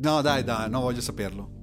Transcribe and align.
No, 0.00 0.20
dai, 0.22 0.44
dai, 0.44 0.68
no, 0.70 0.80
voglio 0.80 1.00
saperlo. 1.00 1.56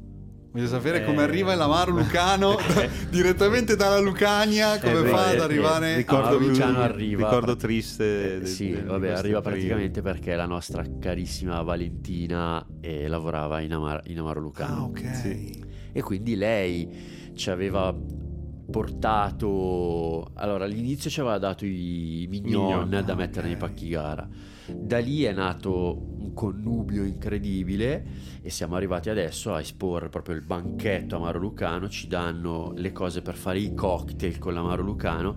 Voglio 0.52 0.68
sapere 0.68 1.04
come 1.04 1.22
arriva 1.22 1.54
l'amaro 1.54 1.92
lucano 1.92 2.56
direttamente 3.12 3.76
dalla 3.76 4.00
Lucania, 4.00 4.80
come 4.80 5.00
Eh, 5.02 5.10
fa 5.10 5.32
eh, 5.32 5.36
ad 5.36 5.42
arrivare 5.42 5.92
eh, 5.94 5.96
Ricordo, 5.98 6.28
Amaro 6.28 6.38
Luciano 6.40 6.80
arriva- 6.80 7.24
ricordo 7.30 7.56
triste. 7.58 8.36
Eh, 8.36 8.40
di- 8.40 8.46
sì, 8.48 8.68
di 8.68 8.74
vabbè, 8.82 9.10
arriva 9.10 9.18
periodo. 9.18 9.42
praticamente 9.42 10.02
perché 10.02 10.34
la 10.36 10.46
nostra 10.46 10.84
carissima 10.98 11.62
Valentina 11.62 12.66
eh, 12.80 13.08
lavorava 13.10 13.60
in, 13.60 13.74
Amar- 13.74 14.08
in 14.10 14.20
Amaro 14.20 14.40
Lucano. 14.40 14.76
Ah, 14.76 14.84
ok. 14.86 15.16
Sì. 15.16 15.64
E 15.92 16.02
quindi 16.02 16.36
lei 16.38 17.32
ci 17.36 17.50
aveva 17.50 17.94
portato... 18.70 20.32
Allora, 20.36 20.66
all'inizio 20.66 21.10
ci 21.10 21.20
aveva 21.20 21.38
dato 21.38 21.66
i 21.66 22.28
mignon, 22.30 22.84
Mignon, 22.84 23.06
da 23.06 23.14
ah, 23.14 23.16
mettere 23.16 23.48
nei 23.48 23.56
ok. 23.56 23.60
pacchi 23.60 23.90
gara. 23.90 24.28
Da 24.68 24.98
lì 24.98 25.24
è 25.24 25.32
nato 25.32 26.16
un 26.20 26.34
connubio 26.34 27.04
incredibile 27.04 28.06
e 28.42 28.50
siamo 28.50 28.76
arrivati 28.76 29.10
adesso 29.10 29.54
a 29.54 29.60
esporre 29.60 30.10
proprio 30.10 30.36
il 30.36 30.42
banchetto 30.42 31.16
Amaro 31.18 31.40
Lucano, 31.40 31.88
ci 31.88 32.08
danno 32.08 32.72
le 32.76 32.92
cose 32.92 33.22
per 33.22 33.36
fare 33.36 33.60
i 33.60 33.74
cocktail 33.74 34.40
con 34.40 34.54
l'Amaro 34.54 34.82
Lucano 34.82 35.36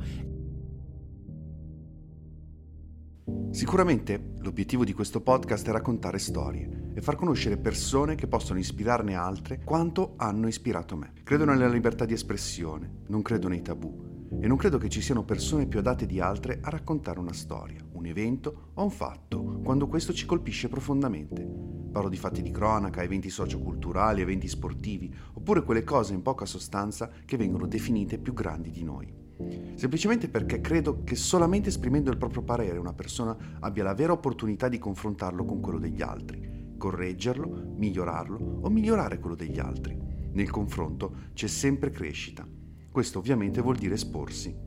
Sicuramente 3.51 4.35
l'obiettivo 4.39 4.85
di 4.85 4.93
questo 4.93 5.21
podcast 5.21 5.67
è 5.69 5.73
raccontare 5.73 6.19
storie 6.19 6.91
e 6.95 7.01
far 7.01 7.17
conoscere 7.17 7.57
persone 7.57 8.15
che 8.15 8.27
possono 8.27 8.59
ispirarne 8.59 9.15
altre 9.15 9.61
quanto 9.65 10.15
hanno 10.17 10.49
ispirato 10.49 10.97
me. 10.97 11.13
Credo 11.25 11.45
nella 11.45 11.69
libertà 11.69 12.05
di 12.05 12.13
espressione, 12.13 13.03
non 13.09 13.23
credo 13.23 13.49
nei 13.49 13.63
tabù 13.63 14.29
e 14.41 14.47
non 14.47 14.57
credo 14.57 14.79
che 14.79 14.89
ci 14.89 15.01
siano 15.01 15.25
persone 15.25 15.67
più 15.67 15.79
adatte 15.79 16.07
di 16.07 16.21
altre 16.21 16.59
a 16.61 16.71
raccontare 16.71 17.19
una 17.19 17.33
storia, 17.33 17.85
un 17.93 18.07
evento 18.07 18.71
o 18.75 18.83
un 18.83 18.91
fatto 18.91 19.61
quando 19.65 19.89
questo 19.89 20.13
ci 20.13 20.27
colpisce 20.27 20.69
profondamente. 20.69 21.45
Parlo 21.91 22.09
di 22.09 22.17
fatti 22.17 22.43
di 22.43 22.51
cronaca, 22.51 23.03
eventi 23.03 23.31
socioculturali, 23.31 24.21
eventi 24.21 24.47
sportivi, 24.47 25.13
oppure 25.33 25.63
quelle 25.63 25.85
cose 25.85 26.15
in 26.15 26.23
poca 26.23 26.45
sostanza 26.45 27.11
che 27.25 27.37
vengono 27.37 27.67
definite 27.67 28.19
più 28.19 28.35
grandi 28.35 28.71
di 28.71 28.85
noi. 28.85 29.27
Semplicemente 29.75 30.29
perché 30.29 30.61
credo 30.61 31.05
che 31.05 31.15
solamente 31.15 31.69
esprimendo 31.69 32.11
il 32.11 32.17
proprio 32.17 32.43
parere 32.43 32.79
una 32.79 32.93
persona 32.93 33.37
abbia 33.61 33.85
la 33.85 33.95
vera 33.95 34.13
opportunità 34.13 34.69
di 34.69 34.79
confrontarlo 34.79 35.45
con 35.45 35.61
quello 35.61 35.79
degli 35.79 36.03
altri, 36.03 36.75
correggerlo, 36.77 37.75
migliorarlo 37.77 38.61
o 38.63 38.69
migliorare 38.69 39.21
quello 39.21 39.37
degli 39.37 39.59
altri. 39.59 39.97
Nel 40.33 40.51
confronto 40.51 41.31
c'è 41.35 41.47
sempre 41.47 41.91
crescita. 41.91 42.47
Questo 42.91 43.19
ovviamente 43.19 43.61
vuol 43.61 43.77
dire 43.77 43.95
esporsi. 43.95 44.67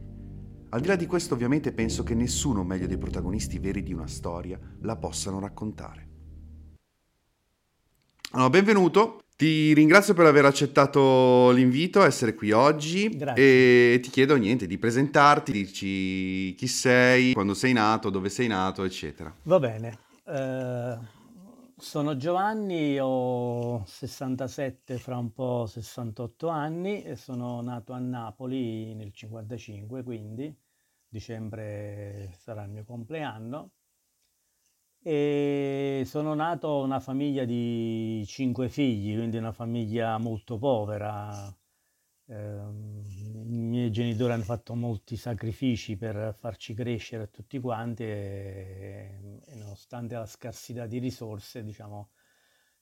Al 0.69 0.79
di 0.79 0.87
là 0.87 0.95
di 0.95 1.05
questo 1.05 1.33
ovviamente 1.33 1.73
penso 1.73 2.03
che 2.03 2.15
nessuno 2.15 2.63
meglio 2.63 2.87
dei 2.87 2.97
protagonisti 2.97 3.59
veri 3.59 3.83
di 3.83 3.91
una 3.91 4.07
storia 4.07 4.57
la 4.79 4.95
possano 4.95 5.39
raccontare. 5.39 6.07
Allora, 8.31 8.49
benvenuto. 8.49 9.23
Ti 9.41 9.73
ringrazio 9.73 10.13
per 10.13 10.27
aver 10.27 10.45
accettato 10.45 11.49
l'invito 11.49 11.99
a 11.99 12.05
essere 12.05 12.35
qui 12.35 12.51
oggi 12.51 13.09
Grazie. 13.09 13.95
e 13.95 13.99
ti 13.99 14.11
chiedo 14.11 14.35
niente 14.35 14.67
di 14.67 14.77
presentarti, 14.77 15.51
dirci 15.51 16.53
chi 16.53 16.67
sei, 16.67 17.33
quando 17.33 17.55
sei 17.55 17.73
nato, 17.73 18.11
dove 18.11 18.29
sei 18.29 18.45
nato, 18.45 18.83
eccetera. 18.83 19.35
Va 19.45 19.57
bene. 19.57 19.97
Eh, 20.27 20.95
sono 21.75 22.17
Giovanni, 22.17 22.99
ho 23.01 23.83
67, 23.83 24.99
fra 24.99 25.17
un 25.17 25.33
po' 25.33 25.65
68 25.65 26.47
anni 26.47 27.01
e 27.01 27.15
sono 27.15 27.63
nato 27.63 27.93
a 27.93 27.97
Napoli 27.97 28.93
nel 28.93 29.11
55, 29.11 30.03
quindi 30.03 30.55
dicembre 31.09 32.31
sarà 32.37 32.61
il 32.65 32.69
mio 32.69 32.83
compleanno. 32.83 33.71
E 35.03 35.60
sono 36.05 36.33
nato 36.33 36.79
una 36.79 36.99
famiglia 36.99 37.45
di 37.45 38.23
cinque 38.27 38.69
figli, 38.69 39.15
quindi 39.15 39.37
una 39.37 39.51
famiglia 39.51 40.17
molto 40.17 40.57
povera. 40.57 41.53
Ehm, 42.27 43.03
I 43.45 43.57
miei 43.57 43.91
genitori 43.91 44.33
hanno 44.33 44.43
fatto 44.43 44.75
molti 44.75 45.17
sacrifici 45.17 45.97
per 45.97 46.35
farci 46.37 46.73
crescere 46.73 47.29
tutti 47.29 47.59
quanti 47.59 48.03
e, 48.03 49.41
e 49.45 49.55
nonostante 49.55 50.15
la 50.15 50.25
scarsità 50.25 50.85
di 50.87 50.99
risorse, 50.99 51.63
diciamo, 51.63 52.09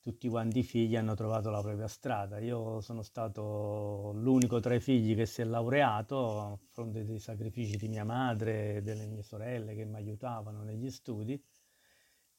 tutti 0.02 0.28
quanti 0.30 0.60
i 0.60 0.64
figli 0.64 0.96
hanno 0.96 1.16
trovato 1.16 1.50
la 1.50 1.62
propria 1.62 1.88
strada. 1.88 2.40
Io 2.40 2.82
sono 2.82 3.02
stato 3.02 4.12
l'unico 4.16 4.60
tra 4.60 4.74
i 4.76 4.80
figli 4.80 5.16
che 5.16 5.26
si 5.26 5.42
è 5.42 5.46
laureato 5.46 6.40
a 6.42 6.58
fronte 6.72 7.04
dei 7.06 7.20
sacrifici 7.20 7.78
di 7.78 7.88
mia 7.88 8.04
madre 8.06 8.78
e 8.78 8.82
delle 8.82 9.06
mie 9.08 9.24
sorelle 9.24 9.76
che 9.76 9.86
mi 9.86 9.96
aiutavano 9.96 10.64
negli 10.64 10.90
studi 10.90 11.42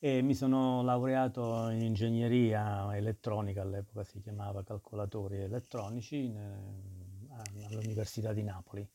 e 0.02 0.22
mi 0.22 0.34
sono 0.34 0.82
laureato 0.82 1.68
in 1.68 1.82
ingegneria 1.82 2.96
elettronica, 2.96 3.60
all'epoca 3.62 4.02
si 4.02 4.20
chiamava 4.20 4.62
calcolatori 4.64 5.38
elettronici, 5.38 6.24
in- 6.24 6.36
a- 7.30 7.42
all'Università 7.68 8.32
di 8.32 8.42
Napoli. 8.42 8.88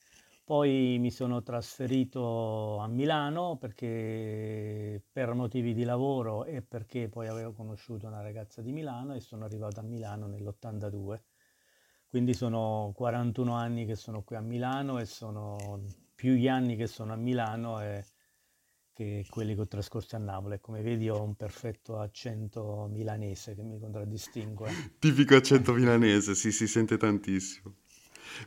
Poi 0.44 0.97
mi 0.99 1.11
sono 1.11 1.41
trasferito 1.44 2.77
a 2.79 2.88
Milano 2.88 3.57
perché 3.57 5.01
per 5.11 5.33
motivi 5.33 5.73
di 5.73 5.83
lavoro 5.83 6.45
e 6.45 6.61
perché 6.61 7.07
poi 7.09 7.27
avevo 7.27 7.53
conosciuto 7.53 8.07
una 8.07 8.21
ragazza 8.21 8.61
di 8.61 8.71
Milano 8.71 9.13
e 9.15 9.19
sono 9.21 9.45
arrivato 9.45 9.79
a 9.79 9.83
Milano 9.83 10.27
nell'82. 10.27 11.23
Quindi 12.07 12.33
sono 12.33 12.91
41 12.95 13.53
anni 13.53 13.85
che 13.85 13.95
sono 13.95 14.23
qui 14.23 14.35
a 14.35 14.41
Milano 14.41 14.99
e 14.99 15.05
sono 15.05 15.83
più 16.15 16.33
gli 16.33 16.47
anni 16.47 16.75
che 16.75 16.88
sono 16.88 17.13
a 17.13 17.15
Milano 17.17 17.81
e- 17.81 18.05
che 18.95 19.25
quelli 19.29 19.53
che 19.56 19.61
ho 19.61 19.67
trascorso 19.67 20.16
a 20.16 20.19
Napoli. 20.19 20.57
Come 20.61 20.81
vedi 20.81 21.09
ho 21.09 21.22
un 21.22 21.35
perfetto 21.35 22.00
accento 22.00 22.88
milanese 22.89 23.53
che 23.53 23.61
mi 23.61 23.78
contraddistingue. 23.78 24.72
Tipico 24.97 25.35
accento 25.35 25.73
milanese, 25.73 26.33
sì, 26.33 26.51
si 26.51 26.66
sente 26.66 26.95
tantissimo. 26.97 27.73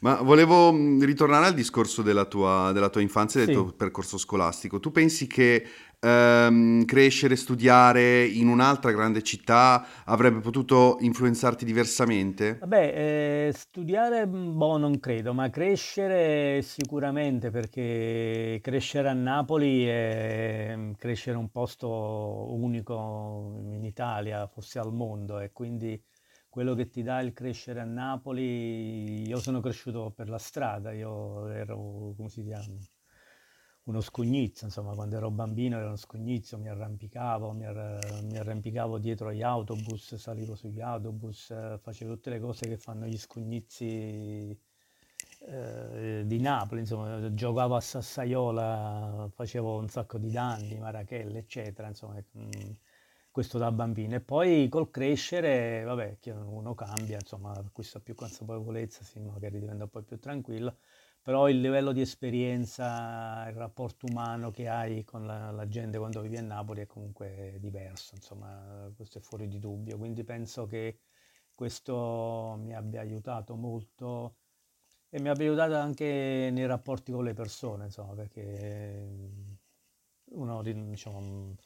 Ma 0.00 0.20
volevo 0.22 0.72
mh, 0.72 1.04
ritornare 1.04 1.47
al 1.47 1.54
discorso 1.54 2.03
della 2.03 2.25
tua, 2.25 2.72
della 2.72 2.88
tua 2.88 3.00
infanzia 3.03 3.42
e 3.42 3.44
del 3.44 3.54
Sì. 3.54 3.60
tuo 3.62 3.72
percorso 3.72 4.19
scolastico. 4.19 4.81
Tu 4.81 4.91
pensi 4.91 5.26
che 5.26 5.64
ehm, 6.00 6.84
crescere, 6.84 7.36
studiare 7.36 8.25
in 8.26 8.48
un'altra 8.48 8.92
grande 8.92 9.22
città 9.22 9.86
avrebbe 10.04 10.41
potuto 10.41 10.97
influenzarti 11.00 11.64
diversamente? 11.64 12.59
Vabbè, 12.60 13.47
eh, 13.48 13.53
studiare, 13.53 14.26
mh, 14.26 14.56
boh, 14.56 14.78
non 14.78 14.98
credo, 14.98 15.32
ma 15.32 15.48
crescere 15.48 16.60
sicuramente, 16.62 17.50
perché 17.50 18.59
crescere 18.60 19.09
a 19.09 19.12
Napoli 19.12 19.84
è 19.86 20.75
mm, 20.76 20.92
crescere 20.94 21.36
un 21.36 21.50
posto 21.50 21.88
unico 22.53 23.60
in 23.60 23.84
Italia, 23.84 24.44
forse 24.48 24.80
al 24.80 24.92
mondo, 24.92 25.38
e 25.38 25.53
quindi 25.53 26.03
quello 26.48 26.75
che 26.75 26.88
ti 26.88 27.03
dà 27.04 27.20
il 27.20 27.32
crescere 27.32 27.78
a 27.80 27.84
Napoli, 27.84 29.25
io 29.28 29.38
sono 29.38 29.60
cresciuto 29.60 30.10
per 30.10 30.28
la 30.28 30.38
strada, 30.38 30.91
io 30.92 31.47
ero, 31.48 32.12
come 32.16 32.28
si 32.28 32.42
chiama? 32.42 32.75
Uno 33.88 34.00
scognizzo, 34.03 34.66
insomma, 34.66 34.94
quando 34.94 35.16
ero 35.16 35.31
bambino 35.31 35.78
ero 35.78 35.87
uno 35.87 35.97
scognizzo, 35.97 36.59
mi 36.59 36.69
arrampicavo, 36.69 37.53
mi, 37.53 37.65
arra- 37.65 37.99
mi 38.22 38.37
arrampicavo 38.37 38.99
dietro 38.99 39.28
agli 39.28 39.43
autobus, 39.43 40.15
salivo 40.16 40.54
sugli 40.54 40.81
autobus, 40.81 41.50
eh, 41.50 41.78
facevo 41.81 42.15
tutte 42.15 42.31
le 42.31 42.38
cose 42.41 42.69
che 42.69 42.77
fanno 42.77 43.06
gli 43.06 43.16
scognizi 43.16 44.59
eh, 45.41 46.22
di 46.27 46.38
Napoli, 46.41 46.81
insomma, 46.82 47.32
giocavo 47.32 47.77
a 47.77 47.81
Sassaiola, 47.81 49.28
facevo 49.34 49.78
un 49.78 49.88
sacco 49.88 50.19
di 50.19 50.31
danni, 50.31 50.78
marachelle, 50.78 51.38
eccetera, 51.38 51.88
insomma, 51.88 52.22
mm, 52.38 52.71
questo 53.31 53.56
da 53.59 53.71
bambino. 53.72 54.16
E 54.16 54.21
poi 54.21 54.69
col 54.69 54.91
crescere, 54.91 55.82
vabbè, 55.84 56.19
uno 56.44 56.75
cambia, 56.75 57.19
insomma, 57.21 57.53
acquista 57.53 58.00
più 58.00 58.15
consapevolezza, 58.15 59.03
sì, 59.04 59.19
magari 59.21 59.59
diventa 59.60 59.84
un 59.84 59.91
po' 59.91 60.03
più 60.03 60.19
tranquillo, 60.19 60.77
però 61.22 61.48
il 61.48 61.60
livello 61.60 61.92
di 61.92 62.00
esperienza, 62.00 63.46
il 63.48 63.54
rapporto 63.54 64.06
umano 64.06 64.50
che 64.50 64.68
hai 64.68 65.04
con 65.04 65.26
la, 65.26 65.50
la 65.50 65.68
gente 65.68 65.98
quando 65.98 66.20
vivi 66.20 66.36
a 66.38 66.42
Napoli 66.42 66.82
è 66.82 66.86
comunque 66.86 67.56
diverso, 67.60 68.15
insomma, 68.15 68.91
questo 68.97 69.18
è 69.18 69.20
fuori 69.20 69.48
di 69.48 69.59
dubbio. 69.59 69.98
Quindi 69.98 70.24
penso 70.24 70.66
che 70.66 71.00
questo 71.54 72.56
mi 72.60 72.74
abbia 72.74 73.00
aiutato 73.00 73.56
molto 73.56 74.36
e 75.10 75.20
mi 75.20 75.28
abbia 75.28 75.47
aiutato 75.47 75.74
anche 75.76 76.50
nei 76.53 76.66
rapporti 76.66 77.12
con 77.12 77.24
le 77.24 77.34
persone, 77.34 77.84
insomma, 77.86 78.14
perché 78.14 79.06
uno, 80.30 80.62
diciamo, 80.62 81.56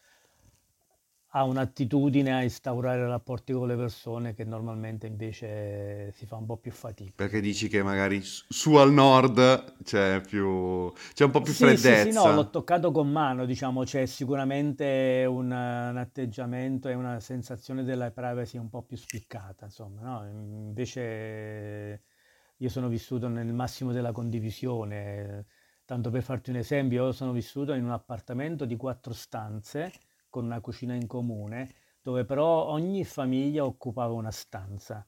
ha 1.34 1.44
un'attitudine 1.44 2.32
a 2.32 2.42
instaurare 2.42 3.06
rapporti 3.06 3.52
con 3.52 3.66
le 3.68 3.76
persone 3.76 4.32
che 4.34 4.44
normalmente 4.44 5.06
invece 5.06 6.10
si 6.12 6.24
fa 6.26 6.36
un 6.36 6.46
po' 6.46 6.56
più 6.56 6.72
fatica. 6.72 7.12
Perché 7.14 7.40
dici 7.40 7.68
che 7.68 7.82
magari 7.82 8.20
su 8.22 8.74
al 8.74 8.92
nord 8.92 9.82
c'è 9.82 10.20
più, 10.26 10.92
c'è 11.14 11.24
un 11.24 11.30
po' 11.30 11.40
più 11.42 11.52
Sì, 11.54 11.76
sì, 11.76 11.96
sì, 11.96 12.10
freddezza. 12.10 12.12
no, 12.12 12.30
l'ho 12.30 12.50
toccato 12.50 12.92
con 12.92 13.10
mano, 13.10 13.44
diciamo, 13.46 13.82
c'è 13.82 14.06
sicuramente 14.06 15.24
un, 15.28 15.46
un 15.50 15.96
atteggiamento 15.96 16.88
e 16.88 16.94
una 16.94 17.18
sensazione 17.18 17.82
della 17.82 18.12
privacy 18.12 18.58
un 18.58 18.68
po' 18.68 18.82
più 18.82 18.96
spiccata, 18.96 19.64
insomma, 19.64 20.00
no? 20.02 20.24
Invece 20.28 22.02
io 22.58 22.68
sono 22.68 22.86
vissuto 22.88 23.26
nel 23.28 23.52
massimo 23.52 23.90
della 23.92 24.12
condivisione, 24.12 25.46
tanto 25.84 26.10
per 26.10 26.22
farti 26.22 26.50
un 26.50 26.56
esempio, 26.56 27.06
io 27.06 27.12
sono 27.12 27.32
vissuto 27.32 27.72
in 27.72 27.82
un 27.84 27.90
appartamento 27.90 28.64
di 28.64 28.76
quattro 28.76 29.12
stanze 29.12 29.92
con 30.32 30.46
una 30.46 30.62
cucina 30.62 30.94
in 30.94 31.06
comune, 31.06 31.74
dove 32.00 32.24
però 32.24 32.64
ogni 32.68 33.04
famiglia 33.04 33.66
occupava 33.66 34.14
una 34.14 34.30
stanza 34.30 35.06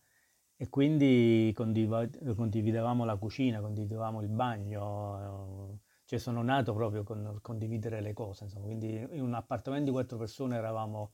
e 0.55 0.69
quindi 0.69 1.51
condividevamo 1.57 3.07
la 3.07 3.17
cucina, 3.17 3.61
condividevamo 3.61 4.21
il 4.21 4.29
bagno, 4.29 5.79
cioè 6.05 6.19
sono 6.19 6.43
nato 6.43 6.75
proprio 6.75 7.05
con 7.05 7.39
condividere 7.41 8.03
le 8.03 8.13
cose, 8.13 8.45
insomma. 8.45 8.67
quindi 8.67 8.95
in 9.13 9.23
un 9.23 9.33
appartamento 9.33 9.87
di 9.87 9.93
quattro 9.93 10.19
persone 10.19 10.57
eravamo 10.57 11.13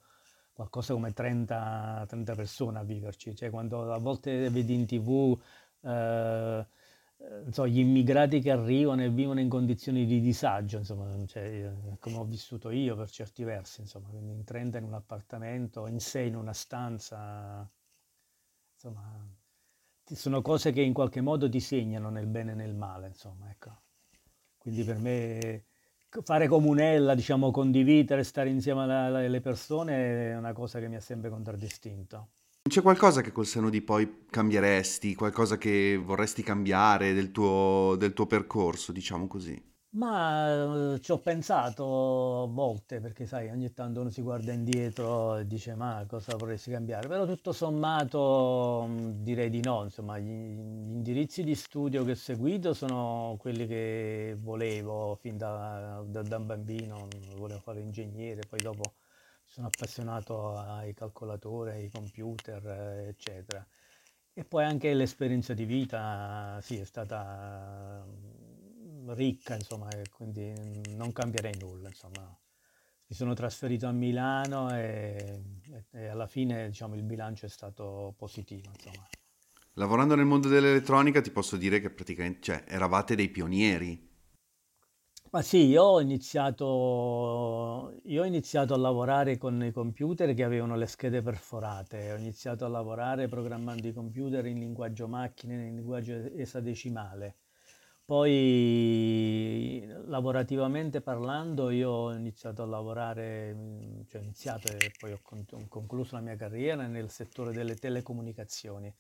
qualcosa 0.53 0.93
come 0.93 1.12
30, 1.12 2.07
30 2.09 2.35
persone 2.35 2.79
a 2.81 2.83
viverci, 2.83 3.37
cioè 3.37 3.49
quando 3.49 3.93
a 3.93 3.99
volte 3.99 4.51
vedi 4.51 4.75
in 4.75 4.87
tv 4.87 5.41
eh, 5.83 6.67
so, 7.51 7.67
gli 7.67 7.79
immigrati 7.79 8.41
che 8.41 8.51
arrivano 8.51 9.03
e 9.03 9.11
vivono 9.11 9.41
in 9.41 9.49
condizioni 9.49 10.07
di 10.07 10.21
disagio, 10.21 10.79
insomma, 10.79 11.15
cioè, 11.27 11.73
come 11.99 12.17
ho 12.17 12.25
vissuto 12.25 12.71
io 12.71 12.97
per 12.97 13.11
certi 13.11 13.45
versi, 13.45 13.81
insomma, 13.83 14.09
quindi 14.09 14.33
in 14.33 14.45
30 14.45 14.79
in 14.79 14.85
un 14.85 14.95
appartamento, 14.95 15.87
in 15.87 16.01
6 16.01 16.29
in 16.29 16.37
una 16.37 16.53
stanza, 16.53 17.71
insomma, 18.75 19.29
sono 20.05 20.43
cose 20.43 20.73
che 20.73 20.81
in 20.83 20.93
qualche 20.93 21.21
modo 21.21 21.49
ti 21.49 21.61
segnano 21.61 22.11
nel 22.11 22.27
bene 22.27 22.53
e 22.53 22.55
nel 22.55 22.75
male, 22.75 23.09
insomma, 23.09 23.51
ecco. 23.51 23.83
Quindi 24.59 24.85
per 24.85 24.99
me 24.99 25.65
fare 26.23 26.49
comunella, 26.49 27.15
diciamo, 27.15 27.51
condividere, 27.51 28.25
stare 28.25 28.51
insieme 28.51 28.83
alle 28.83 29.41
persone 29.41 30.33
è 30.33 30.37
una 30.37 30.53
cosa 30.53 30.81
che 30.81 30.89
mi 30.89 30.97
ha 30.97 31.01
sempre 31.01 31.31
contraddistinto. 31.31 32.31
C'è 32.69 32.83
qualcosa 32.83 33.21
che 33.21 33.33
col 33.33 33.47
senno 33.47 33.69
di 33.69 33.83
poi 33.83 34.27
cambieresti, 34.31 35.15
qualcosa 35.15 35.59
che 35.59 35.97
vorresti 35.97 36.43
cambiare 36.43 37.12
del 37.15 37.33
tuo, 37.33 37.97
del 37.99 38.12
tuo 38.12 38.27
percorso, 38.27 38.93
diciamo 38.93 39.27
così? 39.27 39.61
Ma 39.93 40.93
eh, 40.95 41.01
ci 41.01 41.11
ho 41.11 41.19
pensato 41.19 41.85
volte, 42.53 43.01
perché 43.01 43.27
sai, 43.27 43.49
ogni 43.49 43.73
tanto 43.73 44.01
uno 44.01 44.11
si 44.11 44.23
guarda 44.23 44.53
indietro 44.53 45.37
e 45.39 45.47
dice 45.49 45.75
ma 45.75 46.05
cosa 46.09 46.37
vorresti 46.37 46.71
cambiare, 46.71 47.09
però 47.09 47.27
tutto 47.27 47.53
sommato 47.53 48.87
mm, 48.89 49.11
direi 49.23 49.51
di 49.51 49.61
no, 49.61 49.83
insomma, 49.83 50.17
gli, 50.19 50.29
gli 50.29 50.93
indirizzi 50.93 51.43
di 51.43 51.57
studio 51.57 52.05
che 52.05 52.12
ho 52.12 52.15
seguito 52.15 52.73
sono 52.73 53.37
quelli 53.41 53.67
che 53.67 54.37
volevo 54.39 55.17
fin 55.21 55.37
da, 55.37 56.05
da, 56.07 56.23
da 56.23 56.39
bambino, 56.39 57.09
volevo 57.37 57.59
fare 57.61 57.81
ingegnere, 57.81 58.43
poi 58.49 58.61
dopo 58.61 58.93
sono 59.50 59.67
appassionato 59.67 60.56
ai 60.56 60.94
calcolatori, 60.94 61.70
ai 61.70 61.91
computer, 61.91 62.64
eccetera. 63.08 63.67
E 64.32 64.44
poi 64.44 64.64
anche 64.64 64.94
l'esperienza 64.94 65.55
di 65.55 65.64
vita, 65.64 66.61
sì, 66.62 66.79
è 66.79 66.85
stata 66.85 68.06
ricca, 69.08 69.56
insomma, 69.56 69.88
quindi 70.12 70.55
non 70.94 71.12
cambierei 71.12 71.56
nulla, 71.58 71.88
insomma. 71.88 72.38
Mi 73.06 73.17
sono 73.17 73.35
trasferito 73.35 73.88
a 73.88 73.93
Milano 73.93 74.73
e, 74.73 75.43
e 75.91 76.06
alla 76.06 76.29
fine, 76.29 76.69
diciamo, 76.69 76.94
il 76.94 77.02
bilancio 77.02 77.47
è 77.47 77.49
stato 77.49 78.14
positivo, 78.17 78.70
insomma. 78.73 79.05
Lavorando 79.73 80.14
nel 80.14 80.26
mondo 80.26 80.47
dell'elettronica 80.47 81.20
ti 81.20 81.32
posso 81.32 81.56
dire 81.56 81.81
che 81.81 81.91
praticamente, 81.91 82.41
cioè, 82.41 82.64
eravate 82.69 83.17
dei 83.17 83.29
pionieri. 83.29 84.10
Ma 85.32 85.43
sì, 85.43 85.67
io 85.67 85.82
ho 85.85 86.00
iniziato, 86.00 88.00
io 88.05 88.23
ho 88.23 88.25
iniziato 88.25 88.75
a 88.75 88.77
lavorare 88.77 89.38
con 89.38 89.62
i 89.62 89.71
computer 89.71 90.35
che 90.35 90.43
avevano 90.43 90.75
le 90.77 90.87
schede 90.87 91.23
perforate, 91.23 92.11
ho 92.12 92.17
iniziato 92.17 92.65
a 92.65 92.69
lavorare 92.69 93.29
programmando 93.29 93.87
i 93.87 93.93
computer 93.93 94.44
in 94.47 94.59
linguaggio 94.59 95.06
macchine, 95.06 95.69
in 95.69 95.77
linguaggio 95.77 96.15
esadecimale. 96.35 97.37
Poi 98.05 99.87
lavorativamente 100.06 101.00
parlando 101.00 101.71
io 101.71 101.91
ho 101.91 102.12
iniziato 102.12 102.62
a 102.62 102.67
lavorare, 102.67 103.56
cioè 104.09 104.21
ho 104.21 104.25
iniziato 104.25 104.67
e 104.73 104.91
poi 104.99 105.12
ho 105.12 105.21
concluso 105.69 106.17
la 106.17 106.23
mia 106.23 106.35
carriera 106.35 106.88
nel 106.88 107.09
settore 107.09 107.53
delle 107.53 107.76
telecomunicazioni 107.76 108.93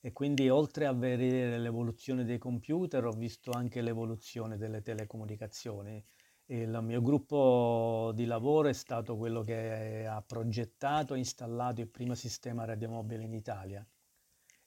e 0.00 0.12
quindi 0.12 0.48
oltre 0.48 0.86
a 0.86 0.92
vedere 0.92 1.58
l'evoluzione 1.58 2.24
dei 2.24 2.38
computer 2.38 3.04
ho 3.04 3.12
visto 3.12 3.50
anche 3.52 3.80
l'evoluzione 3.80 4.56
delle 4.56 4.82
telecomunicazioni. 4.82 6.04
Il 6.46 6.78
mio 6.82 7.02
gruppo 7.02 8.12
di 8.14 8.24
lavoro 8.24 8.68
è 8.68 8.72
stato 8.72 9.16
quello 9.16 9.42
che 9.42 10.06
ha 10.06 10.22
progettato 10.22 11.14
e 11.14 11.18
installato 11.18 11.80
il 11.80 11.88
primo 11.88 12.14
sistema 12.14 12.64
radiomobile 12.64 13.24
in 13.24 13.34
Italia. 13.34 13.86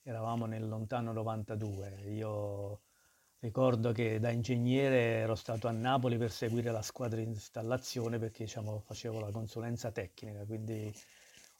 Eravamo 0.04 0.45
nel 0.45 0.68
lontano 0.68 1.12
92. 1.12 2.04
Io 2.10 2.81
Ricordo 3.44 3.92
che 3.92 4.19
da 4.19 4.30
ingegnere 4.30 5.16
ero 5.16 5.33
stato 5.33 5.68
a 5.68 5.72
Napoli 5.72 6.16
per 6.16 6.30
seguire 6.30 6.69
la 6.69 6.83
squadra 6.83 7.19
di 7.19 7.25
installazione 7.25 8.19
perché 8.19 8.44
diciamo, 8.44 8.81
facevo 8.81 9.19
la 9.19 9.31
consulenza 9.31 9.92
tecnica, 9.92 10.45
quindi 10.45 10.94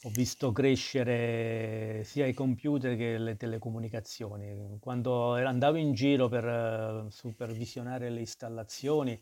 ho 0.03 0.09
visto 0.09 0.51
crescere 0.51 2.03
sia 2.03 2.25
i 2.25 2.33
computer 2.33 2.95
che 2.98 3.18
le 3.19 3.36
telecomunicazioni. 3.36 4.77
Quando 4.80 5.36
andavo 5.36 5.77
in 5.77 5.94
giro 5.94 6.27
per 6.27 6.44
uh, 6.44 7.09
supervisionare 7.09 8.09
le 8.09 8.21
installazioni, 8.21 9.21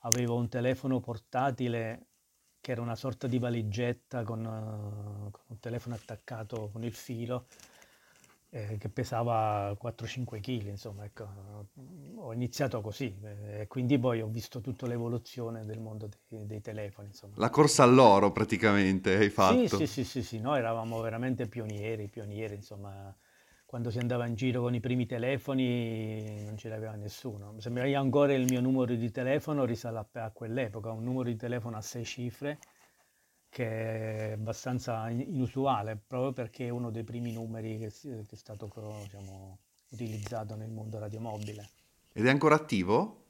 avevo 0.00 0.36
un 0.36 0.48
telefono 0.48 1.00
portatile 1.00 2.06
che 2.60 2.72
era 2.72 2.82
una 2.82 2.96
sorta 2.96 3.26
di 3.26 3.38
valigetta 3.38 4.22
con, 4.24 4.44
uh, 4.44 5.30
con 5.30 5.42
un 5.46 5.58
telefono 5.60 5.94
attaccato 5.94 6.68
con 6.70 6.84
il 6.84 6.92
filo 6.92 7.46
eh, 8.50 8.78
che 8.78 8.88
pesava 8.88 9.76
4-5 9.78 10.40
kg, 10.40 10.66
insomma, 10.66 11.04
ecco, 11.04 11.28
ho 12.16 12.32
iniziato 12.32 12.80
così 12.80 13.14
eh, 13.22 13.60
e 13.60 13.66
quindi 13.66 13.98
poi 13.98 14.22
ho 14.22 14.28
visto 14.28 14.60
tutta 14.60 14.86
l'evoluzione 14.86 15.64
del 15.64 15.80
mondo 15.80 16.08
dei, 16.28 16.46
dei 16.46 16.60
telefoni. 16.60 17.08
Insomma. 17.08 17.34
La 17.36 17.50
corsa 17.50 17.82
all'oro 17.82 18.32
praticamente 18.32 19.16
hai 19.16 19.28
fatto. 19.28 19.66
Sì, 19.66 19.76
sì, 19.76 19.86
sì, 19.86 20.04
sì, 20.04 20.22
sì, 20.22 20.40
noi 20.40 20.58
eravamo 20.58 21.00
veramente 21.00 21.46
pionieri, 21.46 22.08
pionieri, 22.08 22.54
insomma, 22.54 23.14
quando 23.66 23.90
si 23.90 23.98
andava 23.98 24.26
in 24.26 24.34
giro 24.34 24.62
con 24.62 24.74
i 24.74 24.80
primi 24.80 25.04
telefoni 25.04 26.42
non 26.44 26.56
ce 26.56 26.70
l'aveva 26.70 26.94
nessuno. 26.94 27.54
Sembra 27.58 27.84
ancora 27.98 28.32
il 28.32 28.46
mio 28.48 28.62
numero 28.62 28.94
di 28.94 29.10
telefono 29.10 29.66
risale 29.66 29.98
a, 29.98 30.24
a 30.24 30.30
quell'epoca, 30.30 30.90
un 30.90 31.04
numero 31.04 31.28
di 31.28 31.36
telefono 31.36 31.76
a 31.76 31.82
sei 31.82 32.04
cifre 32.04 32.58
che 33.48 34.30
è 34.30 34.32
abbastanza 34.32 35.08
inusuale 35.08 35.96
proprio 35.96 36.32
perché 36.32 36.66
è 36.66 36.70
uno 36.70 36.90
dei 36.90 37.04
primi 37.04 37.32
numeri 37.32 37.78
che, 37.78 37.92
che 38.00 38.26
è 38.28 38.36
stato 38.36 38.70
diciamo, 39.02 39.58
utilizzato 39.90 40.54
nel 40.54 40.70
mondo 40.70 40.98
radiomobile. 40.98 41.68
Ed 42.12 42.26
è 42.26 42.30
ancora 42.30 42.54
attivo? 42.56 43.24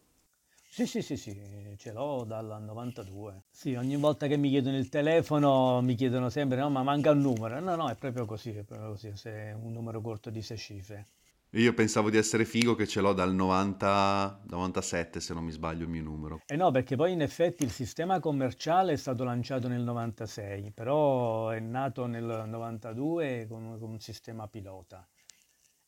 Sì, 0.71 0.87
sì, 0.87 1.03
sì, 1.03 1.17
sì, 1.17 1.35
ce 1.77 1.93
l'ho 1.93 2.25
dal 2.25 2.63
92. 2.63 3.43
Sì, 3.51 3.75
ogni 3.75 3.97
volta 3.97 4.27
che 4.27 4.37
mi 4.37 4.51
chiedono 4.51 4.77
il 4.77 4.89
telefono 4.89 5.81
mi 5.81 5.95
chiedono 5.95 6.29
sempre, 6.29 6.59
no, 6.59 6.69
ma 6.71 6.83
manca 6.83 7.11
un 7.11 7.21
numero. 7.21 7.59
No, 7.59 7.75
no, 7.75 7.89
è 7.89 7.97
proprio 7.97 8.27
così, 8.27 8.51
è 8.51 8.63
proprio 8.63 8.91
così, 8.91 9.11
se 9.17 9.31
è 9.31 9.53
un 9.55 9.73
numero 9.73 10.01
corto 10.01 10.31
di 10.31 10.43
sei 10.43 10.59
cifre. 10.59 11.07
Io 11.53 11.73
pensavo 11.73 12.11
di 12.11 12.19
essere 12.19 12.45
figo 12.45 12.75
che 12.75 12.87
ce 12.87 13.01
l'ho 13.01 13.15
dal 13.15 13.33
90, 13.33 14.43
97 14.49 15.19
se 15.19 15.33
non 15.33 15.45
mi 15.45 15.51
sbaglio 15.51 15.85
il 15.85 15.89
mio 15.89 16.03
numero. 16.03 16.43
Eh 16.45 16.57
no, 16.57 16.71
perché 16.71 16.95
poi 16.95 17.13
in 17.13 17.23
effetti 17.23 17.65
il 17.65 17.71
sistema 17.71 18.21
commerciale 18.21 18.93
è 18.93 18.97
stato 18.97 19.25
lanciato 19.25 19.67
nel 19.67 19.81
96, 19.81 20.73
però 20.73 21.49
è 21.49 21.59
nato 21.59 22.05
nel 22.05 22.45
92 22.47 23.47
con, 23.49 23.79
con 23.79 23.91
un 23.91 23.99
sistema 23.99 24.47
pilota. 24.47 25.09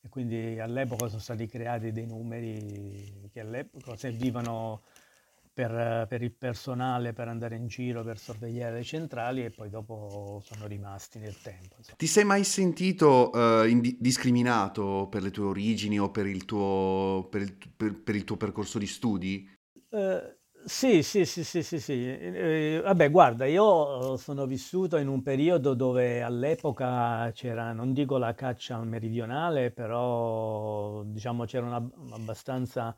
E 0.01 0.09
quindi 0.09 0.59
all'epoca 0.59 1.09
sono 1.09 1.21
stati 1.21 1.47
creati 1.47 1.93
dei 1.93 2.07
numeri 2.07 3.29
che 3.31 3.41
all'epoca 3.41 3.97
servivano 3.97 4.81
per, 5.61 6.07
per, 6.09 6.23
il 6.23 6.33
personale 6.33 7.13
per 7.13 7.29
andare 7.29 7.57
in 7.57 7.67
giro 7.67 8.03
per 8.03 8.19
sorvegliare 8.19 8.77
le 8.77 8.83
centrali 8.83 9.45
e 9.45 9.51
poi 9.51 9.69
dopo 9.69 10.41
sono 10.43 10.67
rimasti 10.67 11.19
nel 11.19 11.39
tempo. 11.43 11.75
Insomma. 11.77 11.97
Ti 11.99 12.07
sei 12.07 12.25
mai 12.25 12.45
sentito 12.45 13.31
uh, 13.31 13.67
indi- 13.67 13.97
discriminato 14.01 15.09
per 15.11 15.23
le 15.23 15.31
tue 15.31 15.45
origini 15.45 16.01
o 16.01 16.11
per 16.11 16.27
il 16.27 16.47
tuo, 16.47 17.29
per 17.31 17.43
il, 17.43 17.55
per, 17.77 18.01
per 18.03 18.15
il 18.15 18.25
tuo 18.25 18.37
percorso 18.37 18.79
di 18.79 18.87
studi? 18.87 19.47
Uh, 19.91 20.35
sì, 20.65 21.03
sì, 21.03 21.27
sì, 21.27 21.45
sì, 21.45 21.63
sì, 21.63 21.79
sì. 21.79 22.07
Eh, 22.09 22.81
vabbè, 22.83 23.11
guarda, 23.11 23.45
io 23.45 24.17
sono 24.17 24.47
vissuto 24.47 24.97
in 24.97 25.09
un 25.09 25.23
periodo 25.23 25.75
dove 25.75 26.23
all'epoca 26.23 27.31
c'era, 27.35 27.73
non 27.73 27.93
dico 27.93 28.17
la 28.17 28.35
caccia 28.35 28.79
meridionale, 28.83 29.71
però 29.73 31.03
diciamo 31.05 31.45
c'era 31.45 31.67
una, 31.67 31.91
abbastanza 32.13 32.97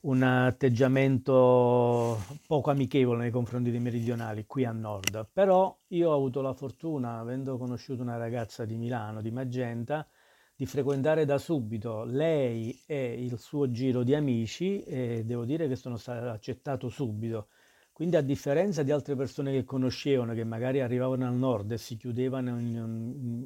un 0.00 0.22
atteggiamento 0.22 2.18
poco 2.46 2.70
amichevole 2.70 3.22
nei 3.22 3.30
confronti 3.30 3.70
dei 3.70 3.80
meridionali 3.80 4.46
qui 4.46 4.64
a 4.64 4.72
nord, 4.72 5.28
però 5.32 5.76
io 5.88 6.10
ho 6.10 6.14
avuto 6.14 6.40
la 6.40 6.52
fortuna, 6.52 7.18
avendo 7.18 7.56
conosciuto 7.56 8.02
una 8.02 8.16
ragazza 8.16 8.64
di 8.64 8.76
Milano, 8.76 9.20
di 9.20 9.30
Magenta, 9.30 10.06
di 10.54 10.64
frequentare 10.64 11.24
da 11.24 11.38
subito 11.38 12.04
lei 12.04 12.82
e 12.86 13.22
il 13.22 13.38
suo 13.38 13.70
giro 13.70 14.02
di 14.02 14.14
amici 14.14 14.82
e 14.82 15.24
devo 15.24 15.44
dire 15.44 15.68
che 15.68 15.76
sono 15.76 15.96
stato 15.96 16.28
accettato 16.28 16.88
subito 16.88 17.48
quindi 17.96 18.16
a 18.16 18.20
differenza 18.20 18.82
di 18.82 18.90
altre 18.90 19.16
persone 19.16 19.52
che 19.52 19.64
conoscevano, 19.64 20.34
che 20.34 20.44
magari 20.44 20.82
arrivavano 20.82 21.26
al 21.26 21.34
nord 21.34 21.72
e 21.72 21.78
si 21.78 21.96
chiudevano 21.96 22.60
in, 22.60 22.74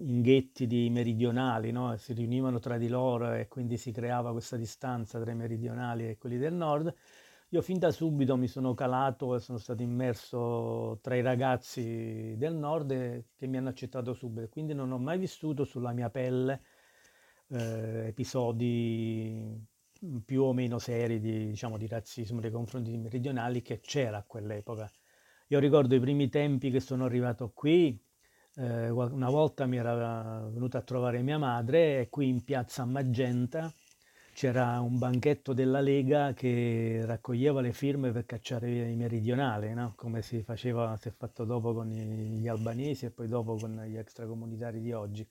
in 0.09 0.23
ghetti 0.23 0.67
di 0.67 0.91
meridionali, 0.91 1.71
no? 1.71 1.97
si 1.99 2.15
riunivano 2.15 2.59
tra 2.59 2.77
di 2.77 2.89
loro 2.89 3.33
e 3.33 3.47
quindi 3.47 3.77
si 3.77 3.93
creava 3.93 4.33
questa 4.33 4.57
distanza 4.57 5.21
tra 5.21 5.31
i 5.31 5.37
meridionali 5.37 6.09
e 6.09 6.19
quelli 6.19 6.37
del 6.37 6.53
nord, 6.53 6.93
io 7.51 7.63
fin 7.63 7.79
da 7.79 7.93
subito 7.93 8.37
mi 8.37 8.49
sono 8.49 8.75
calato 8.75 9.37
e 9.37 9.39
sono 9.39 9.59
stato 9.59 9.83
immerso 9.83 10.99
tra 11.01 11.15
i 11.15 11.23
ragazzi 11.23 12.35
del 12.37 12.57
nord 12.57 13.27
che 13.37 13.47
mi 13.47 13.57
hanno 13.57 13.69
accettato 13.69 14.15
subito, 14.15 14.49
quindi 14.49 14.75
non 14.75 14.91
ho 14.91 14.99
mai 14.99 15.19
vissuto 15.19 15.63
sulla 15.63 15.93
mia 15.93 16.11
pelle 16.11 16.61
eh, 17.51 18.09
episodi 18.09 19.65
più 20.25 20.43
o 20.43 20.53
meno 20.53 20.79
seri 20.79 21.21
di, 21.21 21.49
diciamo, 21.49 21.77
di 21.77 21.87
razzismo 21.87 22.41
nei 22.41 22.51
confronti 22.51 22.91
dei 22.91 22.99
meridionali 22.99 23.63
che 23.63 23.81
c'era 23.81 24.19
a 24.19 24.25
quell'epoca. 24.27 24.91
Io 25.49 25.59
ricordo 25.59 25.95
i 25.95 26.01
primi 26.01 26.29
tempi 26.29 26.71
che 26.71 26.81
sono 26.81 27.05
arrivato 27.05 27.51
qui, 27.53 28.01
eh, 28.57 28.91
una 28.91 29.31
volta 29.31 29.67
mi 29.67 29.77
era 29.77 30.49
venuta 30.51 30.79
a 30.79 30.83
trovare 30.83 31.23
mia 31.23 31.39
madre 31.39 32.01
e 32.01 32.09
qui 32.09 32.29
in 32.29 32.43
piazza 32.45 32.85
Magenta 32.85 33.73
c'era 34.33 34.81
un 34.81 34.99
banchetto 34.99 35.53
della 35.53 35.81
Lega 35.81 36.33
che 36.33 37.03
raccoglieva 37.05 37.61
le 37.61 37.73
firme 37.73 38.11
per 38.11 38.25
cacciare 38.27 38.71
i 38.91 38.97
meridionali, 38.97 39.75
no? 39.75 39.93
come 39.97 40.23
si 40.23 40.43
faceva, 40.43 40.97
si 40.99 41.09
è 41.09 41.13
fatto 41.13 41.45
dopo 41.45 41.75
con 41.75 41.89
gli 41.89 42.49
albanesi 42.49 43.07
e 43.07 43.11
poi 43.11 43.29
dopo 43.29 43.57
con 43.57 43.85
gli 43.87 43.97
extracomunitari 43.97 44.81
di 44.81 44.93
oggi. 44.93 45.29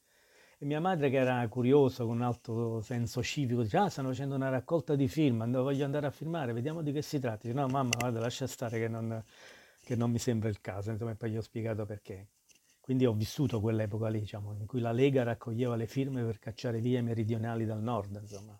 E 0.61 0.65
mia 0.65 0.81
madre, 0.81 1.09
che 1.09 1.15
era 1.15 1.47
curiosa, 1.47 2.03
con 2.03 2.17
un 2.17 2.21
alto 2.21 2.81
senso 2.81 3.23
civico, 3.23 3.63
dice: 3.63 3.77
Ah, 3.77 3.89
stanno 3.89 4.09
facendo 4.09 4.35
una 4.35 4.49
raccolta 4.49 4.93
di 4.95 5.07
film, 5.07 5.49
voglio 5.49 5.85
andare 5.85 6.05
a 6.05 6.11
filmare, 6.11 6.51
vediamo 6.51 6.81
di 6.81 6.91
che 6.91 7.01
si 7.01 7.17
tratta. 7.17 7.47
Dice, 7.47 7.53
no, 7.53 7.65
mamma, 7.67 7.95
guarda, 7.97 8.19
lascia 8.19 8.45
stare 8.45 8.77
che 8.77 8.89
non, 8.89 9.23
che 9.81 9.95
non 9.95 10.11
mi 10.11 10.19
sembra 10.19 10.49
il 10.49 10.59
caso. 10.59 10.91
Insomma, 10.91 11.11
e 11.11 11.15
poi 11.15 11.31
gli 11.31 11.37
ho 11.37 11.41
spiegato 11.41 11.85
perché. 11.85 12.27
Quindi 12.81 13.05
ho 13.05 13.13
vissuto 13.13 13.61
quell'epoca 13.61 14.09
lì, 14.09 14.19
diciamo, 14.19 14.53
in 14.59 14.65
cui 14.65 14.81
la 14.81 14.91
Lega 14.91 15.23
raccoglieva 15.23 15.77
le 15.77 15.87
firme 15.87 16.23
per 16.25 16.39
cacciare 16.39 16.81
via 16.81 16.99
i 16.99 17.03
meridionali 17.03 17.63
dal 17.65 17.81
nord, 17.81 18.17
insomma. 18.21 18.59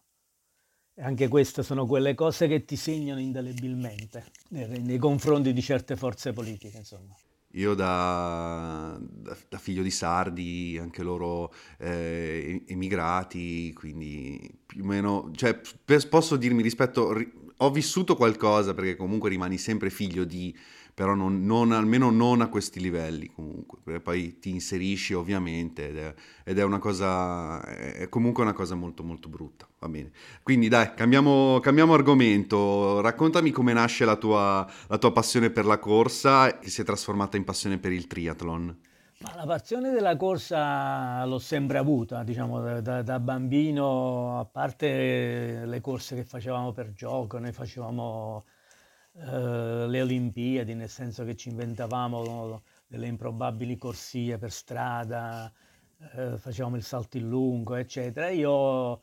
E 0.94 1.02
anche 1.02 1.28
queste 1.28 1.64
sono 1.64 1.86
quelle 1.86 2.14
cose 2.14 2.48
che 2.48 2.64
ti 2.64 2.78
segnano 2.78 3.20
indelebilmente 3.20 4.24
nei, 4.52 4.82
nei 4.84 4.98
confronti 4.98 5.52
di 5.52 5.62
certe 5.62 5.98
forze 5.98 6.32
politiche, 6.32 6.78
insomma. 6.78 7.14
Io 7.54 7.74
da, 7.74 9.00
da, 9.02 9.36
da, 9.50 9.58
figlio 9.58 9.82
di 9.82 9.90
sardi, 9.90 10.78
anche 10.80 11.02
loro 11.02 11.52
eh, 11.80 12.62
emigrati, 12.68 13.74
quindi 13.74 14.40
più 14.68 14.84
o 14.84 14.86
meno, 14.86 15.32
cioè 15.34 15.60
posso 16.08 16.36
dirmi 16.36 16.62
rispetto, 16.62 17.12
ho 17.58 17.72
vissuto 17.72 18.16
qualcosa 18.16 18.76
perché 18.76 18.96
comunque 18.96 19.30
rimani 19.30 19.58
sempre 19.58 19.90
figlio 19.90 20.26
di, 20.26 20.56
però 21.00 21.14
non, 21.14 21.46
non, 21.46 21.72
almeno 21.72 22.10
non 22.10 22.42
a 22.42 22.50
questi 22.50 22.82
livelli 22.82 23.28
comunque, 23.28 23.78
perché 23.82 24.02
poi 24.02 24.38
ti 24.38 24.50
inserisci 24.50 25.14
ovviamente 25.14 25.88
ed 25.88 25.98
è, 25.98 26.14
ed 26.44 26.60
è, 26.60 26.64
una 26.64 26.78
cosa, 26.78 27.64
è 27.64 28.10
comunque 28.10 28.44
una 28.44 28.52
cosa 28.52 28.76
molto 28.76 29.02
molto 29.02 29.30
brutta, 29.30 29.66
va 29.80 29.88
bene. 29.88 30.12
Quindi 30.44 30.68
dai, 30.68 30.94
cambiamo, 30.96 31.62
cambiamo 31.62 31.94
argomento, 31.94 33.00
raccontami 33.00 33.52
come 33.52 33.72
nasce 33.72 34.04
la 34.04 34.18
tua, 34.18 34.70
la 34.88 34.98
tua 34.98 35.14
passione 35.14 35.52
per 35.52 35.64
la 35.64 35.80
corsa 35.80 36.58
che 36.60 36.70
si 36.70 36.82
è 36.82 36.84
trasformata 36.84 37.38
in 37.38 37.46
passione 37.46 37.78
per 37.78 37.94
il 37.94 38.06
triathlon. 38.06 38.78
Ma 39.20 39.36
la 39.36 39.46
passione 39.46 39.92
della 39.92 40.18
corsa 40.18 41.24
l'ho 41.24 41.40
sempre 41.40 41.78
avuta, 41.78 42.24
diciamo, 42.24 42.82
da, 42.82 43.02
da, 43.02 43.20
bambino, 43.22 44.38
a 44.38 44.44
parte 44.44 45.64
le 45.64 45.80
corse 45.80 46.16
che 46.16 46.26
facevamo 46.26 46.74
per 46.74 46.92
gioco, 46.92 47.40
noi 47.40 47.54
facevamo 47.54 48.44
eh, 49.20 49.88
le 49.88 50.02
Olimpiadi, 50.02 50.74
nel 50.76 50.90
senso 50.90 51.24
che 51.26 51.36
ci 51.36 51.50
inventavamo 51.50 52.62
delle 52.88 53.08
improbabili 53.08 53.78
corsie 53.78 54.38
per 54.38 54.52
strada, 54.52 55.52
eh, 56.16 56.38
facevamo 56.38 56.76
il 56.76 56.84
salto 56.84 57.18
in 57.18 57.28
lungo, 57.28 57.76
eccetera. 57.76 58.30
Io 58.30 59.02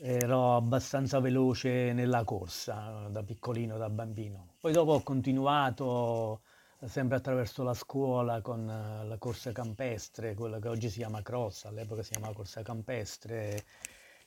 ero 0.00 0.56
abbastanza 0.56 1.18
veloce 1.20 1.92
nella 1.92 2.22
corsa 2.24 3.08
da 3.10 3.22
piccolino, 3.22 3.76
da 3.76 3.90
bambino. 3.90 4.54
Poi 4.60 4.72
dopo 4.72 4.92
ho 4.92 5.02
continuato 5.02 6.42
sempre 6.86 7.16
attraverso 7.16 7.64
la 7.64 7.74
scuola 7.74 8.40
con 8.40 8.64
la 8.66 9.16
corsa 9.18 9.50
campestre, 9.50 10.34
quella 10.34 10.60
che 10.60 10.68
oggi 10.68 10.88
si 10.88 10.98
chiama 10.98 11.22
cross, 11.22 11.64
all'epoca 11.64 12.02
si 12.02 12.12
chiamava 12.12 12.34
corsa 12.34 12.62
campestre 12.62 13.64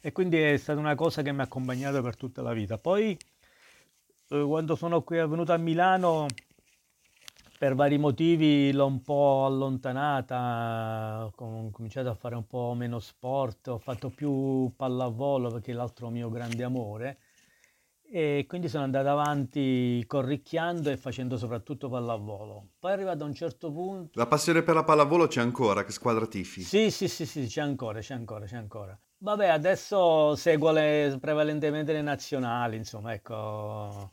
e 0.02 0.12
quindi 0.12 0.38
è 0.38 0.58
stata 0.58 0.80
una 0.80 0.96
cosa 0.96 1.22
che 1.22 1.32
mi 1.32 1.42
ha 1.42 1.44
accompagnato 1.44 2.02
per 2.02 2.16
tutta 2.18 2.42
la 2.42 2.54
vita. 2.54 2.78
Poi 2.78 3.12
eh, 3.12 3.18
quando 4.32 4.76
sono 4.76 5.02
qui 5.04 5.18
venuto 5.18 5.52
a 5.52 5.58
Milano 5.58 6.28
per 7.58 7.76
vari 7.76 7.98
motivi 7.98 8.72
l'ho 8.72 8.86
un 8.86 9.02
po' 9.02 9.46
allontanata, 9.46 11.26
ho 11.26 11.70
cominciato 11.70 12.10
a 12.10 12.16
fare 12.16 12.36
un 12.36 12.48
po' 12.48 12.74
meno 12.76 13.00
sport, 13.00 13.68
ho 13.68 13.78
fatto 13.78 14.10
più 14.10 14.72
pallavolo 14.76 15.50
perché 15.50 15.72
è 15.72 15.76
l'altro 15.76 16.10
mio 16.10 16.30
grande 16.30 16.64
amore 16.64 17.20
e 18.04 18.46
quindi 18.48 18.68
sono 18.68 18.84
andato 18.84 19.10
avanti 19.10 20.04
corricchiando 20.08 20.90
e 20.90 20.98
facendo 20.98 21.38
soprattutto 21.38 21.88
pallavolo. 21.88 22.70
Poi 22.80 22.92
è 22.92 22.94
arrivato 22.94 23.24
a 23.24 23.28
un 23.28 23.34
certo 23.34 23.72
punto... 23.72 24.18
La 24.18 24.28
passione 24.28 24.64
per 24.64 24.76
la 24.76 24.84
pallavolo 24.84 25.28
c'è 25.28 25.42
ancora, 25.42 25.84
che 25.84 25.92
squadra 25.92 26.26
tifi? 26.26 26.62
Sì, 26.62 26.90
sì, 26.90 27.08
sì, 27.08 27.26
sì, 27.26 27.46
c'è 27.46 27.62
ancora, 27.62 28.00
c'è 28.00 28.14
ancora, 28.14 28.46
c'è 28.46 28.58
ancora. 28.58 28.98
Vabbè, 29.20 29.48
adesso 29.48 30.36
seguo 30.36 30.72
le, 30.72 31.18
prevalentemente 31.20 31.94
le 31.94 32.02
nazionali, 32.02 32.76
insomma, 32.76 33.14
ecco 33.14 34.10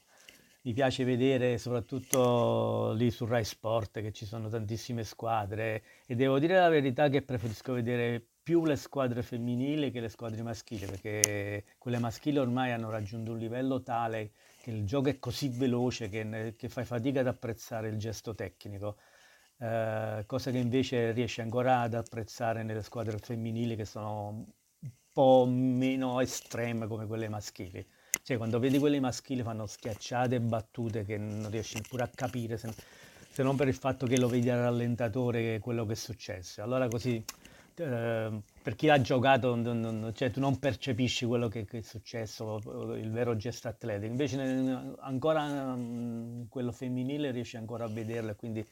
mi 0.62 0.72
piace 0.72 1.04
vedere 1.04 1.58
soprattutto 1.58 2.92
lì 2.92 3.10
su 3.10 3.24
Rai 3.26 3.44
Sport 3.44 4.00
che 4.00 4.12
ci 4.12 4.26
sono 4.26 4.48
tantissime 4.48 5.04
squadre 5.04 5.82
e 6.06 6.14
devo 6.14 6.38
dire 6.38 6.56
la 6.58 6.68
verità 6.68 7.08
che 7.08 7.22
preferisco 7.22 7.72
vedere 7.72 8.24
più 8.42 8.64
le 8.64 8.76
squadre 8.76 9.22
femminili 9.22 9.90
che 9.90 10.00
le 10.00 10.08
squadre 10.08 10.42
maschili 10.42 10.86
perché 10.86 11.64
quelle 11.78 11.98
maschili 11.98 12.38
ormai 12.38 12.72
hanno 12.72 12.90
raggiunto 12.90 13.32
un 13.32 13.38
livello 13.38 13.82
tale 13.82 14.32
che 14.62 14.70
il 14.70 14.84
gioco 14.84 15.08
è 15.10 15.18
così 15.18 15.48
veloce 15.48 16.08
che, 16.08 16.54
che 16.56 16.68
fai 16.68 16.84
fatica 16.84 17.20
ad 17.20 17.26
apprezzare 17.26 17.88
il 17.88 17.98
gesto 17.98 18.34
tecnico. 18.34 18.96
Eh, 19.58 20.24
cosa 20.26 20.50
che 20.50 20.58
invece 20.58 21.12
riesci 21.12 21.40
ancora 21.40 21.80
ad 21.80 21.94
apprezzare 21.94 22.62
nelle 22.62 22.82
squadre 22.82 23.18
femminili 23.18 23.76
che 23.76 23.84
sono 23.84 24.28
un 24.80 24.90
po' 25.12 25.46
meno 25.48 26.20
estreme 26.20 26.86
come 26.86 27.06
quelle 27.06 27.28
maschili. 27.28 27.86
Cioè, 28.22 28.36
quando 28.36 28.58
vedi 28.58 28.78
quelli 28.78 29.00
maschili 29.00 29.42
fanno 29.42 29.66
schiacciate 29.66 30.36
e 30.36 30.40
battute 30.40 31.04
che 31.04 31.16
non 31.16 31.50
riesci 31.50 31.76
neppure 31.76 32.02
a 32.02 32.10
capire, 32.14 32.58
se, 32.58 32.70
se 33.30 33.42
non 33.42 33.56
per 33.56 33.68
il 33.68 33.74
fatto 33.74 34.06
che 34.06 34.18
lo 34.18 34.28
vedi 34.28 34.50
al 34.50 34.60
rallentatore 34.60 35.58
quello 35.60 35.86
che 35.86 35.92
è 35.92 35.96
successo. 35.96 36.62
Allora 36.62 36.88
così, 36.88 37.24
eh, 37.76 38.42
per 38.62 38.74
chi 38.74 38.88
ha 38.90 39.00
giocato, 39.00 39.54
non, 39.54 40.12
cioè, 40.14 40.30
tu 40.30 40.40
non 40.40 40.58
percepisci 40.58 41.24
quello 41.24 41.48
che, 41.48 41.64
che, 41.64 41.78
è 41.78 41.82
successo, 41.82 42.60
il 42.96 43.10
vero 43.10 43.36
gesto 43.36 43.68
atletico. 43.68 44.06
Invece 44.06 44.36
nel, 44.36 44.94
ancora 45.00 45.74
in 45.74 46.46
quello 46.48 46.72
femminile 46.72 47.30
riesci 47.30 47.56
ancora 47.56 47.84
a 47.84 47.88
vederlo 47.88 48.32
e 48.32 48.36
quindi 48.36 48.66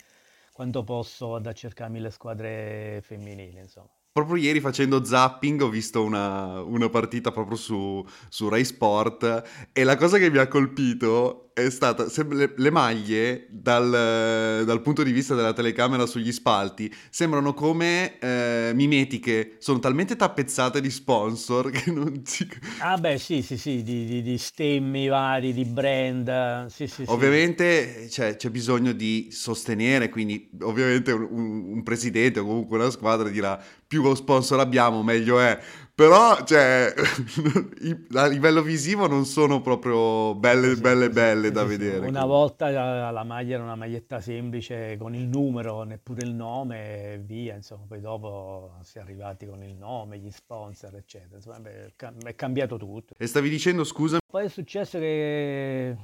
quanto 0.52 0.85
posso 0.85 1.35
ad 1.35 1.50
cercarmi 1.52 2.00
le 2.00 2.11
squadre 2.11 3.00
femminili, 3.02 3.59
insomma. 3.59 3.96
Proprio 4.16 4.42
ieri 4.42 4.61
facendo 4.61 5.04
zapping 5.04 5.61
ho 5.61 5.68
visto 5.68 6.02
una, 6.02 6.62
una 6.62 6.88
partita 6.88 7.32
proprio 7.32 7.58
su, 7.58 8.02
su 8.30 8.49
Rai 8.49 8.64
Sport 8.64 9.68
e 9.75 9.85
la 9.85 9.94
cosa 9.99 10.16
che 10.16 10.30
mi 10.30 10.38
ha 10.38 10.49
colpito 10.49 11.46
è 11.57 11.71
stata 11.71 12.07
le, 12.29 12.53
le 12.55 12.71
maglie 12.71 13.47
dal, 13.49 14.63
dal, 14.67 14.83
punto 14.83 15.03
di 15.03 15.11
vista 15.11 15.35
della 15.35 15.55
telecamera 15.55 16.05
sugli 16.05 16.31
spalti 16.31 16.95
sembrano 17.09 17.55
come 17.55 18.19
eh, 18.19 18.73
mimetiche 18.75 19.57
sono 19.59 19.79
talmente 19.79 20.17
tappezzate 20.17 20.83
di 20.83 20.91
sponsor 20.91 21.71
che 21.73 21.91
non 21.91 22.21
si 22.27 22.47
ah 22.81 22.99
beh 22.99 23.17
sì 23.17 23.41
sì 23.41 23.57
sì 23.57 23.83
di, 23.83 24.05
di, 24.05 24.21
di 24.21 24.37
stemmi 24.37 25.09
vari 25.09 25.55
di 25.55 25.65
brand 25.65 26.67
sì, 26.67 26.87
sì, 26.87 27.05
ovviamente 27.07 28.03
sì. 28.03 28.09
C'è, 28.09 28.37
c'è, 28.37 28.51
bisogno 28.51 28.93
di 28.93 29.29
sostenere 29.31 30.11
quindi 30.11 30.51
ovviamente 30.61 31.13
un, 31.13 31.71
un 31.73 31.83
presidente 31.83 32.39
o 32.39 32.45
comunque 32.45 32.77
una 32.77 32.91
squadra 32.91 33.31
dirà 33.31 33.59
più 33.87 34.15
sponsor 34.15 34.61
abbiamo 34.61 35.03
meglio 35.03 35.41
è 35.41 35.59
però, 35.97 36.45
cioè, 36.45 36.93
a 38.17 38.26
livello 38.26 38.61
visivo 38.61 39.07
non 39.07 39.25
sono 39.25 39.62
proprio 39.62 40.35
belle, 40.35 40.75
sì, 40.75 40.81
belle, 40.83 41.09
belle 41.09 41.47
sì, 41.47 41.53
da 41.55 41.62
sì, 41.62 41.67
vedere. 41.69 42.07
Una 42.07 42.26
volta 42.26 42.69
la 43.11 43.25
maglia 43.25 43.55
era 43.55 43.62
una 43.62 43.76
maglietta 43.76 44.21
semplice 44.21 44.99
con 44.99 45.15
il 45.15 45.26
numero, 45.26 45.85
neppure 45.85 46.26
il 46.26 46.35
nome 46.35 47.15
e 47.15 47.19
via. 47.19 47.55
Insomma, 47.55 47.87
poi 47.88 48.03
dopo 48.03 48.75
si 48.83 48.99
è 48.99 49.00
arrivati 49.00 49.47
con 49.47 49.62
il 49.62 49.75
nome, 49.75 50.19
gli 50.19 50.31
sponsor, 50.31 50.95
eccetera. 50.97 51.37
Insomma, 51.37 51.61
beh, 51.61 51.95
è 52.26 52.35
cambiato 52.35 52.76
tutto. 52.76 53.15
E 53.17 53.26
stavi 53.26 53.49
dicendo, 53.49 53.83
scusa? 53.83 54.19
Poi 54.31 54.45
è 54.45 54.49
successo 54.49 54.99
che 54.99 55.97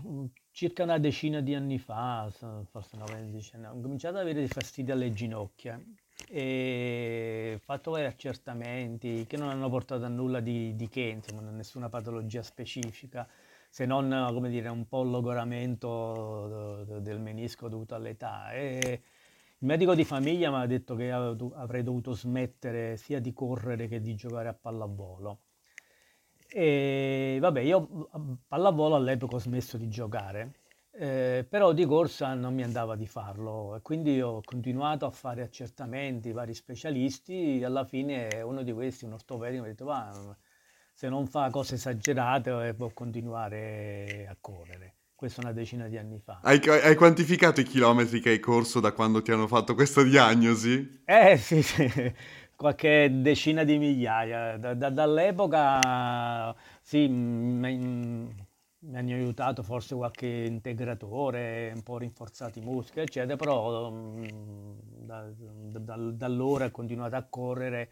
circa 0.53 0.85
una 0.85 0.97
decina 0.97 1.43
di 1.43 1.55
anni 1.55 1.79
fa, 1.79 2.33
forse 2.71 2.97
una 2.97 3.05
ventina, 3.05 3.71
ho 3.71 3.79
cominciato 3.79 4.15
ad 4.15 4.23
avere 4.23 4.39
dei 4.39 4.49
fastidi 4.49 4.91
alle 4.91 5.13
ginocchia 5.13 5.79
e 6.29 7.59
fatto 7.63 7.91
vari 7.93 8.07
accertamenti 8.07 9.27
che 9.27 9.37
non 9.37 9.49
hanno 9.49 9.69
portato 9.69 10.05
a 10.05 10.09
nulla 10.09 10.41
di, 10.41 10.75
di 10.77 10.89
che, 10.89 11.01
insomma, 11.01 11.43
nessuna 11.51 11.89
patologia 11.89 12.43
specifica, 12.43 13.29
se 13.69 13.87
non 13.87 14.29
come 14.33 14.49
dire, 14.51 14.69
un 14.69 14.87
po' 14.87 15.03
logoramento 15.03 16.85
del 17.01 17.21
menisco 17.21 17.69
dovuto 17.69 17.95
all'età. 17.95 18.53
E 18.53 19.03
il 19.59 19.67
medico 19.67 19.95
di 19.95 20.05
famiglia 20.05 20.51
mi 20.51 20.57
ha 20.57 20.67
detto 20.67 20.95
che 20.95 21.11
avrei 21.11 21.83
dovuto 21.83 22.13
smettere 22.13 22.97
sia 22.97 23.21
di 23.21 23.33
correre 23.33 23.89
che 23.89 24.01
di 24.01 24.15
giocare 24.15 24.49
a 24.49 24.55
pallavolo. 24.55 25.39
E 26.49 27.39
vabbè, 27.41 27.61
io 27.61 28.09
a 28.11 28.21
pallavolo 28.47 28.95
all'epoca 28.95 29.37
ho 29.37 29.39
smesso 29.39 29.79
di 29.79 29.89
giocare 29.89 30.61
Eh, 30.95 31.47
però 31.49 31.73
di 31.73 31.87
corsa 31.87 32.35
non 32.35 32.55
mi 32.55 32.63
andava 32.63 32.97
di 32.97 33.07
farlo 33.07 33.77
e 33.77 33.81
quindi 33.81 34.21
ho 34.21 34.43
continuato 34.45 35.07
a 35.07 35.11
fare 35.11 35.41
accertamenti, 35.41 36.33
vari 36.33 36.53
specialisti, 36.53 37.61
e 37.61 37.65
alla 37.65 37.85
fine 37.85 38.43
uno 38.43 38.63
di 38.63 38.73
questi, 38.73 39.07
un 39.07 39.15
ortopedico, 39.15 39.63
mi 39.63 39.69
ha 39.69 39.71
detto 39.71 39.87
ma 39.87 40.37
se 40.93 41.09
non 41.09 41.27
fa 41.27 41.49
cose 41.51 41.77
esagerate 41.77 42.69
eh, 42.69 42.75
può 42.75 42.91
continuare 42.93 44.27
a 44.29 44.37
correre. 44.39 44.95
Questo 45.15 45.41
una 45.41 45.53
decina 45.53 45.89
di 45.89 45.97
anni 45.97 46.19
fa. 46.19 46.41
Hai, 46.43 46.61
hai, 46.67 46.95
quantificato 46.97 47.61
i 47.61 47.65
chilometri 47.65 48.21
che 48.21 48.31
hai 48.31 48.41
corso 48.41 48.81
da 48.81 48.93
quando 48.93 49.23
ti 49.23 49.31
hanno 49.31 49.47
fatto 49.47 49.75
questa 49.75 50.03
diagnosi? 50.03 51.03
Eh 51.05 51.37
sì, 51.39 51.63
sì. 51.63 52.13
qualche 52.57 53.09
decina 53.23 53.65
di 53.65 53.79
migliaia. 53.79 54.57
Da, 54.59 54.75
da, 54.75 54.91
dall'epoca 54.91 56.55
sì, 56.81 57.09
mi, 57.09 58.35
mi 58.85 58.97
hanno 58.97 59.13
aiutato 59.13 59.63
forse 59.63 59.95
qualche 59.95 60.27
integratore, 60.27 61.73
un 61.75 61.83
po' 61.83 61.99
rinforzati 61.99 62.59
i 62.59 62.63
muscoli, 62.63 63.03
eccetera, 63.03 63.37
però 63.37 63.91
mm, 63.91 64.73
da, 65.05 65.29
da, 65.37 65.97
da 65.97 66.27
allora 66.27 66.67
ho 66.67 66.71
continuato 66.71 67.15
a 67.15 67.23
correre 67.23 67.91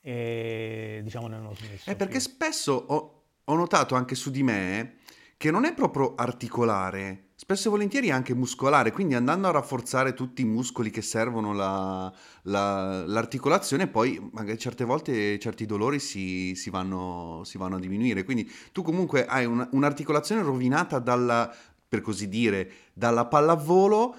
e 0.00 1.00
diciamo 1.02 1.26
non 1.26 1.46
ho 1.46 1.54
smesso. 1.54 1.90
Eh, 1.90 1.96
perché 1.96 2.18
più. 2.18 2.20
spesso 2.20 2.72
ho, 2.72 3.22
ho 3.44 3.54
notato 3.54 3.94
anche 3.94 4.14
su 4.14 4.30
di 4.30 4.42
me 4.42 4.98
che 5.36 5.50
non 5.50 5.64
è 5.64 5.74
proprio 5.74 6.14
articolare, 6.14 7.27
spesso 7.40 7.68
e 7.68 7.70
volentieri 7.70 8.10
anche 8.10 8.34
muscolare, 8.34 8.90
quindi 8.90 9.14
andando 9.14 9.46
a 9.46 9.52
rafforzare 9.52 10.12
tutti 10.12 10.42
i 10.42 10.44
muscoli 10.44 10.90
che 10.90 11.02
servono 11.02 11.52
la, 11.52 12.12
la, 12.42 13.06
l'articolazione, 13.06 13.86
poi 13.86 14.18
magari 14.32 14.58
certe 14.58 14.82
volte 14.82 15.38
certi 15.38 15.64
dolori 15.64 16.00
si, 16.00 16.56
si, 16.56 16.68
vanno, 16.68 17.42
si 17.44 17.56
vanno, 17.56 17.76
a 17.76 17.78
diminuire. 17.78 18.24
Quindi 18.24 18.50
tu 18.72 18.82
comunque 18.82 19.24
hai 19.24 19.44
un, 19.44 19.66
un'articolazione 19.70 20.42
rovinata 20.42 20.98
dalla, 20.98 21.54
per 21.88 22.00
così 22.00 22.28
dire, 22.28 22.72
dalla 22.92 23.26
pallavolo 23.26 24.16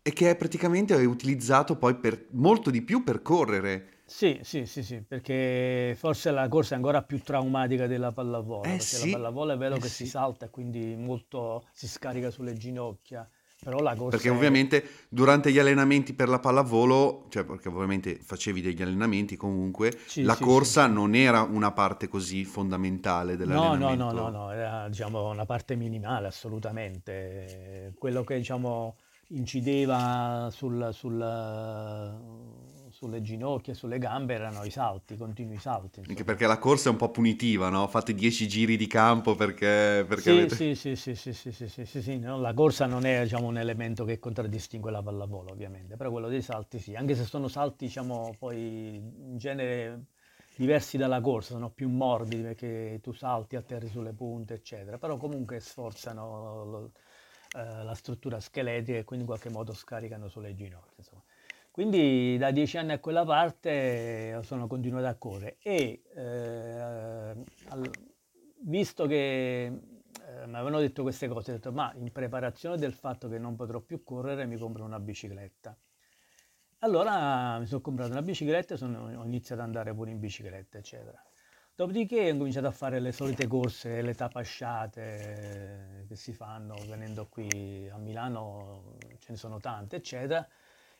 e 0.00 0.12
che 0.12 0.30
è 0.30 0.36
praticamente 0.36 0.94
utilizzato 0.94 1.74
poi 1.74 1.96
per, 1.96 2.26
molto 2.30 2.70
di 2.70 2.82
più 2.82 3.02
per 3.02 3.20
correre. 3.20 3.99
Sì, 4.12 4.40
sì, 4.42 4.66
sì, 4.66 4.82
sì, 4.82 5.02
perché 5.02 5.94
forse 5.96 6.30
la 6.32 6.48
corsa 6.48 6.74
è 6.74 6.76
ancora 6.76 7.02
più 7.02 7.22
traumatica 7.22 7.86
della 7.86 8.10
pallavolo, 8.12 8.74
eh 8.74 8.76
perché 8.76 8.98
sì, 8.98 8.98
la 8.98 9.06
pallavolo 9.08 9.52
è 9.52 9.56
vero 9.56 9.76
eh 9.76 9.80
che 9.80 9.88
si 9.88 10.04
sì. 10.04 10.06
salta 10.06 10.46
e 10.46 10.50
quindi 10.50 10.96
molto 10.96 11.64
si 11.72 11.86
scarica 11.88 12.30
sulle 12.30 12.56
ginocchia, 12.56 13.26
però 13.62 13.80
la 13.80 13.94
corsa 13.94 14.18
Perché 14.18 14.28
è... 14.28 14.32
ovviamente 14.36 14.84
durante 15.08 15.52
gli 15.52 15.58
allenamenti 15.58 16.14
per 16.14 16.28
la 16.28 16.40
pallavolo, 16.40 17.26
cioè 17.28 17.44
perché 17.44 17.68
ovviamente 17.68 18.16
facevi 18.20 18.60
degli 18.60 18.82
allenamenti 18.82 19.36
comunque, 19.36 19.96
Sì, 20.04 20.22
la 20.22 20.34
sì, 20.34 20.44
corsa 20.44 20.86
sì. 20.86 20.88
non 20.88 21.14
era 21.14 21.42
una 21.42 21.70
parte 21.70 22.08
così 22.08 22.44
fondamentale 22.44 23.36
No, 23.42 23.74
no, 23.76 23.94
no, 23.94 24.12
no, 24.12 24.28
no, 24.30 24.50
era 24.50 24.88
diciamo 24.88 25.30
una 25.30 25.46
parte 25.46 25.74
minimale 25.74 26.26
assolutamente. 26.26 27.94
Quello 27.98 28.22
che 28.22 28.36
diciamo 28.36 28.96
incideva 29.28 30.48
sul, 30.52 30.90
sul- 30.92 31.18
sulle 33.00 33.22
ginocchia, 33.22 33.72
sulle 33.72 33.98
gambe 33.98 34.34
erano 34.34 34.62
i 34.64 34.70
salti, 34.70 35.16
continui 35.16 35.58
salti, 35.58 36.00
Anche 36.00 36.24
insomma. 36.24 36.24
perché 36.24 36.46
la 36.46 36.58
corsa 36.58 36.88
è 36.88 36.92
un 36.92 36.98
po' 36.98 37.10
punitiva, 37.10 37.70
no? 37.70 37.86
Fate 37.88 38.12
10 38.14 38.46
giri 38.48 38.76
di 38.76 38.86
campo 38.86 39.34
perché, 39.34 40.04
perché 40.06 40.30
Sì, 40.30 40.30
avete... 40.30 40.56
sì, 40.56 40.74
sì, 40.74 40.94
sì, 40.96 41.14
sì, 41.14 41.32
sì, 41.32 41.50
sì, 41.52 41.66
sì, 41.68 41.84
sì, 41.86 42.02
sì, 42.02 42.18
no, 42.18 42.38
La 42.38 42.52
corsa 42.52 42.84
non 42.86 43.04
è, 43.06 43.22
diciamo, 43.22 43.46
un 43.46 43.56
elemento 43.58 44.04
che 44.04 44.18
contraddistingue 44.18 44.90
la 44.90 45.02
pallavolo, 45.02 45.50
ovviamente, 45.52 45.96
però 45.96 46.10
quello 46.10 46.28
dei 46.28 46.42
salti 46.42 46.78
sì, 46.78 46.94
anche 46.94 47.14
se 47.14 47.24
sono 47.24 47.48
salti, 47.48 47.86
diciamo, 47.86 48.36
poi 48.38 48.96
in 48.96 49.38
genere 49.38 50.06
diversi 50.54 50.96
dalla 50.98 51.20
corsa, 51.22 51.52
sono 51.54 51.70
più 51.70 51.88
morbidi 51.88 52.42
perché 52.42 52.98
tu 53.02 53.12
salti, 53.12 53.56
atterri 53.56 53.88
sulle 53.88 54.12
punte, 54.12 54.54
eccetera, 54.54 54.98
però 54.98 55.16
comunque 55.16 55.58
sforzano 55.60 56.64
lo- 56.64 56.92
eh, 57.56 57.82
la 57.84 57.94
struttura 57.94 58.38
scheletrica 58.40 58.98
e 58.98 59.04
quindi 59.04 59.24
in 59.24 59.30
qualche 59.30 59.48
modo 59.48 59.72
scaricano 59.72 60.28
sulle 60.28 60.54
ginocchia, 60.54 60.94
insomma. 60.98 61.19
Quindi 61.80 62.36
da 62.36 62.50
dieci 62.50 62.76
anni 62.76 62.92
a 62.92 62.98
quella 62.98 63.24
parte 63.24 63.70
eh, 63.70 64.38
sono 64.42 64.66
continuato 64.66 65.06
a 65.06 65.14
correre 65.14 65.56
e 65.62 66.02
eh, 66.14 67.34
al- 67.68 67.90
visto 68.64 69.06
che 69.06 69.64
eh, 69.64 69.70
mi 70.46 70.54
avevano 70.56 70.78
detto 70.78 71.00
queste 71.00 71.26
cose, 71.26 71.52
ho 71.52 71.54
detto 71.54 71.72
ma 71.72 71.90
in 71.96 72.12
preparazione 72.12 72.76
del 72.76 72.92
fatto 72.92 73.30
che 73.30 73.38
non 73.38 73.56
potrò 73.56 73.80
più 73.80 74.02
correre 74.04 74.44
mi 74.44 74.58
compro 74.58 74.84
una 74.84 75.00
bicicletta. 75.00 75.74
Allora 76.80 77.58
mi 77.58 77.64
sono 77.64 77.80
comprato 77.80 78.10
una 78.10 78.20
bicicletta 78.20 78.74
e 78.74 78.76
sono- 78.76 79.18
ho 79.18 79.24
iniziato 79.24 79.62
ad 79.62 79.68
andare 79.68 79.94
pure 79.94 80.10
in 80.10 80.20
bicicletta, 80.20 80.76
eccetera. 80.76 81.18
Dopodiché 81.74 82.30
ho 82.30 82.36
cominciato 82.36 82.66
a 82.66 82.72
fare 82.72 83.00
le 83.00 83.10
solite 83.10 83.46
corse, 83.46 84.02
le 84.02 84.14
tapasciate 84.14 86.00
eh, 86.02 86.06
che 86.06 86.14
si 86.14 86.34
fanno 86.34 86.84
venendo 86.86 87.26
qui 87.26 87.88
a 87.88 87.96
Milano, 87.96 88.96
ce 89.18 89.32
ne 89.32 89.36
sono 89.38 89.58
tante, 89.60 89.96
eccetera. 89.96 90.46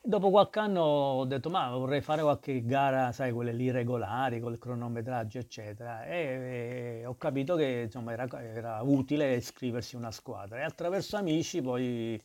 Dopo 0.03 0.31
qualche 0.31 0.59
anno 0.59 0.81
ho 0.81 1.25
detto, 1.27 1.51
ma 1.51 1.69
vorrei 1.77 2.01
fare 2.01 2.23
qualche 2.23 2.65
gara, 2.65 3.13
sai, 3.13 3.33
quelle 3.33 3.53
lì 3.53 3.71
regolari, 3.71 4.41
con 4.41 4.53
il 4.53 4.59
cronometraggio, 4.59 5.39
eccetera. 5.39 6.07
E, 6.07 7.01
e 7.03 7.07
ho 7.07 7.15
capito 7.17 7.55
che 7.55 7.83
insomma 7.85 8.13
era, 8.13 8.27
era 8.43 8.81
utile 8.83 9.37
iscriversi 9.37 9.97
a 9.97 9.99
una 9.99 10.11
squadra. 10.11 10.61
E 10.61 10.63
attraverso 10.63 11.17
amici 11.17 11.61
poi 11.61 12.21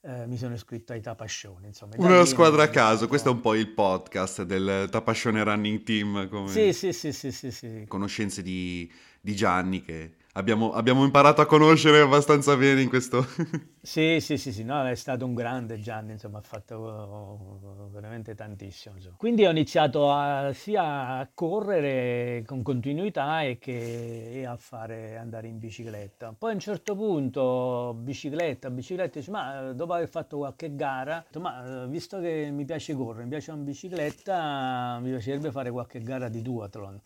eh, 0.00 0.26
mi 0.26 0.36
sono 0.36 0.54
iscritto 0.54 0.92
ai 0.92 1.00
Tapascioni, 1.00 1.66
insomma. 1.66 1.94
Da 1.96 2.04
Una 2.04 2.24
squadra 2.24 2.64
a 2.64 2.68
caso, 2.68 3.06
questo 3.06 3.28
è 3.28 3.32
un 3.32 3.40
po' 3.40 3.54
il 3.54 3.68
podcast 3.68 4.42
del 4.42 4.88
Tapascione 4.90 5.42
Running 5.44 5.82
Team, 5.84 6.28
come 6.28 6.48
Sì, 6.48 6.72
sì, 6.72 6.92
sì, 6.92 7.12
sì, 7.12 7.30
sì, 7.30 7.50
sì. 7.52 7.84
conoscenze 7.86 8.42
di, 8.42 8.90
di 9.20 9.36
Gianni 9.36 9.82
che 9.82 10.14
abbiamo, 10.38 10.72
abbiamo 10.72 11.04
imparato 11.04 11.40
a 11.40 11.46
conoscere 11.46 12.00
abbastanza 12.00 12.56
bene 12.56 12.80
in 12.82 12.88
questo... 12.88 13.26
Sì, 13.80 14.18
sì, 14.20 14.36
sì, 14.36 14.52
sì, 14.52 14.64
no, 14.64 14.86
è 14.86 14.94
stato 14.96 15.24
un 15.24 15.32
grande 15.32 15.80
Gianni, 15.80 16.12
insomma, 16.12 16.38
ha 16.38 16.42
fatto 16.42 17.88
veramente 17.90 18.34
tantissimo. 18.34 18.96
insomma. 18.96 19.14
Quindi 19.16 19.46
ho 19.46 19.50
iniziato 19.50 20.12
a- 20.12 20.52
sia 20.52 21.16
a 21.18 21.28
correre 21.32 22.42
con 22.44 22.62
continuità 22.62 23.42
e, 23.42 23.56
che, 23.58 24.30
e 24.32 24.44
a 24.44 24.56
fare, 24.56 25.16
andare 25.16 25.46
in 25.46 25.58
bicicletta. 25.58 26.34
Poi 26.36 26.50
a 26.50 26.54
un 26.54 26.60
certo 26.60 26.94
punto, 26.96 27.94
bicicletta, 27.98 28.68
bicicletta, 28.68 29.20
ma 29.30 29.72
dopo 29.72 29.94
aver 29.94 30.08
fatto 30.08 30.36
qualche 30.38 30.74
gara, 30.74 31.24
ma 31.38 31.86
visto 31.86 32.20
che 32.20 32.50
mi 32.52 32.66
piace 32.66 32.94
correre, 32.94 33.22
mi 33.22 33.30
piace 33.30 33.52
la 33.52 33.56
bicicletta, 33.56 34.98
mi 35.00 35.10
piacerebbe 35.10 35.50
fare 35.50 35.70
qualche 35.70 36.02
gara 36.02 36.28
di 36.28 36.42
duathlon. 36.42 37.00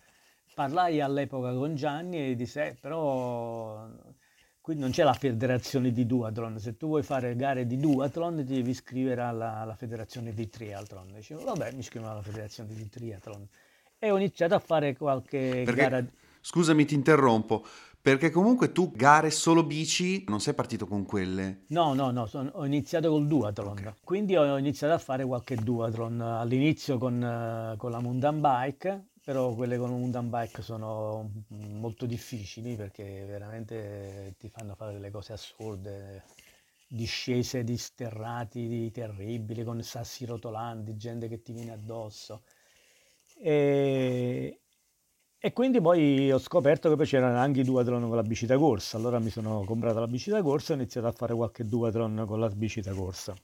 Parlai 0.54 1.00
all'epoca 1.00 1.52
con 1.54 1.74
Gianni 1.74 2.30
e 2.30 2.34
disse, 2.36 2.68
"Eh, 2.68 2.76
però 2.78 3.88
qui 4.60 4.76
non 4.76 4.90
c'è 4.90 5.02
la 5.02 5.14
federazione 5.14 5.92
di 5.92 6.06
duathlon, 6.06 6.58
se 6.58 6.76
tu 6.76 6.88
vuoi 6.88 7.02
fare 7.02 7.34
gare 7.36 7.66
di 7.66 7.78
duathlon 7.78 8.36
ti 8.36 8.54
devi 8.54 8.70
iscrivere 8.70 9.22
alla, 9.22 9.56
alla 9.56 9.74
federazione 9.74 10.34
di 10.34 10.48
triathlon. 10.48 11.12
Dicevo, 11.14 11.42
vabbè, 11.44 11.72
mi 11.72 11.78
iscrivo 11.80 12.08
alla 12.08 12.22
federazione 12.22 12.74
di 12.74 12.88
triathlon. 12.88 13.48
E 13.98 14.10
ho 14.10 14.16
iniziato 14.16 14.54
a 14.54 14.58
fare 14.58 14.94
qualche 14.96 15.64
gara... 15.64 15.88
Perché, 15.88 16.12
scusami, 16.40 16.84
ti 16.84 16.94
interrompo, 16.94 17.64
perché 18.00 18.30
comunque 18.30 18.72
tu 18.72 18.92
gare 18.92 19.30
solo 19.30 19.64
bici 19.64 20.24
non 20.28 20.40
sei 20.40 20.54
partito 20.54 20.86
con 20.86 21.04
quelle. 21.06 21.64
No, 21.68 21.94
no, 21.94 22.10
no, 22.10 22.26
son- 22.26 22.50
ho 22.52 22.66
iniziato 22.66 23.08
col 23.10 23.26
duathlon, 23.26 23.78
Ok. 23.78 23.94
quindi 24.04 24.36
ho 24.36 24.58
iniziato 24.58 24.92
a 24.92 24.98
fare 24.98 25.24
qualche 25.24 25.54
duathlon 25.56 26.20
all'inizio 26.20 26.98
con, 26.98 27.22
eh, 27.22 27.76
con 27.78 27.90
la 27.90 28.00
mountain 28.00 28.40
bike, 28.40 29.06
però 29.24 29.54
quelle 29.54 29.78
con 29.78 29.90
la 29.90 29.96
mountain 29.96 30.28
bike 30.30 30.62
sono 30.62 31.30
molto 31.48 32.06
difficili 32.06 32.76
perché 32.76 33.24
veramente 33.24 34.34
ti 34.38 34.48
fanno 34.48 34.74
fare 34.74 34.92
delle 34.92 35.10
cose 35.10 35.32
assurde, 35.32 36.24
discese 36.86 37.64
di 37.64 37.76
sterrati 37.76 38.90
terribili 38.90 39.64
con 39.64 39.82
sassi 39.82 40.24
rotolanti, 40.24 40.96
gente 40.96 41.28
che 41.28 41.40
ti 41.42 41.52
viene 41.52 41.72
addosso. 41.72 42.42
E, 43.38 44.60
e 45.38 45.52
quindi 45.52 45.80
poi 45.80 46.30
ho 46.32 46.38
scoperto 46.38 46.88
che 46.88 46.96
poi 46.96 47.06
c'erano 47.06 47.38
anche 47.38 47.60
i 47.60 47.64
duathlon 47.64 48.06
con 48.06 48.16
la 48.16 48.22
bici 48.22 48.46
da 48.46 48.56
corsa, 48.58 48.96
allora 48.96 49.18
mi 49.18 49.30
sono 49.30 49.64
comprato 49.64 49.98
la 50.00 50.06
bici 50.08 50.30
da 50.30 50.42
corsa 50.42 50.72
e 50.72 50.76
ho 50.76 50.80
iniziato 50.80 51.06
a 51.08 51.12
fare 51.12 51.34
qualche 51.34 51.64
duathlon 51.66 52.24
con 52.26 52.40
la 52.40 52.48
bici 52.48 52.80
da 52.80 52.94
corsa. 52.94 53.34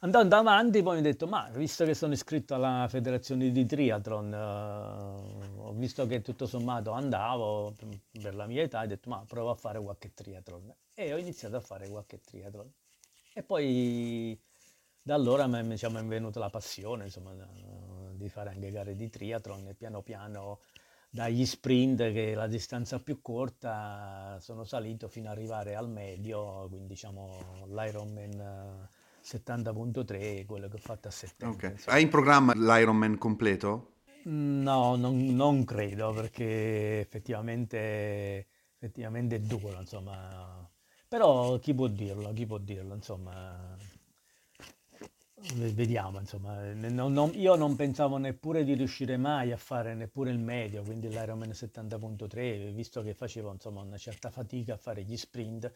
Andando 0.00 0.36
avanti 0.36 0.80
poi 0.80 0.94
mi 0.94 1.00
ho 1.00 1.02
detto, 1.02 1.26
ma 1.26 1.50
visto 1.52 1.84
che 1.84 1.92
sono 1.92 2.12
iscritto 2.12 2.54
alla 2.54 2.86
federazione 2.88 3.50
di 3.50 3.66
triathlon, 3.66 4.32
eh, 4.32 5.58
ho 5.58 5.72
visto 5.72 6.06
che 6.06 6.22
tutto 6.22 6.46
sommato 6.46 6.92
andavo 6.92 7.74
per 8.12 8.36
la 8.36 8.46
mia 8.46 8.62
età, 8.62 8.82
ho 8.82 8.86
detto, 8.86 9.08
ma 9.08 9.24
provo 9.26 9.50
a 9.50 9.54
fare 9.56 9.80
qualche 9.80 10.14
triathlon. 10.14 10.72
E 10.94 11.12
ho 11.12 11.16
iniziato 11.16 11.56
a 11.56 11.60
fare 11.60 11.88
qualche 11.88 12.20
triathlon. 12.20 12.72
E 13.34 13.42
poi 13.42 14.40
da 15.02 15.14
allora 15.14 15.48
mi 15.48 15.66
diciamo, 15.66 15.98
è 15.98 16.04
venuta 16.04 16.38
la 16.38 16.50
passione, 16.50 17.04
insomma, 17.06 17.34
di 18.12 18.28
fare 18.28 18.50
anche 18.50 18.70
gare 18.70 18.94
di 18.94 19.08
triathlon 19.10 19.66
e 19.66 19.74
piano 19.74 20.02
piano 20.02 20.60
dagli 21.10 21.44
sprint, 21.44 22.12
che 22.12 22.32
è 22.32 22.34
la 22.34 22.46
distanza 22.46 23.00
più 23.00 23.20
corta, 23.20 24.38
sono 24.40 24.62
salito 24.62 25.08
fino 25.08 25.28
ad 25.28 25.36
arrivare 25.36 25.74
al 25.74 25.88
medio, 25.88 26.68
quindi 26.68 26.86
diciamo 26.86 27.66
l'Ironman 27.66 28.88
70.3, 29.28 30.46
quello 30.46 30.68
che 30.68 30.76
ho 30.76 30.80
fatto 30.80 31.08
a 31.08 31.10
settembre. 31.10 31.66
Ok. 31.66 31.72
insomma. 31.74 31.96
Hai 31.96 32.02
in 32.02 32.08
programma 32.08 32.52
l'Ironman 32.54 33.18
completo? 33.18 33.92
No, 34.24 34.96
non, 34.96 35.34
non 35.34 35.64
credo 35.64 36.12
perché 36.12 37.00
effettivamente, 37.00 38.46
effettivamente 38.74 39.36
è 39.36 39.40
duro, 39.40 39.78
insomma. 39.78 40.68
Però 41.06 41.58
chi 41.58 41.74
può 41.74 41.88
dirlo, 41.88 42.32
chi 42.32 42.46
può 42.46 42.58
dirlo, 42.58 42.94
insomma, 42.94 43.76
vediamo, 45.54 46.18
insomma, 46.18 46.72
non, 46.72 47.12
non, 47.12 47.30
io 47.34 47.54
non 47.54 47.76
pensavo 47.76 48.16
neppure 48.18 48.64
di 48.64 48.74
riuscire 48.74 49.16
mai 49.16 49.52
a 49.52 49.56
fare 49.56 49.94
neppure 49.94 50.30
il 50.30 50.38
medio, 50.38 50.82
quindi 50.82 51.08
l'Ironman 51.08 51.50
70.3, 51.50 52.72
visto 52.72 53.02
che 53.02 53.14
facevo 53.14 53.52
insomma 53.52 53.80
una 53.80 53.98
certa 53.98 54.30
fatica 54.30 54.74
a 54.74 54.78
fare 54.78 55.02
gli 55.02 55.16
sprint, 55.16 55.72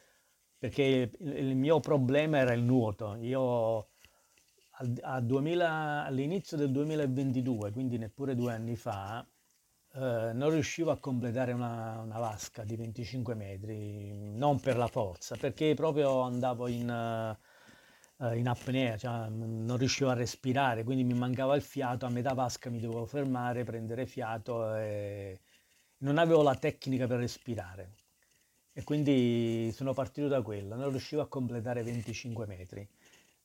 perché 0.62 1.10
il, 1.18 1.36
il 1.38 1.56
mio 1.56 1.80
problema 1.80 2.38
era 2.38 2.52
il 2.52 2.62
nuoto. 2.62 3.16
Io 3.16 3.88
al, 5.00 5.24
2000, 5.24 6.04
all'inizio 6.04 6.56
del 6.56 6.70
2022, 6.70 7.72
quindi 7.72 7.98
neppure 7.98 8.36
due 8.36 8.52
anni 8.52 8.76
fa, 8.76 9.26
eh, 9.94 10.30
non 10.32 10.50
riuscivo 10.50 10.92
a 10.92 10.98
completare 10.98 11.50
una, 11.50 11.98
una, 11.98 12.18
vasca 12.20 12.62
di 12.62 12.76
25 12.76 13.34
metri, 13.34 14.12
non 14.36 14.60
per 14.60 14.76
la 14.76 14.86
forza, 14.86 15.34
perché 15.34 15.74
proprio 15.74 16.20
andavo 16.20 16.68
in, 16.68 17.36
uh, 18.18 18.32
in 18.36 18.46
apnea, 18.46 18.96
cioè 18.96 19.28
non 19.30 19.76
riuscivo 19.76 20.10
a 20.10 20.14
respirare, 20.14 20.84
quindi 20.84 21.02
mi 21.02 21.14
mancava 21.14 21.56
il 21.56 21.62
fiato, 21.62 22.06
a 22.06 22.10
metà 22.10 22.34
vasca 22.34 22.70
mi 22.70 22.78
dovevo 22.78 23.04
fermare, 23.06 23.64
prendere 23.64 24.06
fiato 24.06 24.76
e 24.76 25.40
non 25.98 26.18
avevo 26.18 26.42
la 26.42 26.54
tecnica 26.54 27.08
per 27.08 27.18
respirare. 27.18 27.94
E 28.74 28.84
quindi 28.84 29.70
sono 29.72 29.92
partito 29.92 30.28
da 30.28 30.40
quello, 30.40 30.74
non 30.74 30.90
riuscivo 30.90 31.20
a 31.20 31.28
completare 31.28 31.82
25 31.82 32.46
metri. 32.46 32.88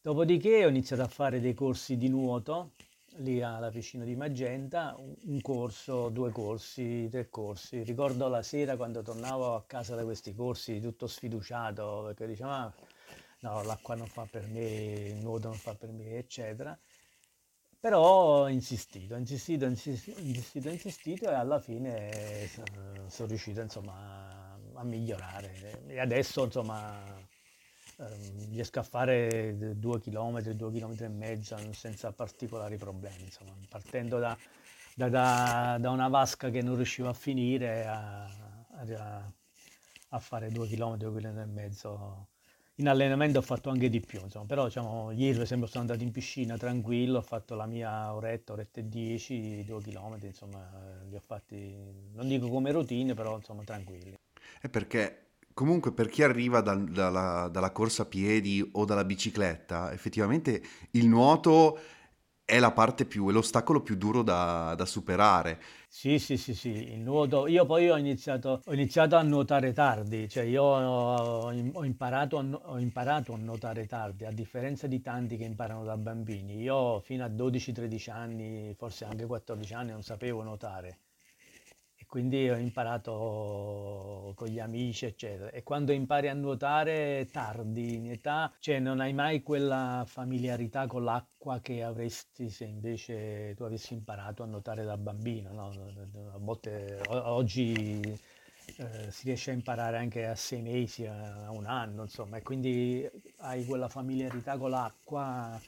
Dopodiché 0.01 0.65
ho 0.65 0.69
iniziato 0.69 1.01
a 1.01 1.07
fare 1.07 1.41
dei 1.41 1.53
corsi 1.53 1.97
di 1.97 2.07
nuoto 2.07 2.71
lì 3.17 3.41
alla 3.41 3.69
piscina 3.69 4.03
di 4.03 4.15
Magenta, 4.15 4.95
un 4.97 5.41
corso, 5.41 6.09
due 6.09 6.31
corsi, 6.31 7.07
tre 7.09 7.29
corsi. 7.29 7.83
Ricordo 7.83 8.27
la 8.27 8.41
sera 8.41 8.75
quando 8.77 9.01
tornavo 9.01 9.55
a 9.55 9.63
casa 9.65 9.95
da 9.95 10.03
questi 10.03 10.33
corsi 10.33 10.79
tutto 10.79 11.07
sfiduciato 11.07 12.03
perché 12.05 12.27
dicevo 12.27 12.49
ah, 12.49 12.73
no, 13.41 13.63
l'acqua 13.63 13.95
non 13.95 14.07
fa 14.07 14.25
per 14.29 14.47
me, 14.47 14.61
il 14.61 15.15
nuoto 15.15 15.49
non 15.49 15.57
fa 15.57 15.73
per 15.75 15.91
me, 15.91 16.17
eccetera. 16.17 16.77
Però 17.79 18.01
ho 18.43 18.47
insistito, 18.47 19.15
ho 19.15 19.17
insistito, 19.17 19.65
insistito, 19.65 20.19
insistito, 20.19 20.69
insistito 20.69 21.29
e 21.29 21.33
alla 21.33 21.59
fine 21.59 22.47
sono 23.07 23.27
riuscito 23.27 23.61
insomma 23.61 23.93
a 23.93 24.46
migliorare 24.83 25.83
e 25.87 25.99
adesso 25.99 26.43
insomma 26.43 27.25
Ehm, 27.99 28.51
riesco 28.51 28.79
a 28.79 28.83
fare 28.83 29.75
due 29.75 29.99
chilometri, 29.99 30.55
due 30.55 30.71
chilometri 30.71 31.05
e 31.05 31.09
mezzo 31.09 31.57
senza 31.73 32.11
particolari 32.11 32.77
problemi, 32.77 33.23
insomma, 33.23 33.53
partendo 33.67 34.19
da, 34.19 34.37
da, 34.93 35.09
da, 35.09 35.77
da, 35.79 35.89
una 35.89 36.07
vasca 36.07 36.49
che 36.51 36.61
non 36.61 36.75
riuscivo 36.75 37.09
a 37.09 37.13
finire 37.13 37.87
a, 37.87 38.25
a, 38.25 39.33
a 40.09 40.19
fare 40.19 40.51
due 40.51 40.67
chilometri, 40.67 41.05
due 41.09 41.17
chilometri 41.17 41.49
e 41.49 41.53
mezzo. 41.53 42.27
In 42.79 42.87
allenamento 42.87 43.39
ho 43.39 43.41
fatto 43.41 43.71
anche 43.71 43.89
di 43.89 43.99
più, 43.99 44.21
insomma, 44.21 44.45
però 44.45 44.65
diciamo, 44.65 45.09
ieri 45.11 45.33
per 45.33 45.41
esempio 45.43 45.67
sono 45.67 45.81
andato 45.81 46.03
in 46.03 46.11
piscina 46.11 46.57
tranquillo, 46.57 47.17
ho 47.17 47.21
fatto 47.23 47.55
la 47.55 47.65
mia 47.65 48.13
oretta, 48.13 48.53
oretta 48.53 48.79
e 48.81 48.87
dieci, 48.87 49.63
due 49.65 49.81
chilometri, 49.81 50.27
insomma, 50.27 50.69
li 51.09 51.15
ho 51.15 51.19
fatti, 51.19 51.75
non 52.13 52.27
dico 52.27 52.47
come 52.47 52.71
routine, 52.71 53.15
però 53.15 53.37
insomma 53.37 53.63
tranquilli. 53.63 54.15
È 54.59 54.69
perché 54.69 55.27
Comunque 55.57 55.91
per 55.91 56.07
chi 56.07 56.21
arriva 56.21 56.61
da, 56.61 56.75
dalla, 56.75 57.49
dalla 57.51 57.71
corsa 57.71 58.03
a 58.03 58.05
piedi 58.05 58.63
o 58.73 58.85
dalla 58.85 59.03
bicicletta, 59.03 59.91
effettivamente 59.91 60.61
il 60.91 61.07
nuoto 61.07 61.79
è 62.45 62.59
la 62.59 62.71
parte 62.71 63.05
più, 63.05 63.27
è 63.27 63.31
l'ostacolo 63.31 63.81
più 63.81 63.95
duro 63.95 64.21
da, 64.21 64.75
da, 64.77 64.85
superare. 64.85 65.59
Sì, 65.87 66.19
sì, 66.19 66.37
sì, 66.37 66.53
sì, 66.53 66.69
il 66.69 66.99
nuoto. 66.99 67.47
Io 67.47 67.65
poi 67.65 67.89
ho 67.89 67.97
iniziato, 67.97 68.61
ho 68.63 68.73
iniziato 68.73 69.15
a 69.15 69.23
nuotare 69.23 69.73
tardi, 69.73 70.29
cioè 70.29 70.43
io 70.43 70.61
ho, 70.61 71.49
ho, 71.49 71.83
imparato 71.83 72.37
a, 72.37 72.45
ho, 72.45 72.77
imparato 72.77 73.33
a, 73.33 73.37
nuotare 73.37 73.87
tardi, 73.87 74.25
a 74.25 74.31
differenza 74.31 74.85
di 74.85 75.01
tanti 75.01 75.37
che 75.37 75.43
imparano 75.45 75.83
da 75.85 75.97
bambini. 75.97 76.61
Io 76.61 76.99
fino 76.99 77.25
a 77.25 77.29
12-13 77.29 78.11
anni, 78.11 78.75
forse 78.77 79.05
anche 79.05 79.25
14 79.25 79.73
anni, 79.73 79.89
non 79.89 80.03
sapevo 80.03 80.43
nuotare 80.43 80.99
quindi 82.07 82.49
ho 82.49 82.55
imparato 82.55 84.31
con 84.35 84.47
gli 84.47 84.59
amici, 84.59 85.05
eccetera. 85.05 85.51
E 85.51 85.63
quando 85.63 85.91
impari 85.91 86.29
a 86.29 86.33
nuotare 86.33 87.27
tardi 87.31 87.95
in 87.95 88.11
età, 88.11 88.51
cioè 88.59 88.79
non 88.79 88.99
hai 88.99 89.13
mai 89.13 89.43
quella 89.43 90.03
familiarità 90.07 90.87
con 90.87 91.03
l'acqua 91.03 91.59
che 91.59 91.83
avresti 91.83 92.49
se 92.49 92.65
invece 92.65 93.53
tu 93.55 93.63
avessi 93.63 93.93
imparato 93.93 94.43
a 94.43 94.45
nuotare 94.45 94.83
da 94.85 94.97
bambino. 94.97 95.51
No? 95.51 95.71
A 96.33 96.37
volte 96.37 97.01
oggi 97.09 98.01
eh, 98.77 99.11
si 99.11 99.25
riesce 99.25 99.51
a 99.51 99.53
imparare 99.53 99.97
anche 99.97 100.27
a 100.27 100.35
sei 100.35 100.61
mesi, 100.61 101.05
a 101.05 101.49
un 101.51 101.65
anno, 101.65 102.03
insomma, 102.03 102.37
e 102.37 102.41
quindi 102.41 103.09
hai 103.37 103.65
quella 103.65 103.89
familiarità 103.89 104.57
con 104.57 104.69
l'acqua 104.69 105.59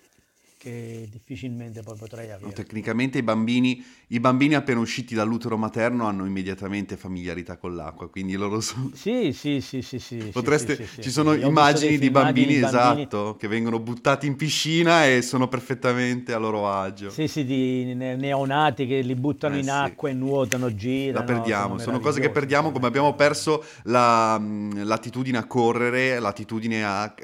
che 0.60 1.08
difficilmente 1.10 1.82
poi 1.82 1.96
potrei 1.98 2.32
avere. 2.32 2.52
Tecnicamente 2.52 3.18
i 3.18 3.24
bambini, 3.24 3.82
i 4.08 4.20
bambini, 4.20 4.56
appena 4.56 4.82
usciti 4.82 5.16
dall'utero 5.16 5.56
materno 5.56 6.06
hanno 6.06 6.26
immediatamente 6.26 6.98
familiarità 6.98 7.56
con 7.56 7.78
l'acqua, 7.78 8.10
quindi 8.10 8.36
loro 8.36 8.60
sono... 8.60 8.92
Sì, 8.94 9.32
sì, 9.32 9.62
sì, 9.62 9.82
sì, 9.82 10.00
sì 10.00 10.18
Potreste... 10.18 10.76
sì, 10.76 10.86
sì, 10.86 11.02
Ci 11.04 11.12
sono 11.12 11.34
immagini 11.34 11.98
di 11.98 12.10
bambini, 12.10 12.60
bambini, 12.60 12.66
esatto, 12.68 13.38
che 13.40 13.48
vengono 13.48 13.80
buttati 13.80 14.28
in 14.28 14.36
piscina 14.36 15.08
e 15.08 15.22
sono 15.22 15.48
perfettamente 15.48 16.34
a 16.34 16.38
loro 16.38 16.70
agio. 16.70 17.10
Sì, 17.10 17.30
sì, 17.30 17.46
di 17.46 17.94
neonati 17.96 18.86
che 18.86 19.00
li 19.00 19.16
buttano 19.16 19.56
eh, 19.56 19.60
in 19.60 19.70
acqua 19.70 20.10
e 20.10 20.14
nuotano, 20.14 20.76
girano. 20.76 21.26
La 21.26 21.34
perdiamo, 21.34 21.68
sono, 21.78 21.80
sono 21.84 22.00
cose 22.02 22.20
che 22.20 22.32
perdiamo 22.32 22.74
come 22.74 22.88
abbiamo 22.88 23.16
perso 23.16 23.64
la, 23.84 24.38
l'attitudine 24.38 25.38
a 25.38 25.46
correre, 25.46 26.20
l'attitudine 26.20 26.84
a, 26.84 27.16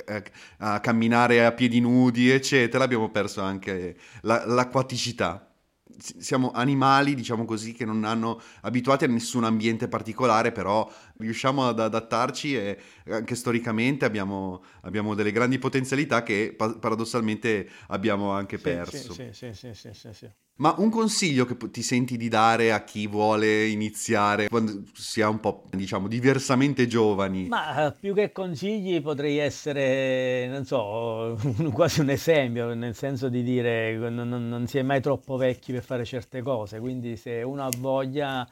a 0.60 0.80
camminare 0.80 1.46
a 1.46 1.52
piedi 1.52 1.82
nudi, 1.82 2.30
eccetera, 2.30 2.86
abbiamo 2.86 3.10
perso 3.10 3.24
perso 3.26 3.42
anche 3.42 3.98
la, 4.22 4.46
l'acquaticità. 4.46 5.50
Siamo 5.98 6.52
animali, 6.52 7.16
diciamo 7.16 7.46
così, 7.46 7.72
che 7.72 7.86
non 7.86 8.04
hanno 8.06 8.42
abituati 8.62 9.06
a 9.06 9.08
nessun 9.08 9.44
ambiente 9.44 9.88
particolare, 9.88 10.52
però 10.52 10.90
riusciamo 11.18 11.68
ad 11.68 11.80
adattarci 11.80 12.56
e 12.56 12.78
anche 13.10 13.36
storicamente 13.36 14.04
abbiamo, 14.04 14.64
abbiamo 14.82 15.14
delle 15.14 15.32
grandi 15.32 15.58
potenzialità 15.60 16.24
che 16.24 16.56
paradossalmente 16.58 17.70
abbiamo 17.88 18.32
anche 18.32 18.58
perso. 18.58 19.14
Sì, 19.14 19.30
sì, 19.32 19.54
sì, 19.54 19.74
sì, 19.74 19.94
sì, 19.94 20.14
sì. 20.14 20.30
Ma 20.58 20.74
un 20.78 20.90
consiglio 20.90 21.44
che 21.44 21.58
ti 21.70 21.82
senti 21.82 22.16
di 22.16 22.30
dare 22.30 22.72
a 22.72 22.86
chi 22.86 23.08
vuole 23.08 23.66
iniziare 23.66 24.48
quando 24.48 24.84
si 24.94 25.20
è 25.20 25.26
un 25.26 25.42
po', 25.42 25.66
diciamo, 25.72 26.08
diversamente 26.08 26.88
giovani? 26.88 27.50
Ma 27.50 27.94
più 28.00 28.14
che 28.14 28.32
consigli 28.32 29.02
potrei 29.02 29.38
essere, 29.38 30.48
non 30.48 30.64
so, 30.64 31.38
quasi 31.74 32.00
un 32.00 32.10
esempio, 32.10 32.74
nel 32.74 32.96
senso 32.96 33.28
di 33.28 33.44
dire 33.44 33.98
non, 34.10 34.30
non 34.30 34.66
si 34.66 34.78
è 34.78 34.82
mai 34.82 35.02
troppo 35.02 35.36
vecchi 35.36 35.74
per 35.74 35.84
fare 35.84 36.06
certe 36.06 36.42
cose, 36.42 36.80
quindi 36.80 37.18
se 37.18 37.42
uno 37.42 37.66
ha 37.66 37.70
voglia 37.78 38.48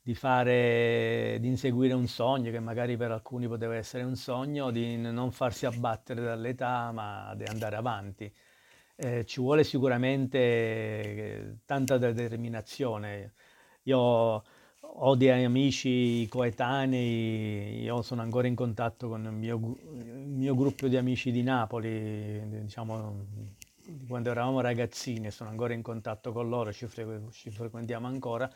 di 0.00 0.14
fare, 0.14 1.36
di 1.38 1.48
inseguire 1.48 1.92
un 1.92 2.06
sogno, 2.06 2.50
che 2.50 2.60
magari 2.60 2.96
per 2.96 3.10
alcuni 3.10 3.46
poteva 3.46 3.76
essere 3.76 4.04
un 4.04 4.16
sogno, 4.16 4.70
di 4.70 4.96
non 4.96 5.30
farsi 5.32 5.66
abbattere 5.66 6.22
dall'età, 6.22 6.90
ma 6.92 7.34
di 7.36 7.44
andare 7.44 7.76
avanti 7.76 8.32
eh, 8.96 9.24
ci 9.24 9.40
vuole 9.40 9.64
sicuramente 9.64 10.38
eh, 10.38 11.56
tanta 11.64 11.98
determinazione. 11.98 13.32
Io 13.84 13.98
ho 14.94 15.16
dei 15.16 15.44
amici 15.44 16.26
coetanei, 16.28 17.82
io 17.82 18.02
sono 18.02 18.22
ancora 18.22 18.46
in 18.46 18.54
contatto 18.54 19.08
con 19.08 19.24
il 19.24 19.32
mio, 19.32 19.76
il 19.94 20.28
mio 20.28 20.54
gruppo 20.54 20.88
di 20.88 20.96
amici 20.96 21.30
di 21.30 21.42
Napoli, 21.42 22.60
diciamo 22.62 23.26
quando 24.06 24.30
eravamo 24.30 24.60
ragazzini, 24.60 25.30
sono 25.30 25.50
ancora 25.50 25.74
in 25.74 25.82
contatto 25.82 26.32
con 26.32 26.48
loro, 26.48 26.72
ci, 26.72 26.86
fre- 26.86 27.22
ci 27.32 27.50
frequentiamo 27.50 28.06
ancora 28.06 28.50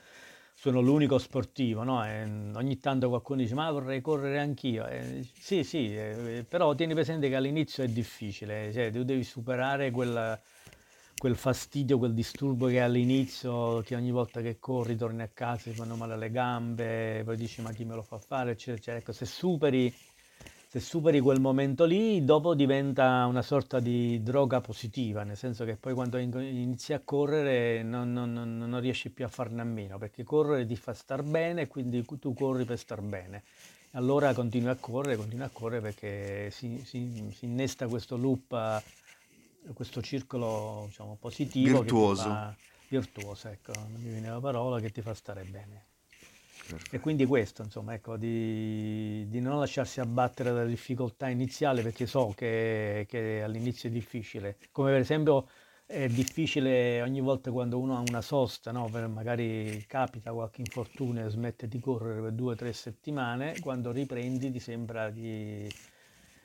sono 0.58 0.80
l'unico 0.80 1.18
sportivo, 1.18 1.82
no? 1.82 1.98
ogni 1.98 2.78
tanto 2.78 3.10
qualcuno 3.10 3.42
dice 3.42 3.54
ma 3.54 3.70
vorrei 3.70 4.00
correre 4.00 4.38
anch'io. 4.38 4.86
Eh, 4.86 5.28
sì, 5.38 5.62
sì, 5.62 5.94
eh, 5.94 6.46
però 6.48 6.74
tieni 6.74 6.94
presente 6.94 7.28
che 7.28 7.36
all'inizio 7.36 7.84
è 7.84 7.88
difficile, 7.88 8.72
cioè, 8.72 8.90
tu 8.90 9.04
devi 9.04 9.22
superare 9.22 9.90
quel, 9.90 10.40
quel, 11.18 11.36
fastidio, 11.36 11.98
quel 11.98 12.14
disturbo 12.14 12.68
che 12.68 12.80
all'inizio, 12.80 13.82
che 13.82 13.94
ogni 13.96 14.10
volta 14.10 14.40
che 14.40 14.58
corri 14.58 14.96
torni 14.96 15.20
a 15.20 15.28
casa 15.28 15.70
ti 15.70 15.76
fanno 15.76 15.94
male 15.94 16.16
le 16.16 16.30
gambe, 16.30 17.22
poi 17.22 17.36
dici 17.36 17.60
ma 17.60 17.70
chi 17.72 17.84
me 17.84 17.94
lo 17.94 18.02
fa 18.02 18.18
fare, 18.18 18.52
eccetera, 18.52 18.76
eccetera. 18.76 18.98
Ecco, 18.98 19.12
se 19.12 19.26
superi 19.26 19.94
se 20.76 20.80
superi 20.80 21.20
quel 21.20 21.40
momento 21.40 21.86
lì, 21.86 22.22
dopo 22.22 22.54
diventa 22.54 23.24
una 23.24 23.40
sorta 23.40 23.80
di 23.80 24.22
droga 24.22 24.60
positiva, 24.60 25.22
nel 25.22 25.36
senso 25.36 25.64
che 25.64 25.76
poi 25.76 25.94
quando 25.94 26.18
inizi 26.18 26.92
a 26.92 27.00
correre 27.02 27.82
non, 27.82 28.12
non, 28.12 28.30
non, 28.30 28.58
non 28.58 28.80
riesci 28.80 29.08
più 29.08 29.24
a 29.24 29.28
farne 29.28 29.62
a 29.62 29.64
meno, 29.64 29.96
perché 29.96 30.22
correre 30.22 30.66
ti 30.66 30.76
fa 30.76 30.92
star 30.92 31.22
bene 31.22 31.66
quindi 31.66 32.04
tu 32.20 32.34
corri 32.34 32.66
per 32.66 32.76
star 32.76 33.00
bene. 33.00 33.42
Allora 33.92 34.34
continui 34.34 34.68
a 34.68 34.76
correre, 34.78 35.16
continui 35.16 35.46
a 35.46 35.50
correre 35.50 35.80
perché 35.80 36.50
si, 36.50 36.82
si, 36.84 37.30
si 37.34 37.46
innesta 37.46 37.86
questo 37.86 38.18
loop, 38.18 38.82
questo 39.72 40.02
circolo 40.02 40.84
diciamo, 40.88 41.16
positivo. 41.18 41.80
Virtuoso. 41.80 42.22
Fa, 42.24 42.54
virtuoso, 42.88 43.48
ecco, 43.48 43.72
non 43.74 44.02
mi 44.02 44.10
viene 44.10 44.28
la 44.28 44.40
parola, 44.40 44.78
che 44.78 44.90
ti 44.90 45.00
fa 45.00 45.14
stare 45.14 45.42
bene. 45.44 45.84
E 46.90 47.00
quindi 47.00 47.26
questo, 47.26 47.62
insomma, 47.62 47.94
ecco, 47.94 48.16
di, 48.16 49.26
di, 49.28 49.40
non 49.40 49.58
lasciarsi 49.58 50.00
abbattere 50.00 50.50
dalla 50.50 50.64
difficoltà 50.64 51.28
iniziale, 51.28 51.82
perché 51.82 52.06
so 52.06 52.32
che, 52.36 53.06
che 53.08 53.42
all'inizio 53.42 53.88
è 53.88 53.92
difficile. 53.92 54.56
Come 54.72 54.90
per 54.90 55.00
esempio 55.00 55.48
è 55.86 56.08
difficile 56.08 57.00
ogni 57.02 57.20
volta 57.20 57.52
quando 57.52 57.78
uno 57.78 57.96
ha 57.96 58.00
una 58.00 58.20
sosta, 58.20 58.72
no? 58.72 58.88
magari 58.88 59.84
capita 59.86 60.32
qualche 60.32 60.60
infortunio 60.62 61.26
e 61.26 61.30
smette 61.30 61.68
di 61.68 61.78
correre 61.78 62.20
per 62.20 62.32
due 62.32 62.52
o 62.52 62.56
tre 62.56 62.72
settimane, 62.72 63.60
quando 63.60 63.92
riprendi 63.92 64.50
ti 64.50 64.58
sembra 64.58 65.10
di, 65.10 65.68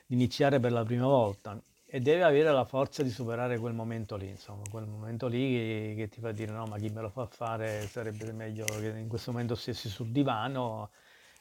di 0.06 0.14
iniziare 0.14 0.60
per 0.60 0.70
la 0.72 0.84
prima 0.84 1.06
volta 1.06 1.60
e 1.94 2.00
deve 2.00 2.24
avere 2.24 2.50
la 2.50 2.64
forza 2.64 3.02
di 3.02 3.10
superare 3.10 3.58
quel 3.58 3.74
momento 3.74 4.16
lì, 4.16 4.26
insomma, 4.26 4.62
quel 4.70 4.86
momento 4.86 5.26
lì 5.26 5.94
che, 5.94 6.08
ti 6.08 6.20
fa 6.20 6.32
dire 6.32 6.50
no, 6.50 6.64
ma 6.64 6.78
chi 6.78 6.88
me 6.88 7.02
lo 7.02 7.10
fa 7.10 7.26
fare 7.26 7.86
sarebbe 7.86 8.32
meglio 8.32 8.64
che 8.64 8.86
in 8.96 9.08
questo 9.08 9.30
momento 9.30 9.54
stessi 9.54 9.90
sul 9.90 10.08
divano, 10.08 10.88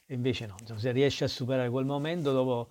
e 0.05 0.13
invece 0.13 0.47
no, 0.47 0.57
insomma, 0.59 0.81
se 0.81 0.91
riesci 0.91 1.23
a 1.23 1.29
superare 1.29 1.69
quel 1.69 1.85
momento 1.85 2.33
dopo 2.33 2.67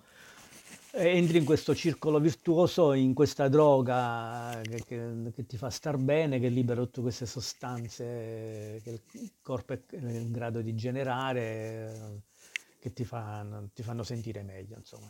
entri 0.91 1.39
in 1.39 1.43
questo 1.43 1.73
circolo 1.73 2.19
virtuoso, 2.19 2.93
in 2.93 3.15
questa 3.15 3.47
droga 3.47 4.61
che, 4.61 4.83
che, 4.85 5.31
che, 5.33 5.45
ti 5.47 5.57
fa 5.57 5.71
star 5.71 5.97
bene, 5.97 6.39
che 6.39 6.49
libera 6.49 6.81
tutte 6.81 7.01
queste 7.01 7.25
sostanze 7.25 8.79
che 8.83 9.01
il 9.13 9.31
corpo 9.41 9.73
è 9.73 9.79
in 9.95 10.31
grado 10.31 10.61
di 10.61 10.75
generare, 10.75 12.21
che 12.77 12.93
ti 12.93 13.05
fanno, 13.05 13.71
ti 13.73 13.81
fanno 13.81 14.03
sentire 14.03 14.43
meglio, 14.43 14.75
insomma. 14.77 15.09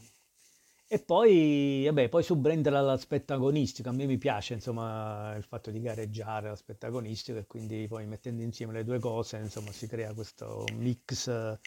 E 0.93 0.99
poi, 0.99 1.83
vabbè, 1.85 2.09
poi 2.09 2.21
subentra 2.21 2.81
l'aspetto 2.81 3.31
agonistico, 3.31 3.87
a 3.87 3.93
me 3.93 4.05
mi 4.05 4.17
piace 4.17 4.55
insomma 4.55 5.33
il 5.37 5.43
fatto 5.43 5.71
di 5.71 5.79
gareggiare, 5.79 6.49
l'aspetto 6.49 6.85
agonistico 6.85 7.37
e 7.37 7.45
quindi 7.47 7.85
poi 7.87 8.05
mettendo 8.05 8.43
insieme 8.43 8.73
le 8.73 8.83
due 8.83 8.99
cose 8.99 9.37
insomma 9.37 9.71
si 9.71 9.87
crea 9.87 10.13
questo 10.13 10.65
mix 10.73 11.29
eh, 11.29 11.57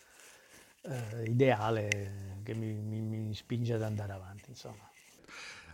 ideale 1.24 2.40
che 2.42 2.52
mi, 2.52 2.74
mi, 2.74 3.00
mi, 3.00 3.34
spinge 3.34 3.72
ad 3.72 3.80
andare 3.80 4.12
avanti. 4.12 4.50
Insomma. 4.50 4.90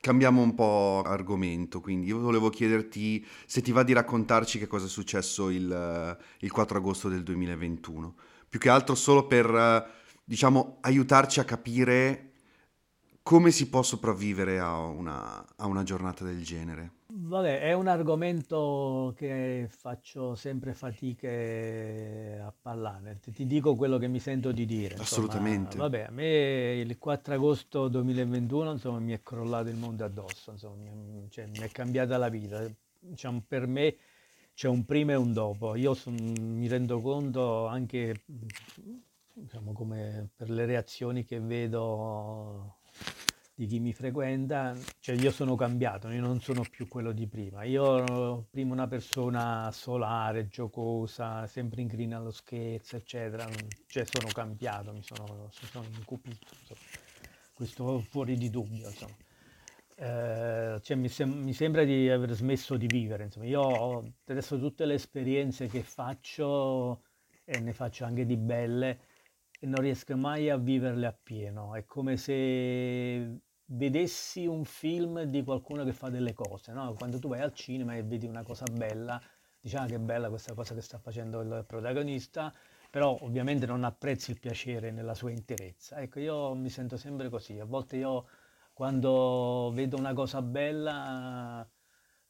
Cambiamo 0.00 0.42
un 0.42 0.54
po' 0.54 1.02
argomento, 1.04 1.80
quindi 1.80 2.06
io 2.06 2.20
volevo 2.20 2.50
chiederti 2.50 3.26
se 3.46 3.62
ti 3.62 3.72
va 3.72 3.82
di 3.82 3.92
raccontarci 3.92 4.60
che 4.60 4.68
cosa 4.68 4.86
è 4.86 4.88
successo 4.88 5.50
il, 5.50 6.16
il 6.38 6.52
4 6.52 6.78
agosto 6.78 7.08
del 7.08 7.24
2021, 7.24 8.14
più 8.48 8.60
che 8.60 8.68
altro 8.68 8.94
solo 8.94 9.26
per, 9.26 9.90
diciamo, 10.22 10.78
aiutarci 10.82 11.40
a 11.40 11.44
capire 11.44 12.29
come 13.30 13.52
si 13.52 13.68
può 13.68 13.84
sopravvivere 13.84 14.58
a 14.58 14.76
una, 14.76 15.46
a 15.54 15.66
una 15.66 15.84
giornata 15.84 16.24
del 16.24 16.42
genere. 16.42 16.94
Vabbè, 17.06 17.60
è 17.60 17.72
un 17.74 17.86
argomento 17.86 19.14
che 19.16 19.68
faccio 19.70 20.34
sempre 20.34 20.74
fatiche 20.74 22.40
a 22.44 22.52
parlare. 22.60 23.20
Ti 23.20 23.46
dico 23.46 23.76
quello 23.76 23.98
che 23.98 24.08
mi 24.08 24.18
sento 24.18 24.50
di 24.50 24.66
dire. 24.66 24.96
insomma. 24.96 25.02
Assolutamente. 25.04 25.76
vabbè, 25.76 26.06
a 26.08 26.10
me 26.10 26.80
il 26.80 26.98
4 26.98 27.34
agosto 27.34 27.86
2021 27.86 28.72
insomma, 28.72 28.98
mi 28.98 29.12
è 29.12 29.22
crollato 29.22 29.68
il 29.68 29.76
mondo 29.76 30.04
addosso, 30.04 30.50
insomma, 30.50 30.90
mi, 30.92 31.28
cioè, 31.30 31.46
mi 31.46 31.58
è 31.58 31.68
cambiata 31.68 32.16
la 32.16 32.28
vita. 32.28 32.68
Diciamo, 32.98 33.44
per 33.46 33.68
me 33.68 33.94
c'è 34.54 34.66
un 34.66 34.84
prima 34.84 35.12
e 35.12 35.16
un 35.16 35.32
dopo. 35.32 35.76
Io 35.76 35.94
son- 35.94 36.16
mi 36.36 36.66
rendo 36.66 37.00
conto 37.00 37.68
anche 37.68 38.24
diciamo, 39.34 39.70
come 39.72 40.30
per 40.34 40.50
le 40.50 40.66
reazioni 40.66 41.24
che 41.24 41.38
vedo 41.38 42.78
di 43.60 43.66
chi 43.66 43.78
mi 43.78 43.92
frequenta, 43.92 44.74
cioè 45.00 45.16
io 45.16 45.30
sono 45.30 45.54
cambiato, 45.54 46.08
io 46.08 46.22
non 46.22 46.40
sono 46.40 46.62
più 46.62 46.88
quello 46.88 47.12
di 47.12 47.26
prima. 47.26 47.62
Io 47.64 48.46
prima 48.48 48.72
una 48.72 48.88
persona 48.88 49.70
solare, 49.70 50.48
giocosa, 50.48 51.46
sempre 51.46 51.82
inclina 51.82 52.16
allo 52.16 52.30
scherzo, 52.30 52.96
eccetera. 52.96 53.46
Cioè 53.86 54.06
sono 54.06 54.28
cambiato, 54.32 54.92
mi 54.92 55.02
sono, 55.02 55.50
sono 55.50 55.84
incupito, 55.94 56.46
insomma. 56.58 56.80
questo 57.52 58.00
fuori 58.00 58.38
di 58.38 58.48
dubbio, 58.48 58.88
insomma. 58.88 59.16
Eh, 59.96 60.80
cioè, 60.80 60.96
mi, 60.96 61.10
sem- 61.10 61.42
mi, 61.42 61.52
sembra 61.52 61.84
di 61.84 62.08
aver 62.08 62.32
smesso 62.32 62.78
di 62.78 62.86
vivere. 62.86 63.24
Insomma. 63.24 63.44
Io 63.44 64.14
adesso 64.24 64.58
tutte 64.58 64.86
le 64.86 64.94
esperienze 64.94 65.66
che 65.66 65.82
faccio 65.82 67.02
e 67.44 67.60
ne 67.60 67.74
faccio 67.74 68.06
anche 68.06 68.24
di 68.24 68.38
belle 68.38 69.00
e 69.62 69.66
non 69.66 69.80
riesco 69.82 70.16
mai 70.16 70.48
a 70.48 70.56
viverle 70.56 71.06
appieno. 71.06 71.74
È 71.74 71.84
come 71.84 72.16
se 72.16 73.40
vedessi 73.66 74.46
un 74.46 74.64
film 74.64 75.22
di 75.24 75.44
qualcuno 75.44 75.84
che 75.84 75.92
fa 75.92 76.08
delle 76.08 76.32
cose, 76.32 76.72
no? 76.72 76.94
Quando 76.94 77.18
tu 77.18 77.28
vai 77.28 77.40
al 77.40 77.52
cinema 77.52 77.94
e 77.94 78.02
vedi 78.02 78.26
una 78.26 78.42
cosa 78.42 78.64
bella, 78.72 79.20
dici 79.60 79.76
ah 79.76 79.86
che 79.86 79.98
bella 79.98 80.28
questa 80.30 80.54
cosa 80.54 80.74
che 80.74 80.80
sta 80.80 80.98
facendo 80.98 81.40
il 81.42 81.64
protagonista, 81.66 82.52
però 82.90 83.16
ovviamente 83.20 83.66
non 83.66 83.84
apprezzi 83.84 84.30
il 84.30 84.40
piacere 84.40 84.90
nella 84.90 85.14
sua 85.14 85.30
interezza. 85.30 86.00
Ecco, 86.00 86.20
io 86.20 86.54
mi 86.54 86.70
sento 86.70 86.96
sempre 86.96 87.28
così, 87.28 87.58
a 87.60 87.64
volte 87.66 87.96
io 87.96 88.26
quando 88.72 89.70
vedo 89.74 89.98
una 89.98 90.14
cosa 90.14 90.40
bella 90.42 91.68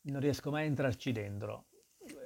non 0.03 0.21
riesco 0.21 0.51
mai 0.51 0.64
a 0.64 0.66
entrarci 0.66 1.12
dentro 1.12 1.66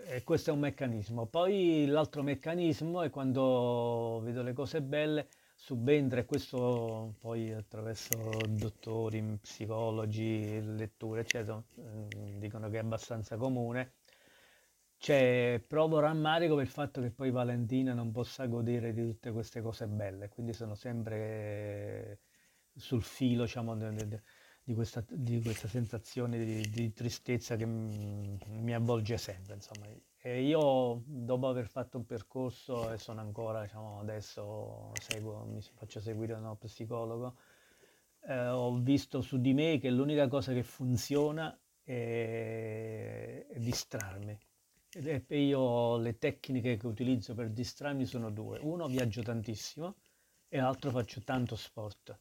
e 0.07 0.23
questo 0.25 0.51
è 0.51 0.53
un 0.53 0.61
meccanismo. 0.61 1.27
Poi 1.27 1.87
l'altro 1.87 2.23
meccanismo 2.23 3.03
è 3.03 3.11
quando 3.11 4.21
vedo 4.23 4.43
le 4.43 4.53
cose 4.53 4.83
belle, 4.83 5.29
subentra, 5.55 6.21
e 6.21 6.25
questo 6.25 7.15
poi 7.21 7.53
attraverso 7.53 8.31
dottori, 8.49 9.23
psicologi, 9.41 10.61
letture, 10.77 11.21
eccetera, 11.23 11.63
mm, 11.81 12.39
dicono 12.39 12.69
che 12.69 12.77
è 12.77 12.81
abbastanza 12.81 13.37
comune. 13.37 13.95
Cioè, 14.97 15.63
provo 15.67 16.01
rammarico 16.01 16.55
per 16.55 16.65
il 16.65 16.71
fatto 16.71 17.01
che 17.03 17.11
poi 17.11 17.31
Valentina 17.31 17.93
non 17.93 18.11
possa 18.11 18.47
godere 18.47 18.93
di 18.95 19.03
tutte 19.03 19.33
queste 19.33 19.61
cose 19.61 19.87
belle, 19.87 20.29
quindi 20.29 20.53
sono 20.55 20.75
sempre 20.75 22.21
sul 22.75 23.03
filo, 23.03 23.45
diciamo, 23.45 23.77
di 24.65 24.73
questa, 24.73 25.05
di 25.07 25.43
questa 25.43 25.69
sensazione 25.69 26.43
di, 26.43 26.71
di, 26.71 26.93
tristezza 26.95 27.55
che 27.55 27.67
m, 27.67 28.39
mi 28.49 28.75
avvolge 28.75 29.19
sempre. 29.19 29.55
Insomma. 29.55 29.87
E 30.17 30.43
io 30.43 31.03
dopo 31.05 31.49
aver 31.49 31.69
fatto 31.69 31.99
un 31.99 32.07
percorso 32.07 32.91
e 32.91 32.97
sono 32.97 33.21
ancora, 33.21 33.63
diciamo, 33.63 34.01
adesso 34.01 34.91
seguo, 34.95 35.45
mi 35.45 35.61
faccio 35.61 36.01
seguire 36.01 36.33
da 36.33 36.39
uno 36.39 36.57
psicologo, 36.57 37.37
eh, 38.27 38.49
ho 38.49 38.79
visto 38.79 39.21
su 39.21 39.39
di 39.39 39.53
me 39.53 39.79
che 39.79 39.91
l'unica 39.91 40.27
cosa 40.29 40.55
che 40.55 40.63
funziona 40.63 41.57
è, 41.83 43.47
è 43.47 43.59
distrarmi. 43.59 44.39
E 44.97 45.41
io 45.41 45.99
le 45.99 46.17
tecniche 46.19 46.77
che 46.79 46.87
utilizzo 46.87 47.35
per 47.35 47.51
distrarmi 47.51 48.07
sono 48.07 48.31
due. 48.31 48.61
Uno, 48.63 48.87
viaggio 48.87 49.23
tantissimo 49.23 49.97
e 50.49 50.59
l'altro 50.59 50.91
faccio 50.91 51.21
tanto 51.23 51.55
sport. 51.55 52.19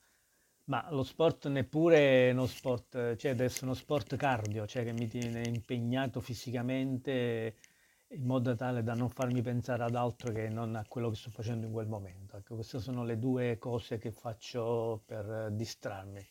Ma 0.66 0.88
lo 0.92 1.04
sport 1.04 1.48
neppure 1.48 2.32
uno 2.32 2.46
sport, 2.46 3.16
cioè 3.18 3.32
deve 3.32 3.46
essere 3.46 3.66
uno 3.66 3.74
sport 3.74 4.16
cardio, 4.16 4.66
cioè 4.66 4.84
che 4.84 4.94
mi 4.94 5.08
tiene 5.08 5.42
impegnato 5.46 6.22
fisicamente 6.22 7.56
in 8.14 8.26
modo 8.26 8.56
tale 8.56 8.84
da 8.84 8.94
non 8.94 9.10
farmi 9.10 9.42
pensare 9.42 9.84
ad 9.84 9.96
altro 9.96 10.32
che 10.32 10.48
non 10.50 10.76
a 10.76 10.86
quello 10.88 11.10
che 11.10 11.16
sto 11.16 11.32
facendo 11.32 11.66
in 11.66 11.72
quel 11.74 11.88
momento. 11.88 12.38
Ecco, 12.38 12.56
queste 12.56 12.80
sono 12.80 13.04
le 13.04 13.20
due 13.20 13.58
cose 13.58 13.98
che 13.98 14.12
faccio 14.12 15.02
per 15.06 15.52
distrarmi. 15.52 16.26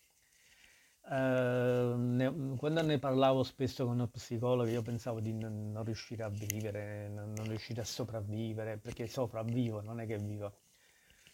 Uh, 1.05 1.97
ne, 1.97 2.55
quando 2.57 2.81
ne 2.83 2.99
parlavo 2.99 3.43
spesso 3.43 3.85
con 3.85 3.95
uno 3.95 4.07
psicologo 4.07 4.71
io 4.71 4.83
pensavo 4.83 5.21
di 5.21 5.33
non, 5.35 5.73
non 5.73 5.85
riuscire 5.85 6.23
a 6.23 6.29
vivere, 6.29 7.09
non, 7.09 7.33
non 7.33 7.49
riuscire 7.49 7.81
a 7.81 7.85
sopravvivere, 7.85 8.79
perché 8.79 9.07
sopravvivo, 9.09 9.83
non 9.83 10.01
è 10.01 10.07
che 10.07 10.19
vivo. 10.19 10.62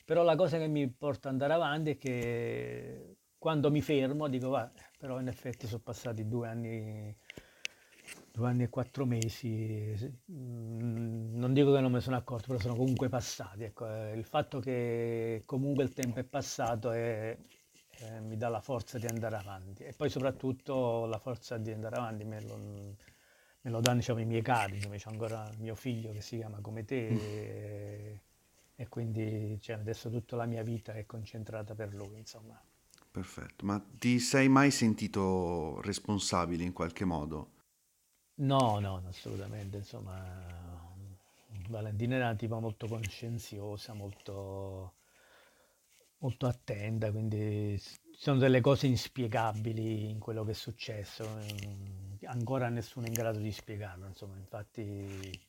Però 0.09 0.23
la 0.23 0.37
cosa 0.37 0.57
che 0.57 0.69
mi 0.69 0.89
porta 0.89 1.29
ad 1.29 1.35
andare 1.35 1.53
avanti 1.53 1.91
è 1.91 1.99
che 1.99 3.17
quando 3.37 3.71
mi 3.71 3.83
fermo 3.83 4.27
dico, 4.29 4.49
va, 4.49 4.73
però 4.97 5.21
in 5.21 5.29
effetti 5.29 5.67
sono 5.67 5.83
passati 5.85 6.27
due 6.27 6.49
anni, 6.49 7.15
due 8.33 8.49
anni 8.49 8.63
e 8.63 8.69
quattro 8.71 9.05
mesi, 9.05 9.95
mm, 10.33 11.37
non 11.37 11.53
dico 11.53 11.75
che 11.75 11.81
non 11.81 11.91
me 11.91 11.99
ne 11.99 12.03
sono 12.03 12.17
accorto, 12.17 12.47
però 12.47 12.59
sono 12.59 12.75
comunque 12.75 13.11
passati. 13.11 13.65
Ecco, 13.65 13.87
eh, 13.87 14.15
il 14.17 14.25
fatto 14.25 14.61
che 14.61 15.43
comunque 15.45 15.85
il 15.85 15.93
tempo 15.93 16.21
è 16.21 16.25
passato 16.25 16.91
è, 16.91 17.37
eh, 17.99 18.21
mi 18.21 18.39
dà 18.39 18.49
la 18.49 18.61
forza 18.61 18.97
di 18.99 19.07
andare 19.07 19.37
avanti 19.37 19.83
e 19.85 19.93
poi 19.93 20.09
soprattutto 20.09 21.05
la 21.05 21.19
forza 21.19 21.59
di 21.59 21.71
andare 21.71 21.97
avanti 21.97 22.25
me 22.25 22.41
lo, 22.41 22.57
me 22.57 23.71
lo 23.71 23.81
danno 23.81 23.99
diciamo, 23.99 24.21
i 24.21 24.25
miei 24.25 24.41
cari, 24.41 24.79
c'è 24.79 25.11
ancora 25.11 25.51
mio 25.59 25.75
figlio 25.75 26.13
che 26.13 26.23
si 26.23 26.37
chiama 26.39 26.61
come 26.63 26.85
te. 26.87 28.21
E, 28.79 28.83
e 28.83 28.89
quindi 28.89 29.59
cioè, 29.61 29.77
adesso 29.77 30.09
tutta 30.09 30.37
la 30.37 30.47
mia 30.47 30.63
vita 30.63 30.95
è 30.95 31.05
concentrata 31.05 31.75
per 31.75 31.93
lui, 31.93 32.19
insomma. 32.19 32.61
Perfetto, 33.11 33.65
ma 33.65 33.83
ti 33.99 34.21
sei 34.21 34.49
mai 34.49 34.71
sentito 34.71 35.81
responsabile 35.83 36.63
in 36.63 36.73
qualche 36.73 37.05
modo? 37.05 37.51
No, 38.41 38.79
no, 38.79 39.03
assolutamente, 39.09 39.79
insomma, 39.79 40.97
Valentina 41.69 42.15
era 42.15 42.27
una 42.27 42.37
tipa 42.37 42.61
molto 42.61 42.87
coscienziosa, 42.87 43.95
molto, 43.95 44.95
molto 46.19 46.47
attenta, 46.47 47.11
quindi 47.11 47.77
ci 47.81 47.99
sono 48.13 48.39
delle 48.39 48.61
cose 48.61 48.87
inspiegabili 48.87 50.09
in 50.11 50.21
quello 50.21 50.45
che 50.45 50.53
è 50.53 50.55
successo, 50.55 51.27
ancora 52.27 52.69
nessuno 52.69 53.07
è 53.07 53.09
in 53.09 53.15
grado 53.15 53.41
di 53.41 53.51
spiegarlo, 53.51 54.07
insomma, 54.07 54.37
infatti 54.37 55.47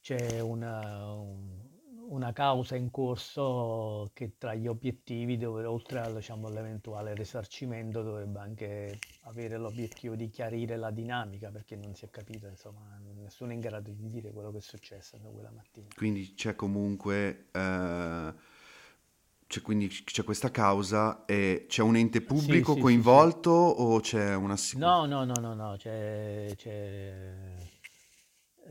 c'è 0.00 0.40
una, 0.40 1.12
un, 1.12 1.60
una 2.08 2.32
causa 2.32 2.76
in 2.76 2.90
corso 2.90 4.10
che 4.12 4.32
tra 4.38 4.54
gli 4.54 4.66
obiettivi, 4.66 5.36
dove, 5.36 5.64
oltre 5.64 6.00
al, 6.00 6.14
diciamo, 6.14 6.48
all'eventuale 6.48 7.14
risarcimento, 7.14 8.02
dovrebbe 8.02 8.38
anche 8.38 8.98
avere 9.22 9.56
l'obiettivo 9.56 10.14
di 10.14 10.28
chiarire 10.28 10.76
la 10.76 10.90
dinamica, 10.90 11.50
perché 11.50 11.76
non 11.76 11.94
si 11.94 12.04
è 12.04 12.10
capito, 12.10 12.46
insomma, 12.46 13.00
nessuno 13.14 13.50
è 13.50 13.54
in 13.54 13.60
grado 13.60 13.90
di 13.90 14.10
dire 14.10 14.30
quello 14.30 14.50
che 14.50 14.58
è 14.58 14.62
successo 14.62 15.18
quella 15.18 15.50
mattina. 15.50 15.86
Quindi 15.96 16.34
c'è 16.34 16.54
comunque... 16.54 17.46
Eh, 17.52 18.52
c'è, 19.46 19.60
quindi 19.60 19.88
c'è 19.88 20.24
questa 20.24 20.50
causa 20.50 21.26
e 21.26 21.66
c'è 21.68 21.82
un 21.82 21.96
ente 21.96 22.22
pubblico 22.22 22.70
sì, 22.72 22.76
sì, 22.76 22.82
coinvolto 22.82 23.74
sì, 23.74 23.82
o 23.82 24.00
c'è 24.00 24.34
una... 24.34 24.56
No, 24.76 25.04
no, 25.04 25.24
no, 25.24 25.34
no, 25.38 25.54
no, 25.54 25.76
c'è... 25.76 26.52
c'è 26.56 27.72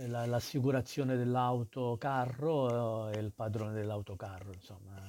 la, 0.07 0.25
l'assicurazione 0.25 1.15
dell'autocarro 1.15 3.09
e 3.09 3.19
il 3.19 3.31
padrone 3.31 3.73
dell'autocarro, 3.73 4.51
insomma, 4.53 4.99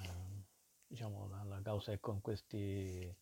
diciamo 0.87 1.29
la, 1.29 1.61
causa 1.62 1.92
è 1.92 2.01
con 2.01 2.20
questi 2.20 3.14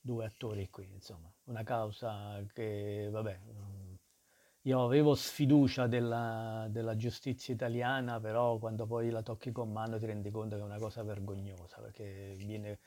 due 0.00 0.24
attori 0.24 0.68
qui, 0.70 0.88
insomma, 0.92 1.30
una 1.44 1.62
causa 1.62 2.42
che, 2.52 3.08
vabbè, 3.10 3.40
io 4.64 4.84
avevo 4.84 5.14
sfiducia 5.14 5.86
della, 5.86 6.66
della, 6.70 6.96
giustizia 6.96 7.54
italiana, 7.54 8.20
però 8.20 8.58
quando 8.58 8.86
poi 8.86 9.10
la 9.10 9.22
tocchi 9.22 9.52
con 9.52 9.72
mano 9.72 9.98
ti 9.98 10.06
rendi 10.06 10.30
conto 10.30 10.56
che 10.56 10.62
è 10.62 10.64
una 10.64 10.78
cosa 10.78 11.02
vergognosa, 11.02 11.80
perché 11.80 12.34
viene 12.36 12.78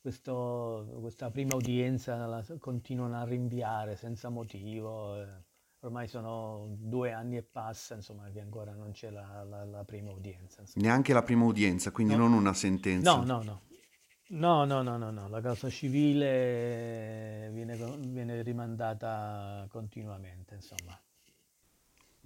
questo, 0.00 0.96
questa 1.00 1.30
prima 1.30 1.54
udienza 1.54 2.26
la 2.26 2.44
continuano 2.58 3.18
a 3.18 3.24
rinviare 3.24 3.96
senza 3.96 4.28
motivo. 4.28 5.20
Eh 5.20 5.47
ormai 5.80 6.08
sono 6.08 6.74
due 6.78 7.12
anni 7.12 7.36
e 7.36 7.42
passa, 7.42 7.94
insomma, 7.94 8.28
che 8.30 8.40
ancora 8.40 8.72
non 8.72 8.92
c'è 8.92 9.10
la, 9.10 9.44
la, 9.44 9.64
la 9.64 9.84
prima 9.84 10.10
udienza. 10.10 10.60
Insomma. 10.60 10.86
Neanche 10.86 11.12
la 11.12 11.22
prima 11.22 11.44
udienza, 11.44 11.90
quindi 11.90 12.14
no. 12.14 12.28
non 12.28 12.32
una 12.32 12.54
sentenza. 12.54 13.16
No, 13.16 13.22
no, 13.24 13.42
no. 13.42 13.62
No, 14.30 14.64
no, 14.66 14.82
no, 14.82 14.98
no, 14.98 15.10
no. 15.10 15.28
la 15.28 15.40
causa 15.40 15.70
civile 15.70 17.48
viene, 17.52 17.76
viene 17.98 18.42
rimandata 18.42 19.66
continuamente, 19.70 20.54
insomma. 20.54 21.00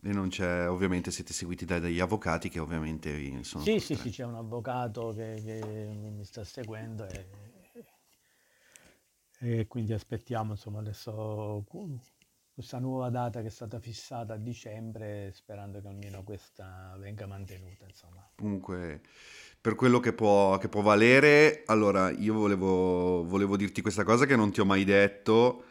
E 0.04 0.12
non 0.12 0.28
c'è, 0.28 0.68
ovviamente 0.68 1.12
siete 1.12 1.32
seguiti 1.32 1.64
dai, 1.64 1.78
dagli 1.78 2.00
avvocati 2.00 2.48
che 2.48 2.58
ovviamente 2.58 3.44
sono... 3.44 3.62
Sì, 3.62 3.78
sì, 3.78 3.94
sì, 3.94 4.10
c'è 4.10 4.24
un 4.24 4.34
avvocato 4.34 5.10
che, 5.10 5.40
che 5.44 5.60
mi 5.64 6.24
sta 6.24 6.42
seguendo 6.42 7.06
e, 7.06 7.28
e, 9.38 9.66
quindi 9.68 9.92
aspettiamo, 9.92 10.52
insomma, 10.52 10.80
adesso 10.80 11.62
questa 12.54 12.78
nuova 12.78 13.08
data 13.08 13.40
che 13.40 13.46
è 13.46 13.50
stata 13.50 13.78
fissata 13.78 14.34
a 14.34 14.36
dicembre, 14.36 15.32
sperando 15.32 15.80
che 15.80 15.88
almeno 15.88 16.22
questa 16.22 16.94
venga 16.98 17.26
mantenuta. 17.26 17.86
Insomma. 17.86 18.28
Comunque, 18.36 19.00
per 19.60 19.74
quello 19.74 20.00
che 20.00 20.12
può, 20.12 20.58
che 20.58 20.68
può 20.68 20.82
valere, 20.82 21.62
allora 21.66 22.10
io 22.10 22.34
volevo, 22.34 23.24
volevo, 23.24 23.56
dirti 23.56 23.80
questa 23.80 24.04
cosa 24.04 24.26
che 24.26 24.36
non 24.36 24.52
ti 24.52 24.60
ho 24.60 24.66
mai 24.66 24.84
detto, 24.84 25.64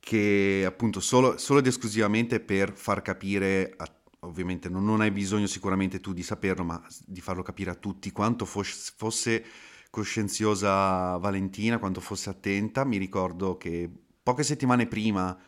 che 0.00 0.64
appunto 0.66 1.00
solo, 1.00 1.36
solo 1.36 1.58
ed 1.58 1.66
esclusivamente 1.66 2.40
per 2.40 2.72
far 2.72 3.02
capire, 3.02 3.74
a, 3.76 3.86
ovviamente 4.20 4.70
non, 4.70 4.84
non, 4.84 5.02
hai 5.02 5.10
bisogno 5.10 5.46
sicuramente 5.46 6.00
tu 6.00 6.14
di 6.14 6.22
saperlo, 6.22 6.64
ma 6.64 6.82
di 7.04 7.20
farlo 7.20 7.42
capire 7.42 7.70
a 7.70 7.74
tutti 7.74 8.10
quanto 8.10 8.46
fos, 8.46 8.94
fosse 8.96 9.44
coscienziosa 9.90 11.18
Valentina, 11.18 11.78
quanto 11.78 12.00
fosse 12.00 12.30
attenta. 12.30 12.84
Mi 12.84 12.96
ricordo 12.96 13.58
che 13.58 13.90
poche 14.22 14.44
settimane 14.44 14.86
prima 14.86 15.38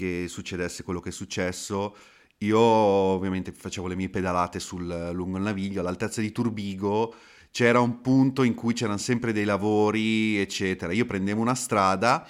che 0.00 0.28
succedesse 0.28 0.82
quello 0.82 1.00
che 1.00 1.10
è 1.10 1.12
successo. 1.12 1.94
Io 2.38 2.58
ovviamente 2.58 3.52
facevo 3.52 3.86
le 3.86 3.96
mie 3.96 4.08
pedalate 4.08 4.58
sul, 4.58 5.10
lungo 5.12 5.36
il 5.36 5.42
naviglio, 5.42 5.80
all'altezza 5.80 6.22
di 6.22 6.32
Turbigo 6.32 7.14
c'era 7.50 7.80
un 7.80 8.00
punto 8.00 8.42
in 8.44 8.54
cui 8.54 8.72
c'erano 8.72 8.96
sempre 8.96 9.32
dei 9.32 9.44
lavori, 9.44 10.38
eccetera. 10.38 10.92
Io 10.92 11.04
prendevo 11.04 11.42
una 11.42 11.54
strada 11.54 12.26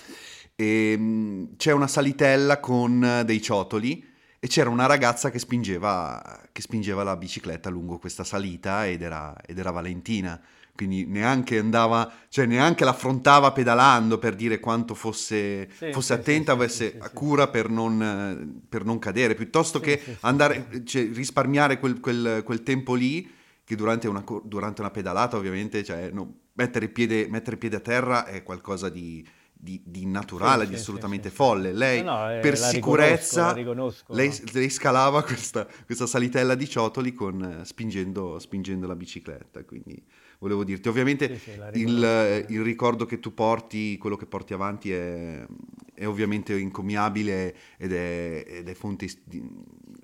e 0.56 0.96
mm, 0.98 1.44
c'è 1.56 1.72
una 1.72 1.86
salitella 1.86 2.58
con 2.58 3.22
dei 3.24 3.40
ciotoli 3.40 4.04
e 4.40 4.48
c'era 4.48 4.70
una 4.70 4.86
ragazza 4.86 5.30
che 5.30 5.38
spingeva, 5.38 6.48
che 6.50 6.62
spingeva 6.62 7.04
la 7.04 7.16
bicicletta 7.16 7.70
lungo 7.70 7.98
questa 7.98 8.24
salita 8.24 8.88
ed 8.88 9.02
era, 9.02 9.36
ed 9.46 9.58
era 9.58 9.70
Valentina 9.70 10.40
quindi 10.80 11.04
neanche 11.04 11.58
andava, 11.58 12.10
cioè 12.30 12.46
neanche 12.46 12.86
l'affrontava 12.86 13.52
pedalando 13.52 14.18
per 14.18 14.34
dire 14.34 14.60
quanto 14.60 14.94
fosse, 14.94 15.68
sì, 15.76 15.92
fosse 15.92 16.14
sì, 16.14 16.20
attenta, 16.20 16.52
sì, 16.52 16.58
avesse 16.58 16.98
cura 17.12 17.48
per 17.48 17.68
non, 17.68 18.62
per 18.66 18.86
non, 18.86 18.98
cadere, 18.98 19.34
piuttosto 19.34 19.78
che 19.78 20.00
andare, 20.20 20.82
cioè, 20.84 21.10
risparmiare 21.12 21.78
quel, 21.78 22.00
quel, 22.00 22.40
quel, 22.46 22.62
tempo 22.62 22.94
lì, 22.94 23.30
che 23.62 23.76
durante 23.76 24.08
una, 24.08 24.24
durante 24.42 24.80
una 24.80 24.90
pedalata 24.90 25.36
ovviamente, 25.36 25.84
cioè, 25.84 26.08
no, 26.14 26.44
mettere, 26.54 26.86
il 26.86 26.92
piede, 26.92 27.26
mettere 27.28 27.52
il 27.52 27.58
piede 27.58 27.76
a 27.76 27.80
terra 27.80 28.24
è 28.24 28.42
qualcosa 28.42 28.88
di, 28.88 29.22
di, 29.52 29.82
di 29.84 30.06
naturale, 30.06 30.66
di 30.66 30.76
assolutamente 30.76 31.28
folle. 31.28 31.74
Lei, 31.74 32.02
no, 32.02 32.20
no, 32.20 32.32
eh, 32.32 32.40
per 32.40 32.56
sicurezza, 32.56 33.52
riconosco, 33.52 34.14
lei, 34.14 34.32
lei, 34.52 34.70
scalava 34.70 35.22
questa, 35.24 35.68
questa, 35.84 36.06
salitella 36.06 36.54
di 36.54 36.66
ciotoli 36.66 37.12
con, 37.12 37.60
spingendo, 37.64 38.38
spingendo 38.38 38.86
la 38.86 38.96
bicicletta, 38.96 39.62
quindi 39.62 40.02
volevo 40.40 40.64
dirti. 40.64 40.88
Ovviamente 40.88 41.38
sì, 41.38 41.52
sì, 41.52 41.80
il, 41.80 42.46
il, 42.48 42.62
ricordo 42.62 43.06
che 43.06 43.20
tu 43.20 43.32
porti, 43.32 43.96
quello 43.98 44.16
che 44.16 44.26
porti 44.26 44.52
avanti 44.52 44.90
è, 44.90 45.46
è 45.94 46.06
ovviamente 46.06 46.58
incommiabile 46.58 47.54
ed 47.76 47.92
è, 47.92 48.44
ed 48.46 48.68
è 48.68 48.74
fonte, 48.74 49.08
di, 49.24 49.42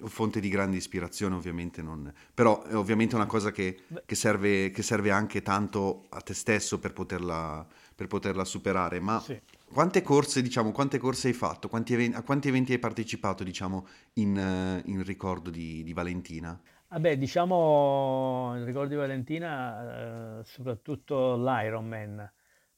fonte, 0.04 0.40
di, 0.40 0.48
grande 0.48 0.76
ispirazione, 0.76 1.34
ovviamente. 1.34 1.82
Non, 1.82 2.12
però 2.32 2.62
è 2.62 2.76
ovviamente 2.76 3.14
una 3.14 3.26
cosa 3.26 3.50
che, 3.50 3.80
che, 4.04 4.14
serve, 4.14 4.70
che, 4.70 4.82
serve, 4.82 5.10
anche 5.10 5.42
tanto 5.42 6.06
a 6.10 6.20
te 6.20 6.34
stesso 6.34 6.78
per 6.78 6.92
poterla, 6.92 7.66
per 7.94 8.06
poterla 8.06 8.44
superare. 8.44 9.00
Ma 9.00 9.18
sì. 9.20 9.40
quante 9.72 10.02
corse, 10.02 10.42
diciamo, 10.42 10.70
quante 10.70 10.98
corse 10.98 11.28
hai 11.28 11.34
fatto? 11.34 11.68
Quanti 11.68 11.94
eventi, 11.94 12.16
a 12.16 12.22
quanti 12.22 12.48
eventi 12.48 12.72
hai 12.72 12.78
partecipato, 12.78 13.42
diciamo, 13.42 13.86
in, 14.14 14.82
in 14.84 15.02
ricordo 15.02 15.48
di, 15.48 15.82
di 15.82 15.92
Valentina? 15.94 16.60
Vabbè, 16.88 17.16
diciamo, 17.18 18.54
il 18.56 18.64
ricordo 18.64 18.88
di 18.90 18.94
Valentina, 18.96 20.38
eh, 20.40 20.44
soprattutto 20.44 21.36
l'Ironman, 21.36 22.32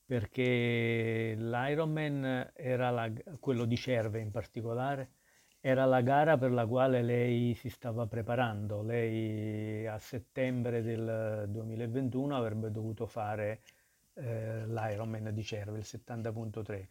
perché 0.04 1.34
l'Ironman 1.36 2.52
era 2.54 2.90
la, 2.90 3.10
quello 3.38 3.64
di 3.66 3.76
Cerve 3.76 4.20
in 4.20 4.30
particolare, 4.30 5.12
era 5.60 5.84
la 5.84 6.00
gara 6.02 6.36
per 6.38 6.52
la 6.52 6.66
quale 6.66 7.02
lei 7.02 7.54
si 7.54 7.68
stava 7.68 8.06
preparando. 8.06 8.82
Lei 8.82 9.86
a 9.86 9.98
settembre 9.98 10.82
del 10.82 11.46
2021 11.48 12.34
avrebbe 12.36 12.70
dovuto 12.70 13.06
fare 13.06 13.60
eh, 14.14 14.66
l'Ironman 14.66 15.32
di 15.34 15.42
Cerve, 15.42 15.78
il 15.78 15.84
70.3. 15.86 16.88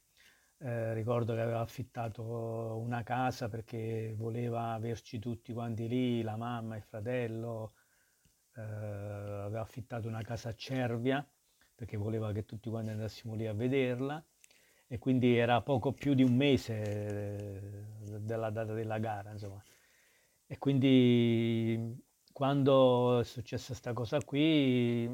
Eh, 0.60 0.94
ricordo 0.94 1.36
che 1.36 1.42
aveva 1.42 1.60
affittato 1.60 2.24
una 2.24 3.04
casa 3.04 3.48
perché 3.48 4.14
voleva 4.18 4.72
averci 4.72 5.20
tutti 5.20 5.54
quanti 5.54 5.88
lì, 5.88 6.22
la 6.24 6.36
mamma, 6.36 6.76
il 6.76 6.82
fratello, 6.82 7.74
eh, 8.56 8.62
aveva 8.62 9.62
affittato 9.62 10.08
una 10.08 10.22
casa 10.24 10.50
a 10.50 10.56
Cervia 10.56 11.26
perché 11.76 11.96
voleva 11.96 12.32
che 12.32 12.46
tutti 12.46 12.70
quanti 12.70 12.90
andassimo 12.90 13.36
lì 13.36 13.46
a 13.46 13.54
vederla 13.54 14.24
e 14.88 14.98
quindi 15.00 15.36
era 15.38 15.62
poco 15.62 15.94
più 15.94 16.14
di 16.16 16.24
un 16.24 16.36
mese 16.36 16.82
eh, 16.82 18.20
della 18.20 18.50
data 18.50 18.74
della 18.74 18.98
gara, 18.98 19.32
insomma. 19.32 19.62
E 20.48 20.58
quindi 20.58 21.96
quando 22.34 23.20
è 23.20 23.24
successa 23.24 23.68
questa 23.68 23.94
cosa 23.94 24.24
qui, 24.24 25.08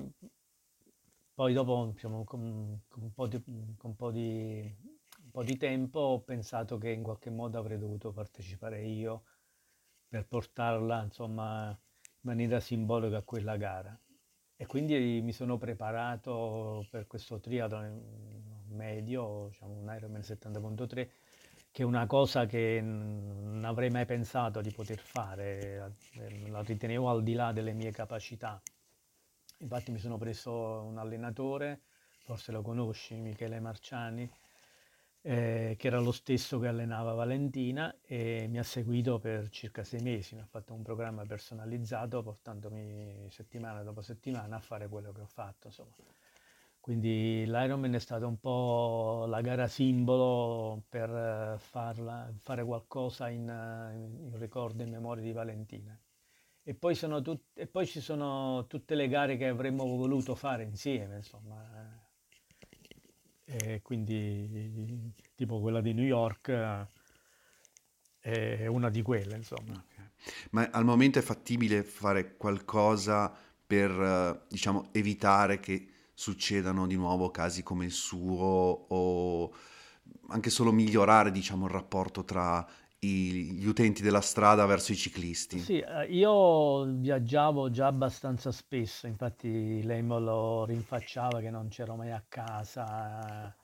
poi 1.33 1.53
dopo 1.53 1.89
diciamo, 1.91 2.23
con, 2.23 2.81
con, 2.87 3.03
un 3.03 3.27
di, 3.27 3.43
con 3.77 3.89
un 3.89 3.95
po' 3.95 4.11
di 4.11 4.92
po' 5.33 5.43
di 5.43 5.57
tempo 5.57 5.99
ho 5.99 6.21
pensato 6.21 6.77
che 6.77 6.91
in 6.91 7.01
qualche 7.01 7.31
modo 7.31 7.57
avrei 7.57 7.79
dovuto 7.79 8.11
partecipare 8.11 8.83
io 8.83 9.23
per 10.07 10.27
portarla 10.27 11.01
insomma 11.01 11.69
in 11.69 12.19
maniera 12.19 12.59
simbolica 12.59 13.17
a 13.17 13.23
quella 13.23 13.57
gara. 13.57 13.99
E 14.55 14.67
quindi 14.67 15.21
mi 15.23 15.31
sono 15.31 15.57
preparato 15.57 16.85
per 16.91 17.07
questo 17.07 17.39
triathlon 17.39 18.67
medio, 18.67 19.47
diciamo 19.49 19.73
un 19.73 19.91
Ironman 19.95 20.21
70.3, 20.21 21.09
che 21.71 21.81
è 21.81 21.85
una 21.85 22.05
cosa 22.05 22.45
che 22.45 22.79
non 22.79 23.63
avrei 23.65 23.89
mai 23.89 24.05
pensato 24.05 24.61
di 24.61 24.69
poter 24.69 24.99
fare, 24.99 25.95
la 26.47 26.61
ritenevo 26.61 27.09
al 27.09 27.23
di 27.23 27.33
là 27.33 27.51
delle 27.51 27.73
mie 27.73 27.89
capacità. 27.89 28.61
Infatti 29.57 29.91
mi 29.91 29.97
sono 29.97 30.19
preso 30.19 30.51
un 30.83 30.99
allenatore, 30.99 31.81
forse 32.19 32.51
lo 32.51 32.61
conosci, 32.61 33.15
Michele 33.15 33.59
Marciani, 33.59 34.29
eh, 35.23 35.75
che 35.77 35.87
era 35.87 35.99
lo 35.99 36.11
stesso 36.11 36.59
che 36.59 36.67
allenava 36.67 37.13
Valentina 37.13 37.95
e 38.03 38.47
mi 38.49 38.59
ha 38.59 38.63
seguito 38.63 39.19
per 39.19 39.49
circa 39.49 39.83
sei 39.83 40.01
mesi, 40.01 40.35
mi 40.35 40.41
ha 40.41 40.45
fatto 40.45 40.73
un 40.73 40.83
programma 40.83 41.25
personalizzato 41.25 42.21
portandomi 42.21 43.27
settimana 43.29 43.83
dopo 43.83 44.01
settimana 44.01 44.57
a 44.57 44.59
fare 44.59 44.87
quello 44.89 45.11
che 45.11 45.21
ho 45.21 45.25
fatto. 45.27 45.67
Insomma. 45.67 45.95
Quindi 46.79 47.45
l'Ironman 47.45 47.93
è 47.95 47.99
stata 47.99 48.27
un 48.27 48.39
po' 48.39 49.25
la 49.27 49.39
gara 49.41 49.67
simbolo 49.67 50.83
per 50.89 51.57
farla, 51.59 52.29
fare 52.37 52.63
qualcosa 52.65 53.29
in, 53.29 53.47
in 53.47 54.37
ricordo 54.37 54.83
e 54.83 54.85
in 54.85 54.91
memoria 54.91 55.23
di 55.23 55.31
Valentina. 55.31 55.97
e 56.63 56.73
poi, 56.75 56.95
tut- 56.97 57.51
e 57.53 57.67
poi, 57.67 57.85
ci 57.87 58.01
sono 58.01 58.65
tutte 58.67 58.95
le 58.95 59.07
gare 59.07 59.37
che 59.37 59.47
avremmo 59.47 59.85
voluto 59.85 60.35
fare 60.35 60.63
insieme, 60.63 61.17
insomma. 61.17 62.02
E 63.55 63.81
quindi 63.83 65.13
tipo 65.35 65.61
quella 65.61 65.79
di 65.79 65.93
New 65.93 66.03
York 66.03 66.87
è 68.19 68.65
una 68.65 68.89
di 68.89 69.03
quelle, 69.03 69.35
insomma. 69.35 69.85
Ma 70.51 70.69
al 70.71 70.83
momento 70.83 71.19
è 71.19 71.21
fattibile 71.21 71.83
fare 71.83 72.35
qualcosa 72.35 73.31
per, 73.65 74.45
diciamo, 74.49 74.89
evitare 74.91 75.59
che 75.59 75.87
succedano 76.15 76.87
di 76.87 76.95
nuovo 76.95 77.29
casi 77.29 77.61
come 77.61 77.85
il 77.85 77.91
suo 77.91 78.85
o 78.87 79.53
anche 80.29 80.49
solo 80.49 80.71
migliorare, 80.71 81.31
diciamo, 81.31 81.65
il 81.65 81.71
rapporto 81.71 82.23
tra 82.23 82.67
gli 83.07 83.65
utenti 83.65 84.01
della 84.01 84.21
strada 84.21 84.65
verso 84.65 84.91
i 84.91 84.95
ciclisti. 84.95 85.59
Sì, 85.59 85.79
eh, 85.79 86.05
io 86.07 86.83
viaggiavo 86.85 87.69
già 87.69 87.87
abbastanza 87.87 88.51
spesso, 88.51 89.07
infatti 89.07 89.81
lei 89.83 90.01
me 90.01 90.19
lo 90.19 90.65
rinfacciava 90.65 91.39
che 91.39 91.49
non 91.49 91.67
c'ero 91.69 91.95
mai 91.95 92.11
a 92.11 92.23
casa. 92.27 93.55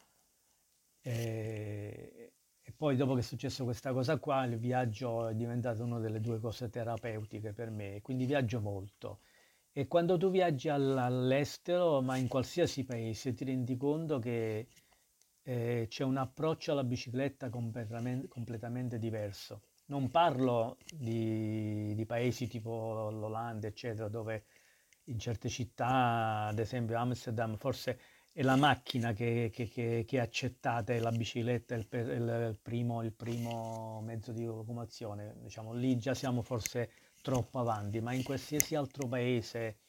E, 1.01 2.33
e 2.61 2.71
poi 2.75 2.95
dopo 2.95 3.13
che 3.13 3.19
è 3.19 3.23
successo 3.23 3.63
questa 3.63 3.91
cosa 3.93 4.17
qua, 4.17 4.43
il 4.45 4.57
viaggio 4.57 5.27
è 5.27 5.33
diventato 5.35 5.83
una 5.83 5.99
delle 5.99 6.19
due 6.19 6.39
cose 6.39 6.69
terapeutiche 6.69 7.53
per 7.53 7.69
me, 7.69 7.99
quindi 8.01 8.25
viaggio 8.25 8.61
molto. 8.61 9.19
E 9.71 9.87
quando 9.87 10.17
tu 10.17 10.29
viaggi 10.29 10.69
all'estero, 10.69 12.01
ma 12.01 12.17
in 12.17 12.27
qualsiasi 12.27 12.83
paese, 12.85 13.33
ti 13.33 13.45
rendi 13.45 13.77
conto 13.77 14.19
che 14.19 14.67
eh, 15.49 15.87
c'è 15.89 16.03
un 16.03 16.17
approccio 16.17 16.71
alla 16.71 16.83
bicicletta 16.83 17.49
completamente, 17.49 18.99
diverso. 18.99 19.63
Non 19.87 20.11
parlo 20.11 20.77
di, 20.93 21.95
di, 21.95 22.05
paesi 22.05 22.47
tipo 22.47 23.09
l'Olanda, 23.09 23.65
eccetera, 23.65 24.07
dove 24.09 24.45
in 25.05 25.17
certe 25.17 25.49
città, 25.49 26.45
ad 26.45 26.59
esempio 26.59 26.99
Amsterdam, 26.99 27.57
forse 27.57 27.99
è 28.31 28.43
la 28.43 28.55
macchina 28.57 29.11
che, 29.13 29.49
che, 29.51 29.67
che, 29.67 30.05
che 30.07 30.17
è 30.17 30.19
accettata 30.19 30.93
e 30.93 30.99
la 30.99 31.09
bicicletta 31.09 31.73
è 31.73 31.77
il, 31.79 31.87
il, 31.91 32.59
primo, 32.61 33.01
il 33.01 33.13
primo 33.13 34.01
mezzo 34.01 34.31
di 34.31 34.45
locomozione. 34.45 35.35
Diciamo, 35.41 35.73
lì 35.73 35.97
già 35.97 36.13
siamo 36.13 36.43
forse 36.43 36.91
troppo 37.23 37.57
avanti, 37.57 37.99
ma 38.01 38.13
in 38.13 38.21
qualsiasi 38.21 38.75
altro 38.75 39.07
paese, 39.07 39.79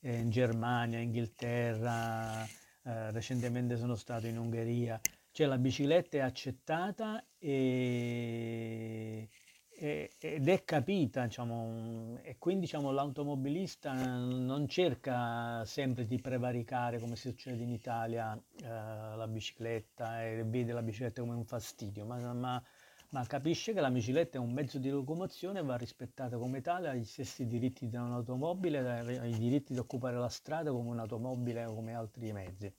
eh, 0.00 0.16
in 0.16 0.30
Germania, 0.30 0.98
Inghilterra, 0.98 2.44
eh, 2.88 3.10
recentemente 3.10 3.76
sono 3.76 3.94
stato 3.96 4.26
in 4.26 4.38
Ungheria, 4.38 4.98
cioè 5.30 5.46
la 5.46 5.58
bicicletta 5.58 6.16
è 6.16 6.20
accettata 6.20 7.22
e, 7.38 9.28
e, 9.68 10.10
ed 10.18 10.48
è 10.48 10.64
capita, 10.64 11.26
diciamo, 11.26 12.18
e 12.22 12.36
quindi 12.38 12.62
diciamo, 12.62 12.90
l'automobilista 12.90 13.92
non 13.92 14.66
cerca 14.68 15.62
sempre 15.66 16.06
di 16.06 16.18
prevaricare 16.18 16.98
come 16.98 17.16
succede 17.16 17.62
in 17.62 17.72
Italia 17.72 18.34
eh, 18.34 18.66
la 18.66 19.26
bicicletta 19.28 20.24
e 20.24 20.44
vede 20.44 20.72
la 20.72 20.82
bicicletta 20.82 21.20
come 21.20 21.34
un 21.34 21.44
fastidio, 21.44 22.06
ma, 22.06 22.32
ma 22.32 22.62
ma 23.10 23.24
capisce 23.26 23.72
che 23.72 23.80
la 23.80 23.90
bicicletta 23.90 24.36
è 24.36 24.40
un 24.40 24.52
mezzo 24.52 24.78
di 24.78 24.90
locomozione 24.90 25.60
e 25.60 25.62
va 25.62 25.76
rispettata 25.76 26.36
come 26.36 26.60
tale, 26.60 26.88
ha 26.88 26.94
gli 26.94 27.04
stessi 27.04 27.46
diritti 27.46 27.88
di 27.88 27.96
un'automobile, 27.96 28.78
ha 29.18 29.24
i 29.24 29.38
diritti 29.38 29.72
di 29.72 29.78
occupare 29.78 30.16
la 30.16 30.28
strada 30.28 30.70
come 30.70 30.90
un'automobile 30.90 31.64
o 31.64 31.74
come 31.74 31.94
altri 31.94 32.32
mezzi. 32.32 32.72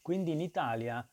Quindi 0.00 0.32
in 0.32 0.40
Italia 0.40 1.06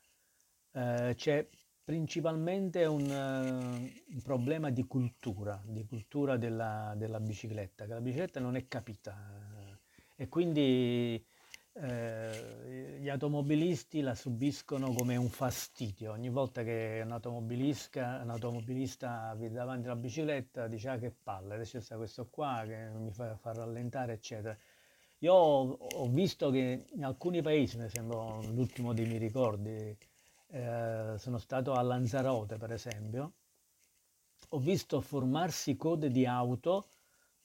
eh, 0.71 1.13
c'è 1.15 1.47
principalmente 1.83 2.85
un, 2.85 3.01
uh, 3.01 4.13
un, 4.13 4.21
problema 4.23 4.69
di 4.69 4.85
cultura, 4.87 5.61
di 5.65 5.85
cultura 5.85 6.37
della, 6.37 6.93
della, 6.95 7.19
bicicletta, 7.19 7.85
che 7.85 7.93
la 7.93 7.99
bicicletta 7.99 8.39
non 8.39 8.55
è 8.55 8.67
capita 8.67 9.13
eh, 10.15 10.23
e 10.23 10.29
quindi 10.29 11.23
eh, 11.75 12.97
gli 12.99 13.09
automobilisti 13.09 14.01
la 14.01 14.15
subiscono 14.15 14.93
come 14.93 15.15
un 15.15 15.29
fastidio. 15.29 16.11
Ogni 16.11 16.29
volta 16.29 16.63
che 16.63 17.01
un 17.03 17.11
un 17.11 18.29
automobilista 18.29 19.33
vede 19.35 19.55
davanti 19.55 19.87
la 19.87 19.95
bicicletta 19.95 20.67
dice 20.67 20.89
ah 20.89 20.97
che 20.97 21.11
palle, 21.11 21.55
adesso 21.55 21.79
c'è 21.79 21.95
questo 21.95 22.27
qua 22.29 22.63
che 22.65 22.89
mi 22.95 23.11
fa, 23.11 23.35
fa 23.37 23.53
rallentare, 23.53 24.13
eccetera. 24.13 24.55
Io 25.19 25.33
ho, 25.33 25.71
ho, 25.71 26.07
visto 26.09 26.49
che 26.51 26.85
in 26.93 27.05
alcuni 27.05 27.41
paesi, 27.41 27.77
mi 27.77 27.89
sembra 27.89 28.39
l'ultimo 28.51 28.93
dei 28.93 29.05
miei 29.05 29.19
ricordi, 29.19 29.97
eh, 30.49 31.13
sono 31.17 31.37
stato 31.37 31.73
a 31.73 31.81
Lanzarote 31.81 32.57
per 32.57 32.71
esempio, 32.71 33.33
ho 34.49 34.59
visto 34.59 35.01
formarsi 35.01 35.75
code 35.75 36.09
di 36.09 36.25
auto 36.25 36.89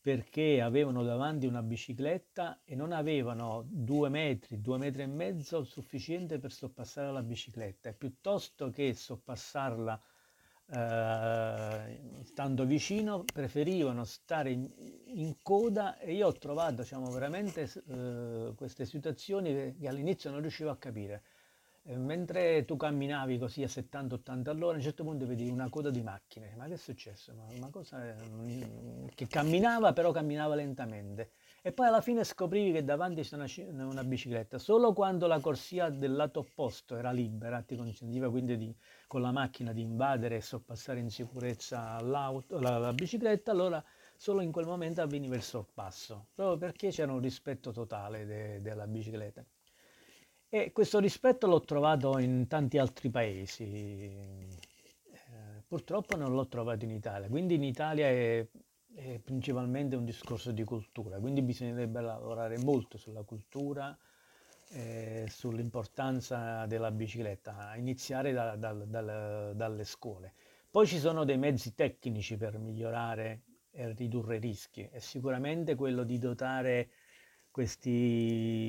perché 0.01 0.61
avevano 0.61 1.03
davanti 1.03 1.47
una 1.47 1.63
bicicletta 1.63 2.61
e 2.65 2.75
non 2.75 2.93
avevano 2.93 3.65
due 3.69 4.09
metri, 4.09 4.61
due 4.61 4.79
metri 4.79 5.03
e 5.03 5.07
mezzo 5.07 5.65
sufficiente 5.65 6.39
per 6.39 6.53
sorpassare 6.53 7.13
la 7.13 7.23
bicicletta. 7.23 7.89
E 7.89 7.95
piuttosto 7.95 8.71
che 8.71 8.95
sorpassarla 8.95 10.01
eh, 10.71 12.01
stando 12.25 12.65
vicino 12.67 13.25
preferivano 13.25 14.05
stare 14.05 14.51
in, 14.51 14.71
in, 15.07 15.37
coda 15.43 15.99
e 15.99 16.13
io 16.13 16.27
ho 16.27 16.33
trovato 16.33 16.83
diciamo, 16.83 17.11
veramente 17.11 17.71
eh, 17.89 18.53
queste 18.55 18.85
situazioni 18.85 19.77
che 19.79 19.89
all'inizio 19.89 20.31
non 20.31 20.41
riuscivo 20.41 20.71
a 20.71 20.77
capire 20.77 21.23
mentre 21.97 22.65
tu 22.65 22.77
camminavi 22.77 23.39
così 23.39 23.63
a 23.63 23.67
70-80 23.67 24.49
all'ora, 24.51 24.75
a 24.75 24.77
un 24.77 24.83
certo 24.83 25.05
punto 25.05 25.27
vedi 25.27 25.49
una 25.49 25.69
coda 25.71 25.91
di 25.91 26.03
macchine. 26.03 26.55
Ma 26.57 26.67
che 26.67 26.75
è 26.75 26.77
successo? 26.77 27.33
Ma 27.35 27.47
una 27.57 27.71
cosa 27.71 28.15
che 29.15 29.27
camminava, 29.27 29.93
però 29.93 30.11
camminava 30.11 30.55
lentamente. 30.55 31.31
E 31.63 31.73
poi 31.73 31.87
alla 31.87 32.01
fine 32.01 32.25
scoprivi 32.25 32.73
che 32.73 32.85
davanti 32.85 33.23
c'era 33.23 33.45
una, 33.69 33.87
una, 33.87 34.05
bicicletta. 34.05 34.59
Solo 34.59 34.93
quando 34.93 35.27
la 35.27 35.41
corsia 35.41 35.89
del 35.91 36.15
lato 36.15 36.41
opposto 36.41 36.97
era 36.97 37.11
libera, 37.11 37.63
ti 37.63 37.77
consentiva 37.77 38.31
quindi 38.31 38.57
di, 38.57 38.77
con 39.07 39.21
la 39.21 39.33
macchina 39.33 39.73
di 39.73 39.83
invadere 39.83 40.37
e 40.37 40.41
sorpassare 40.41 41.01
in 41.01 41.11
sicurezza 41.11 42.01
la, 42.01 42.33
la 42.49 42.93
bicicletta, 42.93 43.51
allora 43.51 43.83
solo 44.17 44.41
in 44.41 44.53
quel 44.53 44.67
momento 44.67 45.03
avveniva 45.03 45.35
il 45.35 45.43
sorpasso, 45.43 46.29
proprio 46.35 46.59
perché 46.59 46.91
c'era 46.91 47.13
un 47.13 47.21
rispetto 47.21 47.73
totale 47.73 48.25
de, 48.25 48.61
della 48.61 48.87
bicicletta. 48.87 49.45
E 50.51 50.73
questo 50.73 50.99
rispetto 50.99 51.47
l'ho 51.47 51.61
trovato 51.61 52.19
in 52.19 52.47
tanti 52.47 52.79
altri 52.79 53.11
paesi, 53.11 53.65
eh, 53.65 54.49
purtroppo 55.67 56.17
non 56.17 56.33
l'ho 56.33 56.49
trovato 56.49 56.87
in 56.87 56.91
Italia, 56.91 57.29
quindi 57.29 57.57
in 57.57 57.65
Italia 57.65 58.07
è, 58.07 58.47
è, 58.95 59.19
principalmente 59.19 59.95
un 59.95 60.07
discorso 60.07 60.51
di 60.51 60.65
cultura, 60.65 61.19
quindi 61.19 61.43
bisognerebbe 61.43 62.01
lavorare 62.01 62.57
molto 62.57 62.97
sulla 62.97 63.25
cultura, 63.25 63.95
eh, 64.71 65.27
sull'importanza 65.29 66.65
della 66.65 66.91
bicicletta, 66.93 67.77
iniziare 67.77 68.33
da, 68.33 68.57
da, 68.57 68.73
da, 68.73 69.53
dalle 69.53 69.85
scuole. 69.85 70.33
Poi 70.71 70.87
ci 70.87 70.99
sono 70.99 71.25
dei 71.25 71.37
mezzi 71.37 71.75
tecnici 71.75 72.39
per 72.39 72.59
migliorare 72.59 73.43
e 73.71 73.93
ridurre 73.93 74.37
i 74.37 74.41
rischi. 74.41 74.89
E 74.91 75.01
sicuramente 75.01 75.75
quello 75.75 76.05
di 76.05 76.19
dotare 76.19 76.89
questi 77.51 78.67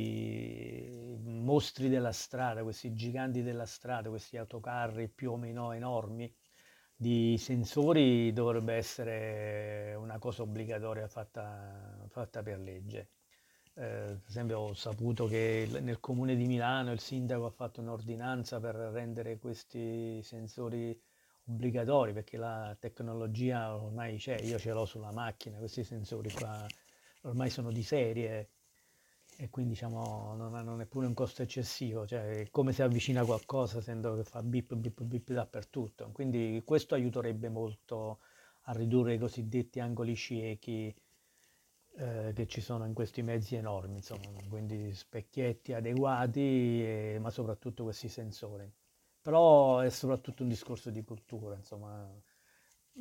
mostri 1.24 1.90
della 1.90 2.12
strada, 2.12 2.64
questi 2.64 2.94
giganti 2.94 3.42
della 3.44 3.66
strada, 3.66 4.10
questi 4.10 4.38
autocarri 4.38 5.10
più 5.10 5.32
o 5.32 5.38
meno 5.38 5.72
enormi 5.72 6.34
di 6.96 7.38
sensori 7.38 8.34
dovrebbe 8.34 8.74
essere 8.74 9.96
una 9.98 10.20
cosa 10.20 10.42
obbligatoria 10.44 11.08
fatta, 11.08 12.06
fatta 12.10 12.44
per 12.44 12.60
legge. 12.60 13.10
Eh, 13.74 14.18
per 14.20 14.24
esempio 14.28 14.60
ho 14.60 14.74
saputo 14.74 15.26
che 15.26 15.68
nel 15.82 16.00
comune 16.02 16.36
di 16.36 16.46
Milano 16.46 16.92
il 16.92 17.00
sindaco 17.00 17.46
ha 17.46 17.50
fatto 17.52 17.80
un'ordinanza 17.80 18.60
per 18.60 18.76
rendere 18.76 19.38
questi 19.38 20.22
sensori 20.24 21.00
obbligatori 21.46 22.12
perché 22.14 22.38
la 22.38 22.76
tecnologia 22.80 23.76
ormai 23.76 24.18
c'è, 24.18 24.38
io 24.42 24.60
ce 24.60 24.72
l'ho 24.72 24.86
sulla 24.86 25.12
macchina, 25.12 25.58
questi 25.58 25.84
sensori 25.84 26.30
qua 26.32 26.66
ormai 27.22 27.50
sono 27.50 27.72
di 27.72 27.84
serie 27.84 28.50
e 29.42 29.50
quindi 29.50 29.72
diciamo, 29.72 30.36
non, 30.36 30.58
è, 30.58 30.64
non, 30.64 30.82
è 30.82 30.86
pure 30.86 31.08
un 31.08 31.14
costo 31.14 31.42
eccessivo, 31.42 32.06
cioè 32.06 32.42
è 32.42 32.50
come 32.50 32.74
se 32.74 32.84
avvicina 32.84 33.24
qualcosa 33.24 33.80
sento 33.80 34.14
che 34.16 34.26
fa 34.26 34.44
bip 34.44 34.76
bip 34.76 35.02
bip 35.04 35.32
dappertutto, 35.32 36.10
quindi 36.12 36.62
questo 36.66 36.94
aiuterebbe 36.94 37.48
molto 37.48 38.20
a 38.64 38.74
ridurre 38.74 39.14
i 39.14 39.18
cosiddetti 39.18 39.80
angoli 39.80 40.14
ciechi 40.18 40.94
eh, 41.96 42.34
che 42.36 42.48
ci 42.48 42.60
sono 42.60 42.86
in 42.86 42.94
questi 42.94 43.22
mezzi 43.22 43.56
enormi, 43.56 43.96
insomma, 43.96 44.28
quindi 44.50 44.94
specchietti 44.94 45.72
adeguati, 45.72 46.42
e, 46.84 47.18
ma 47.22 47.30
soprattutto 47.30 47.84
questi 47.84 48.10
sensori. 48.10 48.70
Però 49.22 49.80
è 49.80 49.90
soprattutto 49.90 50.44
un 50.44 50.50
discorso 50.50 50.90
di 50.90 51.02
cultura, 51.06 51.56
insomma, 51.56 52.14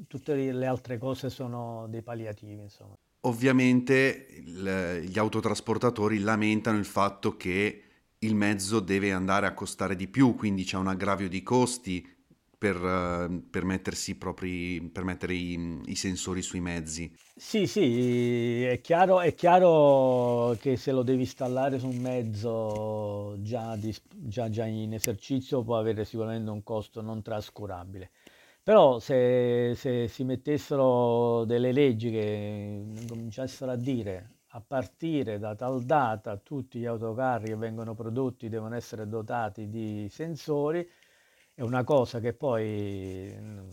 tutte 0.07 0.35
le 0.53 0.67
altre 0.67 0.99
cose 0.99 1.31
sono 1.31 1.89
dei 1.89 2.03
palliativi, 2.03 2.63
insomma. 2.63 2.97
Ovviamente 3.29 4.27
il, 4.37 5.03
gli 5.07 5.19
autotrasportatori 5.19 6.19
lamentano 6.21 6.79
il 6.79 6.87
fatto 6.87 7.37
che 7.37 7.83
il 8.21 8.35
mezzo 8.35 8.81
deve 8.81 9.13
andare 9.13 9.47
a 9.47 9.53
costare 9.53 9.95
di 9.95 10.09
più, 10.09 10.35
quindi 10.35 10.65
c'è 10.65 10.79
un 10.79 10.87
aggravio 10.87 11.29
di 11.29 11.43
costi 11.43 12.07
per, 12.57 12.77
eh, 12.77 13.43
per 13.51 13.65
propri, 14.19 14.81
per 14.91 15.05
mettere 15.05 15.35
i, 15.35 15.81
i 15.85 15.95
sensori 15.95 16.41
sui 16.41 16.61
mezzi. 16.61 17.15
Sì, 17.37 17.67
sì, 17.67 18.65
è 18.65 18.81
chiaro, 18.81 19.21
è 19.21 19.35
chiaro 19.35 20.57
che 20.59 20.77
se 20.77 20.91
lo 20.91 21.03
devi 21.03 21.21
installare 21.21 21.79
su 21.79 21.87
un 21.87 21.99
mezzo 21.99 23.37
già, 23.43 23.77
dis- 23.77 24.03
già- 24.09 24.49
già 24.49 24.65
in 24.65 24.95
esercizio 24.95 25.63
può 25.63 25.79
avere 25.79 26.07
sicuramente 26.07 26.51
un 26.51 26.63
costo 26.63 27.03
non 27.03 27.21
trascurabile. 27.21 28.11
Però 28.69 28.99
se, 28.99 29.73
se 29.77 30.09
si 30.09 30.25
mettessero 30.25 31.47
delle 31.47 31.73
leggi 31.73 32.11
che 32.11 32.85
cominciassero 33.09 33.71
a 33.71 33.77
dire 33.77 34.41
a 34.49 34.61
partire 34.61 35.39
da 35.39 35.55
tal 35.55 35.85
data 35.85 36.37
tutti 36.37 36.79
gli 36.79 36.85
autocarri 36.85 37.47
che 37.47 37.57
vengono 37.57 37.95
prodotti 37.95 38.51
devono 38.51 38.75
essere 38.75 39.09
dotati 39.09 39.71
di 39.71 40.07
sensori, 40.11 40.87
è 41.55 41.63
una 41.63 41.83
cosa 41.83 42.21
che 42.21 42.35
poi 42.35 43.35
mm, 43.35 43.71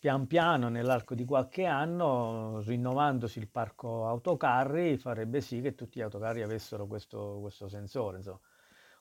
pian 0.00 0.26
piano 0.26 0.68
nell'arco 0.68 1.14
di 1.14 1.24
qualche 1.24 1.64
anno, 1.64 2.60
rinnovandosi 2.62 3.38
il 3.38 3.46
parco 3.46 4.08
autocarri, 4.08 4.96
farebbe 4.96 5.40
sì 5.40 5.60
che 5.60 5.76
tutti 5.76 6.00
gli 6.00 6.02
autocarri 6.02 6.42
avessero 6.42 6.88
questo, 6.88 7.38
questo 7.40 7.68
sensore. 7.68 8.16
Insomma. 8.16 8.40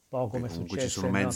Un 0.09 0.19
po' 0.19 0.27
come 0.27 0.47
Beh, 0.47 0.53
successe, 0.53 0.87
ci 0.87 0.99
sono 0.99 1.09
no? 1.09 1.31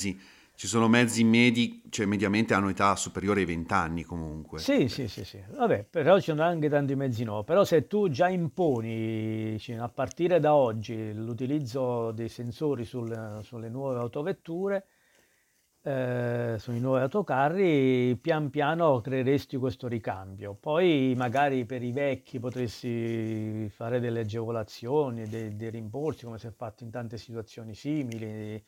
Ci 0.56 0.68
sono 0.68 0.88
mezzi 0.88 1.24
medi, 1.24 1.82
cioè 1.90 2.06
mediamente 2.06 2.54
hanno 2.54 2.70
età 2.70 2.96
superiore 2.96 3.40
ai 3.42 3.46
20 3.46 3.74
anni 3.74 4.04
comunque. 4.04 4.60
Sì, 4.60 4.88
sì, 4.90 5.08
sì, 5.08 5.26
sì. 5.26 5.44
Vabbè, 5.50 5.86
però 5.86 6.18
ci 6.20 6.26
sono 6.26 6.44
anche 6.44 6.70
tanti 6.70 6.96
mezzi 6.96 7.24
nuovi. 7.24 7.46
Però 7.46 7.64
se 7.64 7.88
tu 7.88 8.10
già 8.10 8.30
imponi 8.30 9.58
cioè, 9.60 9.78
a 9.78 9.90
partire 9.90 10.40
da 10.40 10.54
oggi 10.54 11.14
l'utilizzo 11.14 12.12
dei 12.12 12.30
sensori 12.30 12.86
sul- 12.86 13.40
sulle 13.44 13.70
nuove 13.70 13.98
autovetture, 14.00 14.86
eh, 15.84 16.56
sui 16.60 16.80
nuovi 16.80 17.02
autocarri, 17.02 18.16
pian 18.18 18.50
piano 18.52 19.02
creeresti 19.02 19.58
questo 19.58 19.88
ricambio. 19.88 20.54
Poi 20.54 21.14
magari 21.18 21.66
per 21.66 21.82
i 21.82 21.92
vecchi 21.92 22.40
potresti 22.40 23.68
fare 23.70 24.00
delle 24.00 24.20
agevolazioni, 24.22 25.28
dei, 25.28 25.56
dei 25.56 25.70
rimborsi, 25.72 26.26
come 26.26 26.38
si 26.38 26.48
è 26.48 26.52
fatto 26.52 26.84
in 26.84 26.92
tante 26.92 27.18
situazioni 27.18 27.74
simili. 27.74 28.64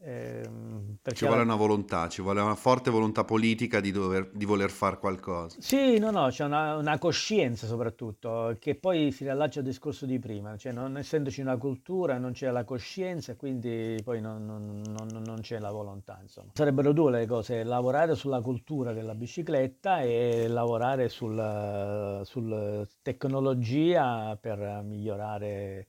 Ehm, 0.00 0.98
Ci 1.12 1.26
vuole 1.26 1.42
una 1.42 1.56
volontà, 1.56 2.08
ci 2.08 2.22
vuole 2.22 2.40
una 2.40 2.54
forte 2.54 2.90
volontà 2.90 3.24
politica 3.24 3.80
di, 3.80 3.90
dover- 3.90 4.30
di 4.32 4.44
voler 4.44 4.70
fare 4.70 4.98
qualcosa. 4.98 5.56
Sì, 5.60 5.98
no, 5.98 6.10
no, 6.10 6.28
c'è 6.28 6.44
una, 6.44 6.76
una 6.76 6.98
coscienza 6.98 7.66
soprattutto, 7.66 8.56
che 8.58 8.74
poi 8.74 9.10
si 9.12 9.24
riallaccia 9.24 9.60
al 9.60 9.64
discorso 9.64 10.06
di 10.06 10.18
prima, 10.18 10.56
cioè 10.56 10.72
non 10.72 10.96
essendoci 10.96 11.40
una 11.40 11.56
cultura 11.56 12.18
non 12.18 12.32
c'è 12.32 12.50
la 12.50 12.64
coscienza 12.64 13.34
quindi 13.36 13.96
poi 14.04 14.20
non, 14.20 14.44
non- 14.44 14.82
non- 14.86 15.22
non 15.24 15.40
c'è 15.40 15.58
la 15.58 15.70
volontà, 15.70 16.18
insomma. 16.22 16.50
Sarebbero 16.54 16.92
due 16.92 17.10
le 17.10 17.26
cose, 17.26 17.64
lavorare 17.64 18.14
sulla 18.14 18.40
cultura 18.40 18.92
della 18.92 19.14
bicicletta 19.14 20.00
e 20.02 20.46
lavorare 20.48 21.08
sul, 21.08 22.20
sul 22.24 22.88
tecnologia 23.02 24.36
per 24.40 24.82
migliorare 24.84 25.86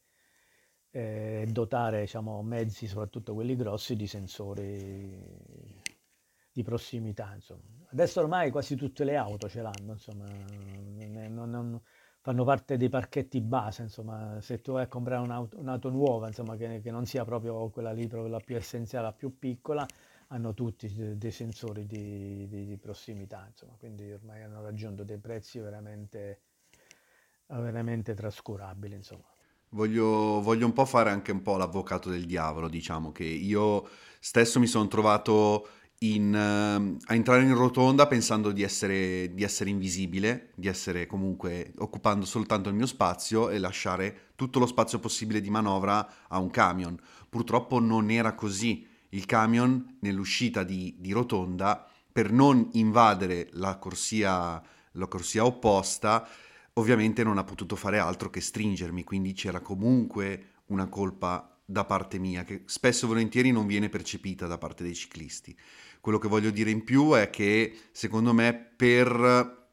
e 0.91 1.45
dotare, 1.51 2.01
diciamo, 2.01 2.41
mezzi, 2.43 2.87
soprattutto 2.87 3.33
quelli 3.33 3.55
grossi, 3.55 3.95
di 3.95 4.07
sensori 4.07 5.77
di 6.51 6.63
prossimità, 6.63 7.33
insomma. 7.35 7.61
Adesso 7.91 8.19
ormai 8.21 8.51
quasi 8.51 8.75
tutte 8.75 9.03
le 9.03 9.15
auto 9.15 9.47
ce 9.49 9.61
l'hanno, 9.61 9.93
insomma, 9.93 10.25
non 10.25 11.49
non- 11.49 11.81
fanno 12.21 12.43
parte 12.43 12.75
dei 12.77 12.89
parchetti 12.89 13.39
base, 13.41 13.83
insomma, 13.83 14.39
se 14.41 14.59
tu 14.61 14.73
vai 14.73 14.83
a 14.83 14.87
comprare 14.87 15.21
un'auto, 15.23 15.57
un'auto 15.59 15.89
nuova, 15.89 16.27
insomma, 16.27 16.55
che, 16.57 16.81
che 16.81 16.91
non 16.91 17.05
sia 17.05 17.23
proprio 17.23 17.69
quella 17.69 17.91
lì, 17.93 18.07
proprio 18.07 18.29
la 18.31 18.39
più 18.41 18.55
essenziale, 18.57 19.05
la 19.05 19.13
più 19.13 19.37
piccola, 19.39 19.85
hanno 20.27 20.53
tutti 20.53 20.93
de- 20.93 21.17
dei 21.17 21.31
sensori 21.31 21.85
di, 21.85 22.47
di- 22.47 22.65
di 22.65 22.77
prossimità, 22.77 23.45
insomma, 23.47 23.73
quindi 23.79 24.11
ormai 24.11 24.41
hanno 24.43 24.61
raggiunto 24.61 25.03
dei 25.03 25.17
prezzi 25.17 25.59
veramente, 25.59 26.41
veramente 27.47 28.13
trascurabili, 28.13 28.95
insomma. 28.95 29.27
Voglio, 29.72 30.41
voglio 30.41 30.65
un 30.65 30.74
po' 30.74 30.86
fare 30.86 31.11
anche 31.11 31.32
un 31.32 31.43
po' 31.43 31.55
l'avvocato 31.55 32.09
del 32.09 32.26
diavolo, 32.26 32.67
diciamo 32.67 33.11
che 33.11 33.24
io 33.24 33.88
stesso 34.20 34.59
mi 34.59 34.65
sono 34.65 34.88
trovato 34.88 35.67
in, 35.99 36.34
ehm, 36.34 36.97
a 37.05 37.13
entrare 37.13 37.43
in 37.43 37.53
rotonda 37.53 38.07
pensando 38.07 38.51
di 38.51 38.63
essere, 38.63 39.32
di 39.32 39.43
essere 39.43 39.70
invisibile, 39.70 40.53
di 40.55 40.67
essere 40.67 41.05
comunque 41.05 41.74
occupando 41.78 42.26
soltanto 42.26 42.70
il 42.70 42.76
mio 42.76 42.88
spazio 42.88 43.49
e 43.49 43.59
lasciare 43.59 44.32
tutto 44.36 44.57
lo 44.57 44.65
spazio 44.65 44.97
possibile 44.97 45.39
di 45.39 45.51
manovra 45.51 46.07
a 46.28 46.39
un 46.39 46.49
camion. 46.49 46.99
Purtroppo 47.30 47.80
non 47.80 48.09
era 48.09 48.34
così. 48.34 48.88
Il 49.09 49.26
camion 49.26 49.97
nell'uscita 49.99 50.63
di, 50.63 50.95
di 50.97 51.11
rotonda, 51.11 51.88
per 52.11 52.32
non 52.32 52.70
invadere 52.74 53.49
la 53.51 53.78
corsia, 53.78 54.59
la 54.93 55.07
corsia 55.07 55.45
opposta, 55.45 56.28
ovviamente 56.80 57.23
non 57.23 57.38
ha 57.38 57.43
potuto 57.43 57.75
fare 57.75 57.99
altro 57.99 58.30
che 58.30 58.41
stringermi, 58.41 59.03
quindi 59.03 59.34
c'era 59.34 59.59
comunque 59.59 60.53
una 60.67 60.88
colpa 60.88 61.59
da 61.65 61.86
parte 61.86 62.17
mia 62.17 62.43
che 62.43 62.63
spesso 62.65 63.05
e 63.05 63.09
volentieri 63.09 63.51
non 63.51 63.67
viene 63.67 63.89
percepita 63.89 64.47
da 64.47 64.57
parte 64.57 64.84
dei 64.84 64.95
ciclisti. 64.95 65.55
Quello 66.01 66.17
che 66.17 66.27
voglio 66.27 66.49
dire 66.49 66.71
in 66.71 66.84
più 66.84 67.11
è 67.13 67.30
che 67.30 67.75
secondo 67.91 68.34
me 68.34 68.53
per 68.53 69.67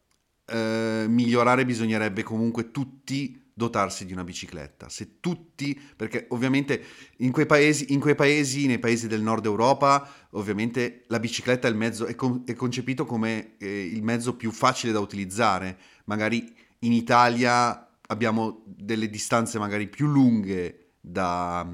eh, 0.44 1.06
migliorare 1.08 1.64
bisognerebbe 1.64 2.22
comunque 2.22 2.70
tutti 2.70 3.44
dotarsi 3.58 4.04
di 4.04 4.12
una 4.12 4.24
bicicletta. 4.24 4.90
Se 4.90 5.18
tutti, 5.20 5.80
perché 5.96 6.26
ovviamente 6.28 6.84
in 7.18 7.30
quei 7.30 7.46
paesi, 7.46 7.94
in 7.94 8.00
quei 8.00 8.14
paesi 8.14 8.66
nei 8.66 8.78
paesi 8.78 9.06
del 9.06 9.22
nord 9.22 9.46
Europa, 9.46 10.06
ovviamente 10.32 11.04
la 11.06 11.18
bicicletta 11.18 11.66
è, 11.66 11.72
mezzo, 11.72 12.04
è, 12.04 12.14
con- 12.14 12.42
è 12.44 12.52
concepito 12.52 13.06
come 13.06 13.56
eh, 13.56 13.86
il 13.86 14.02
mezzo 14.02 14.36
più 14.36 14.50
facile 14.50 14.92
da 14.92 15.00
utilizzare. 15.00 15.78
Magari 16.04 16.54
in 16.86 16.92
Italia 16.92 17.98
abbiamo 18.08 18.62
delle 18.64 19.10
distanze 19.10 19.58
magari 19.58 19.88
più 19.88 20.06
lunghe 20.06 20.92
da, 21.00 21.66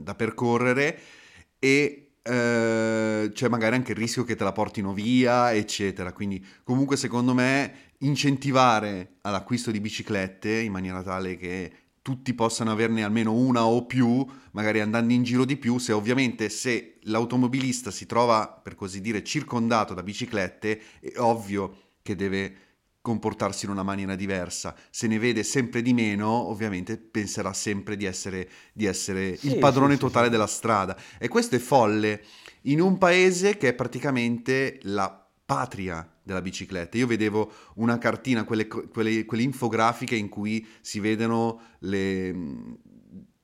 da 0.00 0.14
percorrere 0.14 0.98
e 1.58 2.12
eh, 2.22 3.30
c'è 3.32 3.48
magari 3.48 3.74
anche 3.74 3.92
il 3.92 3.98
rischio 3.98 4.24
che 4.24 4.34
te 4.34 4.44
la 4.44 4.52
portino 4.52 4.92
via, 4.92 5.52
eccetera. 5.52 6.12
Quindi 6.12 6.44
comunque 6.62 6.96
secondo 6.96 7.34
me 7.34 7.92
incentivare 7.98 9.16
all'acquisto 9.22 9.70
di 9.70 9.80
biciclette 9.80 10.58
in 10.58 10.72
maniera 10.72 11.02
tale 11.02 11.36
che 11.36 11.72
tutti 12.00 12.34
possano 12.34 12.70
averne 12.70 13.02
almeno 13.02 13.32
una 13.32 13.64
o 13.64 13.86
più, 13.86 14.26
magari 14.52 14.80
andando 14.80 15.12
in 15.14 15.22
giro 15.22 15.46
di 15.46 15.56
più, 15.56 15.78
se 15.78 15.92
ovviamente 15.92 16.50
se 16.50 16.98
l'automobilista 17.04 17.90
si 17.90 18.04
trova, 18.04 18.60
per 18.62 18.74
così 18.74 19.00
dire, 19.00 19.24
circondato 19.24 19.94
da 19.94 20.02
biciclette, 20.02 20.80
è 21.00 21.12
ovvio 21.16 21.92
che 22.02 22.14
deve 22.14 22.63
comportarsi 23.04 23.66
in 23.66 23.70
una 23.70 23.82
maniera 23.82 24.16
diversa. 24.16 24.74
Se 24.88 25.06
ne 25.06 25.18
vede 25.18 25.42
sempre 25.42 25.82
di 25.82 25.92
meno, 25.92 26.26
ovviamente 26.26 26.96
penserà 26.96 27.52
sempre 27.52 27.98
di 27.98 28.06
essere, 28.06 28.48
di 28.72 28.86
essere 28.86 29.36
Sì, 29.36 29.48
il 29.48 29.58
padrone 29.58 29.92
sì, 29.92 30.00
totale 30.00 30.24
sì. 30.24 30.30
della 30.30 30.46
strada. 30.46 30.96
E 31.18 31.28
questo 31.28 31.54
è 31.54 31.58
folle 31.58 32.22
in 32.62 32.80
un 32.80 32.96
paese 32.96 33.58
che 33.58 33.68
è 33.68 33.74
praticamente 33.74 34.78
la 34.84 35.22
patria 35.44 36.10
della 36.22 36.40
bicicletta. 36.40 36.96
Io 36.96 37.06
vedevo 37.06 37.52
una 37.74 37.98
cartina, 37.98 38.44
quelle, 38.44 38.66
quelle- 38.66 39.26
quelle 39.26 39.42
infografiche 39.42 40.16
in 40.16 40.30
cui 40.30 40.66
si 40.80 40.98
vedono 40.98 41.60
le, 41.80 42.34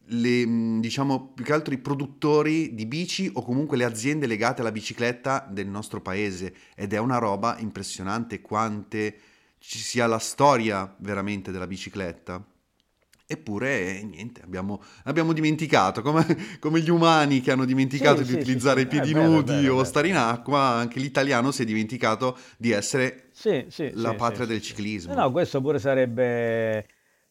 le, 0.07 0.81
diciamo, 0.81 1.33
più 1.35 1.45
che 1.45 1.53
altro 1.53 1.75
i 1.75 1.79
produttori 1.79 2.75
di 2.75 2.87
bici 2.87 3.31
o 3.35 3.43
comunque 3.43 3.77
le 3.77 3.85
aziende 3.85 4.27
legate 4.27 4.63
alla 4.63 4.73
bicicletta 4.73 5.47
del 5.51 5.69
nostro 5.69 6.01
paese 6.01 6.55
ed 6.75 6.95
è 6.95 6.99
una 6.99 7.19
roba 7.19 7.59
impressionante 7.59 8.41
quante 8.41 9.19
ci 9.61 9.79
sia 9.79 10.07
la 10.07 10.19
storia 10.19 10.93
veramente 10.99 11.53
della 11.53 11.67
bicicletta. 11.69 12.45
Eppure, 13.27 13.99
eh, 14.01 14.03
niente, 14.03 14.43
abbiamo, 14.43 14.83
abbiamo 15.05 15.33
dimenticato, 15.33 16.03
come, 16.03 16.25
come 16.59 16.81
gli 16.81 16.91
umani 16.91 17.41
che 17.41 17.53
hanno 17.53 17.65
dimenticato 17.65 18.23
Sì, 18.23 18.25
di 18.25 18.33
sì, 18.33 18.39
utilizzare 18.41 18.81
sì, 18.81 18.87
i 18.87 18.89
piedi 18.89 19.11
è 19.11 19.15
nudi 19.15 19.53
vero, 19.63 19.75
o 19.75 19.77
vero. 19.77 19.85
stare 19.85 20.09
in 20.09 20.17
acqua, 20.17 20.61
anche 20.61 20.99
l'italiano 20.99 21.53
si 21.53 21.63
è 21.63 21.65
dimenticato 21.65 22.37
di 22.57 22.73
essere 22.73 23.31
la 23.95 24.15
patria 24.15 24.47
del 24.47 24.61
ciclismo. 24.61 25.13
Eh 25.13 25.17
no, 25.17 25.31
questo 25.31 25.61
pure 25.61 25.79
sarebbe, 25.79 26.87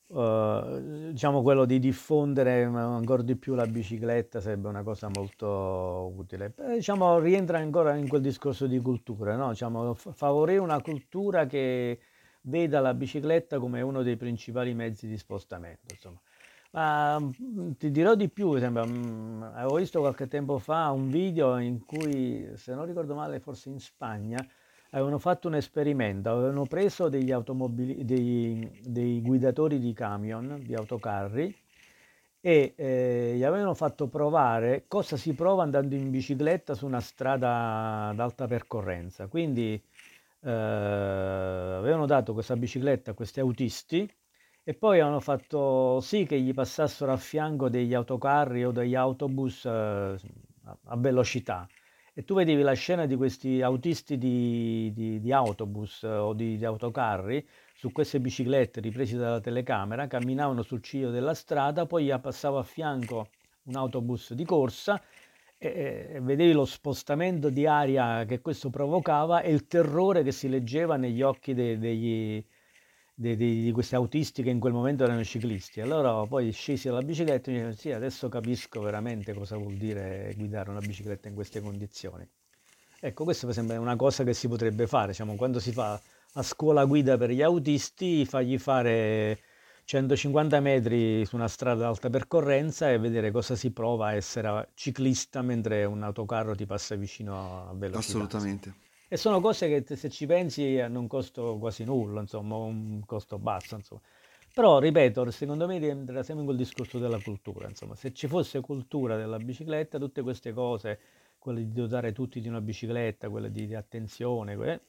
eh, 0.07 1.09
diciamo, 1.11 1.41
quello 1.41 1.65
di 1.65 1.79
diffondere 1.79 2.63
ancora 2.63 3.21
di 3.21 3.35
più 3.35 3.55
la 3.55 3.67
bicicletta 3.67 4.39
sarebbe 4.39 4.67
una 4.69 4.83
cosa 4.83 5.09
molto 5.09 6.13
utile. 6.15 6.53
Eh, 6.57 6.75
diciamo, 6.75 7.19
rientra 7.19 7.57
ancora 7.59 7.95
in 7.95 8.07
quel 8.07 8.21
discorso 8.21 8.67
di 8.67 8.79
cultura, 8.79 9.35
no? 9.35 9.49
Diciamo, 9.49 9.93
fa- 9.93 10.13
favorire 10.13 10.59
una 10.59 10.81
cultura 10.81 11.45
che 11.45 11.99
veda 12.41 12.79
la 12.79 12.93
bicicletta 12.93 13.59
come 13.59 13.81
uno 13.81 14.01
dei 14.03 14.17
principali 14.17 14.73
mezzi 14.73 15.07
di 15.07 15.17
spostamento, 15.17 15.93
insomma. 15.93 16.19
Ma 16.71 17.19
mm, 17.19 17.71
ti 17.77 17.89
dirò 17.91 18.15
di 18.15 18.29
più, 18.29 18.57
sembra, 18.57 18.85
mm, 18.85 19.41
avevo 19.41 19.75
visto 19.75 19.99
qualche 19.99 20.27
tempo 20.27 20.59
fa 20.59 20.91
un 20.91 21.09
video 21.09 21.57
in 21.57 21.83
cui, 21.85 22.47
se 22.55 22.73
non 22.75 22.85
ricordo 22.85 23.15
male, 23.15 23.39
forse 23.39 23.69
in 23.69 23.79
Spagna, 23.79 24.45
avevano 24.91 25.17
fatto 25.19 25.47
un 25.47 25.55
esperimento, 25.55 26.29
avevano 26.29 26.65
preso 26.65 27.09
degli 27.09 27.31
automobili, 27.31 28.05
dei, 28.05 28.81
dei 28.83 29.21
guidatori 29.21 29.79
di 29.79 29.93
camion, 29.93 30.61
di 30.63 30.75
autocarri, 30.75 31.55
e 32.41 32.73
eh, 32.75 33.33
gli 33.35 33.43
avevano 33.43 33.73
fatto 33.73 34.07
provare 34.07 34.85
cosa 34.87 35.17
si 35.17 35.33
prova 35.33 35.63
andando 35.63 35.95
in 35.95 36.09
bicicletta 36.09 36.73
su 36.73 36.85
una 36.85 37.01
strada 37.01 38.07
ad 38.09 38.19
alta 38.19 38.47
percorrenza. 38.47 39.27
Quindi 39.27 39.81
eh, 40.41 40.49
avevano 40.49 42.05
dato 42.05 42.33
questa 42.33 42.55
bicicletta 42.55 43.11
a 43.11 43.13
questi 43.13 43.39
autisti 43.39 44.09
e 44.63 44.73
poi 44.73 44.99
hanno 44.99 45.19
fatto 45.19 45.99
sì 46.01 46.25
che 46.25 46.39
gli 46.39 46.53
passassero 46.53 47.11
a 47.11 47.17
fianco 47.17 47.69
degli 47.69 47.93
autocarri 47.93 48.65
o 48.65 48.71
degli 48.71 48.95
autobus 48.95 49.65
eh, 49.65 50.15
a 50.83 50.97
velocità. 50.97 51.67
E 52.13 52.23
tu 52.23 52.35
vedevi 52.35 52.61
la 52.61 52.73
scena 52.73 53.05
di 53.05 53.15
questi 53.15 53.61
autisti 53.61 54.17
di, 54.17 54.91
di, 54.93 55.19
di 55.21 55.31
autobus 55.31 56.03
o 56.03 56.33
di, 56.33 56.57
di 56.57 56.65
autocarri 56.65 57.47
su 57.73 57.91
queste 57.91 58.19
biciclette 58.19 58.81
riprese 58.81 59.15
dalla 59.17 59.39
telecamera, 59.39 60.07
camminavano 60.07 60.61
sul 60.61 60.81
ciglio 60.81 61.11
della 61.11 61.33
strada, 61.33 61.85
poi 61.85 62.13
passava 62.19 62.59
a 62.59 62.63
fianco 62.63 63.29
un 63.63 63.75
autobus 63.75 64.33
di 64.33 64.43
corsa 64.43 65.01
e, 65.59 66.19
vedevi 66.21 66.53
lo 66.53 66.65
spostamento 66.65 67.49
di 67.49 67.67
aria 67.67 68.25
che 68.25 68.39
questo 68.39 68.69
provocava 68.69 69.41
e 69.41 69.51
il 69.51 69.67
terrore 69.67 70.23
che 70.23 70.31
si 70.31 70.47
leggeva 70.47 70.95
negli 70.95 71.21
occhi 71.21 71.53
de, 71.53 71.77
degli, 71.77 72.43
de, 73.13 73.35
de, 73.35 73.61
di 73.61 73.71
questi 73.73 73.95
autisti 73.95 74.41
che 74.41 74.49
in 74.49 74.59
quel 74.59 74.73
momento 74.73 75.03
erano 75.03 75.23
ciclisti. 75.23 75.81
Allora 75.81 76.25
poi 76.25 76.51
scesi 76.51 76.87
dalla 76.87 77.01
bicicletta 77.01 77.51
e 77.51 77.53
mi 77.53 77.59
dicevo, 77.59 77.75
sì, 77.75 77.91
adesso 77.91 78.29
capisco 78.29 78.81
veramente 78.81 79.33
cosa 79.33 79.57
vuol 79.57 79.75
dire 79.75 80.33
guidare 80.37 80.69
una 80.69 80.79
bicicletta 80.79 81.27
in 81.27 81.35
queste 81.35 81.59
condizioni. 81.59 82.27
Ecco, 83.01 83.23
per 83.25 83.35
esempio 83.47 83.75
è 83.75 83.77
una 83.77 83.95
cosa 83.95 84.23
che 84.23 84.33
si 84.33 84.47
potrebbe 84.47 84.87
fare, 84.87 85.07
diciamo, 85.07 85.35
quando 85.35 85.59
si 85.59 85.71
fa 85.71 85.99
a 86.33 86.43
scuola 86.43 86.85
guida 86.85 87.17
per 87.17 87.31
gli 87.31 87.41
autisti, 87.41 88.25
fargli 88.25 88.57
fare 88.57 89.39
150 89.89 90.59
metri 90.59 91.25
su 91.25 91.35
una 91.35 91.47
strada 91.47 91.85
ad 91.85 91.89
alta 91.89 92.11
percorrenza 92.11 92.91
e 92.91 92.99
vedere 92.99 93.31
cosa 93.31 93.55
si 93.55 93.71
prova 93.71 94.09
a 94.09 94.13
essere 94.13 94.69
ciclista 94.75 95.41
mentre 95.41 95.83
un 95.83 96.03
autocarro 96.03 96.53
ti 96.53 96.67
passa 96.67 96.93
vicino 96.93 97.67
a 97.67 97.73
velocità. 97.73 97.97
Assolutamente. 97.97 98.73
E 99.07 99.17
sono 99.17 99.41
cose 99.41 99.67
che 99.67 99.95
se 99.95 100.11
ci 100.11 100.27
pensi 100.27 100.79
hanno 100.79 100.99
un 100.99 101.07
costo 101.07 101.57
quasi 101.57 101.85
nullo, 101.85 102.19
insomma, 102.19 102.55
un 102.57 103.01
costo 103.03 103.39
basso, 103.39 103.77
insomma. 103.77 104.01
Però, 104.53 104.77
ripeto, 104.77 105.31
secondo 105.31 105.65
me 105.65 105.79
rientra 105.79 106.21
sempre 106.21 106.41
in 106.41 106.45
quel 106.45 106.57
discorso 106.57 106.99
della 106.99 107.19
cultura, 107.19 107.67
insomma. 107.67 107.95
Se 107.95 108.13
ci 108.13 108.27
fosse 108.27 108.61
cultura 108.61 109.17
della 109.17 109.39
bicicletta, 109.39 109.97
tutte 109.97 110.21
queste 110.21 110.53
cose 110.53 110.99
quelle 111.39 111.65
di 111.65 111.71
dotare 111.71 112.11
tutti 112.11 112.41
di 112.41 112.47
una 112.47 112.61
bicicletta, 112.61 113.29
quelle 113.29 113.49
di, 113.49 113.65
di 113.65 113.73
attenzione, 113.73 114.55
quelle, 114.55 114.81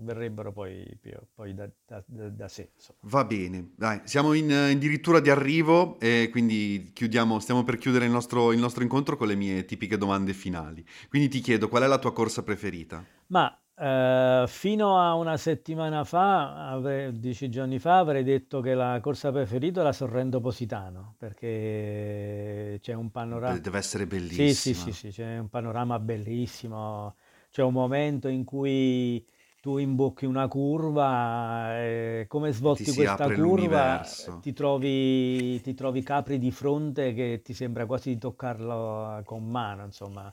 verrebbero 0.00 0.52
poi, 0.52 0.86
poi 1.34 1.54
da, 1.54 1.68
da, 1.86 2.04
da, 2.06 2.48
sé. 2.48 2.70
Insomma. 2.74 2.98
Va 3.02 3.24
bene, 3.24 3.70
dai, 3.74 4.02
siamo 4.04 4.34
in, 4.34 4.52
addirittura 4.52 5.18
di 5.20 5.30
arrivo 5.30 5.98
e 5.98 6.28
quindi 6.30 6.90
chiudiamo, 6.92 7.40
stiamo 7.40 7.64
per 7.64 7.78
chiudere 7.78 8.04
il 8.04 8.10
nostro, 8.10 8.52
il 8.52 8.58
nostro 8.58 8.82
incontro 8.82 9.16
con 9.16 9.26
le 9.26 9.34
mie 9.34 9.64
tipiche 9.64 9.96
domande 9.96 10.34
finali. 10.34 10.84
Quindi 11.08 11.28
ti 11.28 11.40
chiedo, 11.40 11.68
qual 11.68 11.82
è 11.82 11.86
la 11.86 11.98
tua 11.98 12.12
corsa 12.12 12.42
preferita? 12.42 13.04
Ma 13.28 13.58
Uh, 13.76 14.46
fino 14.46 15.00
a 15.00 15.14
una 15.14 15.36
settimana 15.36 16.04
fa, 16.04 16.68
avrei, 16.70 17.18
dieci 17.18 17.50
giorni 17.50 17.80
fa, 17.80 17.98
avrei 17.98 18.22
detto 18.22 18.60
che 18.60 18.72
la 18.72 19.00
corsa 19.02 19.32
preferita 19.32 19.82
la 19.82 19.92
Sorrento 19.92 20.38
Positano, 20.40 21.16
perché 21.18 22.78
c'è 22.80 22.92
un 22.92 23.10
panorama... 23.10 23.58
Deve 23.58 23.78
essere 23.78 24.06
bellissimo. 24.06 24.52
Sì, 24.52 24.54
sì, 24.54 24.74
sì, 24.74 24.92
sì, 24.92 25.08
c'è 25.08 25.38
un 25.38 25.48
panorama 25.48 25.98
bellissimo. 25.98 27.16
C'è 27.50 27.62
un 27.62 27.72
momento 27.72 28.28
in 28.28 28.44
cui 28.44 29.26
tu 29.60 29.78
imbocchi 29.78 30.26
una 30.26 30.46
curva, 30.46 31.76
e 31.80 32.26
come 32.28 32.52
svolti 32.52 32.84
ti 32.84 32.92
questa 32.92 33.24
curva 33.24 33.34
l'universo. 33.34 34.38
ti 34.40 34.52
trovi, 34.52 35.60
ti 35.62 35.74
trovi 35.74 36.02
Capri 36.02 36.38
di 36.38 36.50
fronte 36.50 37.12
che 37.12 37.40
ti 37.42 37.54
sembra 37.54 37.86
quasi 37.86 38.10
di 38.10 38.18
toccarlo 38.18 39.22
con 39.24 39.48
mano, 39.48 39.84
insomma. 39.84 40.32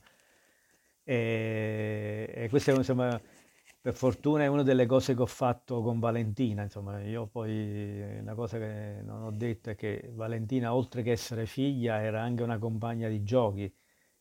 E, 1.04 2.32
e 2.34 2.50
questa 2.50 2.72
insomma, 2.74 3.20
per 3.82 3.94
fortuna 3.96 4.44
è 4.44 4.48
una 4.48 4.64
delle 4.64 4.86
cose 4.86 5.16
che 5.16 5.22
ho 5.22 5.26
fatto 5.26 5.82
con 5.82 6.00
Valentina. 6.00 6.64
Insomma, 6.64 7.02
io 7.02 7.28
poi 7.28 8.20
una 8.20 8.34
cosa 8.36 8.58
che 8.60 9.02
non 9.04 9.24
ho 9.24 9.32
detto 9.32 9.72
è 9.72 9.76
che 9.76 10.10
Valentina, 10.14 10.74
oltre 10.76 11.02
che 11.04 11.12
essere 11.12 11.46
figlia, 11.46 12.02
era 12.02 12.22
anche 12.22 12.44
una 12.44 12.60
compagna 12.60 13.08
di 13.10 13.24
giochi. 13.24 13.74